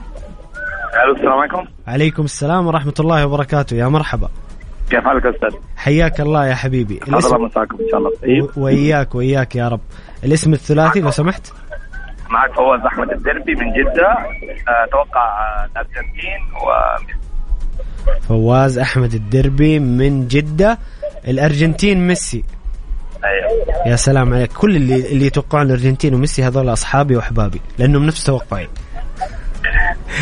ألو 1.03 1.15
السلام 1.15 1.33
عليكم. 1.33 1.65
عليكم 1.87 2.23
السلام 2.23 2.67
ورحمة 2.67 2.93
الله 2.99 3.25
وبركاته. 3.25 3.75
يا 3.75 3.87
مرحبا. 3.87 4.29
كيف 4.89 5.03
حالك 5.03 5.25
يا 5.25 5.29
أستاذ؟ 5.29 5.59
حياك 5.75 6.21
الله 6.21 6.47
يا 6.47 6.55
حبيبي. 6.55 6.99
الله 7.07 7.17
مساكم 7.17 7.77
إن 7.79 7.89
شاء 7.91 7.99
الله. 7.99 8.11
طيب. 8.21 8.49
واياك 8.57 9.15
وإياك 9.15 9.55
يا 9.55 9.67
رب. 9.67 9.79
الاسم 10.23 10.53
الثلاثي 10.53 10.99
لو 10.99 11.11
سمحت. 11.11 11.53
معك 12.29 12.53
فواز 12.53 12.79
احمد 12.79 13.11
الدربي 13.11 13.55
من 13.55 13.73
جدة. 13.73 14.07
آه، 14.67 14.85
أتوقع 14.87 15.21
آه، 15.21 15.65
الارجنتين 15.65 16.41
و 16.53 16.67
فواز 18.27 18.79
أحمد 18.79 19.13
الدربي 19.13 19.79
من 19.79 20.27
جدة. 20.27 20.77
الأرجنتين 21.27 22.07
ميسي. 22.07 22.43
أيوه. 23.23 23.87
يا 23.87 23.95
سلام 23.95 24.33
عليك. 24.33 24.53
كل 24.53 24.75
اللي 24.75 25.11
اللي 25.11 25.25
يتوقعون 25.25 25.65
الأرجنتين 25.65 26.13
وميسي 26.13 26.43
هذول 26.43 26.73
أصحابي 26.73 27.15
وأحبابي 27.15 27.61
لأنهم 27.79 28.05
نفس 28.05 28.23
توقعي 28.23 28.67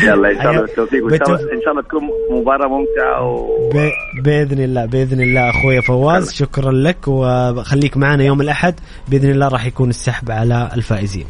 يلا 0.02 0.30
إن 0.30 0.34
شاء 0.34 0.42
الله 0.42 0.50
أيوة. 0.50 0.60
بالتوفيق 0.60 1.04
وإن 1.04 1.18
شاء 1.18 1.28
الله. 1.28 1.52
إن 1.52 1.62
شاء 1.62 1.70
الله 1.70 1.82
تكون 1.82 2.02
مباراة 2.30 2.68
ممتعة 2.68 3.22
و... 3.22 3.70
ب... 3.74 3.90
بإذن 4.22 4.60
الله 4.60 4.84
بإذن 4.84 5.20
الله 5.20 5.50
أخوي 5.50 5.82
فواز 5.82 6.32
شكرا 6.32 6.72
لك 6.72 7.08
وخليك 7.08 7.96
معنا 7.96 8.24
يوم 8.24 8.40
الأحد 8.40 8.74
بإذن 9.08 9.30
الله 9.30 9.48
راح 9.48 9.66
يكون 9.66 9.90
السحب 9.90 10.30
على 10.30 10.70
الفائزين 10.74 11.26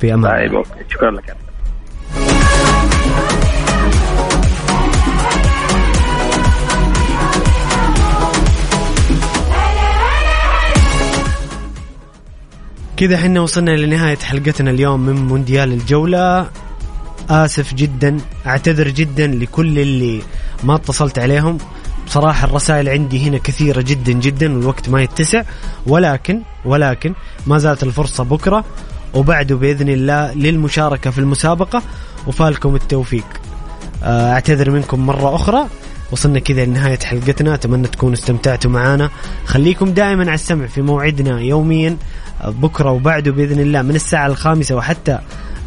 في 0.00 0.14
أمان 0.14 0.32
طيب. 0.32 0.54
okay 0.54 0.70
شكرا 0.88 1.10
لك 1.10 1.36
كذا 12.96 13.16
حنا 13.16 13.40
وصلنا 13.40 13.70
لنهاية 13.70 14.16
حلقتنا 14.16 14.70
اليوم 14.70 15.00
من 15.00 15.14
مونديال 15.14 15.72
الجولة 15.72 16.50
آسف 17.30 17.74
جدا 17.74 18.16
أعتذر 18.46 18.88
جدا 18.88 19.26
لكل 19.26 19.78
اللي 19.78 20.22
ما 20.64 20.74
اتصلت 20.74 21.18
عليهم. 21.18 21.58
بصراحة 22.06 22.46
الرسائل 22.46 22.88
عندي 22.88 23.28
هنا 23.28 23.38
كثيرة 23.38 23.80
جدا 23.80 24.12
جدا 24.12 24.56
والوقت 24.56 24.88
ما 24.88 25.02
يتسع. 25.02 25.42
ولكن 25.86 26.40
ولكن 26.64 27.14
ما 27.46 27.58
زالت 27.58 27.82
الفرصة 27.82 28.24
بكرة. 28.24 28.64
وبعده 29.14 29.56
بإذن 29.56 29.88
الله 29.88 30.34
للمشاركة 30.34 31.10
في 31.10 31.18
المسابقة. 31.18 31.82
وفالكم 32.26 32.74
التوفيق. 32.74 33.26
آه، 34.02 34.32
أعتذر 34.32 34.70
منكم 34.70 35.06
مرة 35.06 35.34
أخرى. 35.34 35.66
وصلنا 36.12 36.38
كذا 36.38 36.64
لنهاية 36.64 36.98
حلقتنا. 36.98 37.54
أتمنى 37.54 37.86
تكونوا 37.88 38.14
استمتعتوا 38.14 38.70
معنا 38.70 39.10
خليكم 39.46 39.90
دائما 39.90 40.22
على 40.22 40.34
السمع 40.34 40.66
في 40.66 40.82
موعدنا 40.82 41.40
يوميا 41.40 41.96
آه، 42.42 42.50
بكرة 42.50 42.90
وبعده 42.90 43.32
بإذن 43.32 43.60
الله 43.60 43.82
من 43.82 43.94
الساعة 43.94 44.26
الخامسة 44.26 44.74
وحتى 44.74 45.18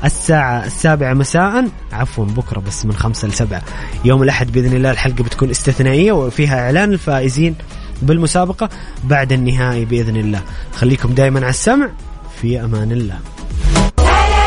الساعة 0.06 0.66
السابعة 0.66 1.14
مساء. 1.14 1.68
عفوا 1.92 2.26
بكرة 2.26 2.60
بس 2.60 2.86
من 2.86 2.94
خمسة 2.94 3.28
لسبعة. 3.28 3.62
يوم 4.06 4.24
الأحد 4.24 4.52
بإذن 4.52 4.74
الله 4.74 4.92
الحلقة 4.92 5.24
بتكون 5.24 5.50
استثنائية 5.50 6.12
وفيها 6.12 6.60
إعلان 6.60 6.94
الفائزين 6.94 7.56
بالمسابقة 8.02 8.70
بعد 9.04 9.32
النهائي 9.32 9.86
بإذن 9.86 10.18
الله. 10.18 10.42
خليكم 10.74 11.14
دائما 11.14 11.40
على 11.40 11.50
السمع. 11.50 11.90
في 12.42 12.64
أمان 12.64 12.92
الله. 12.92 13.20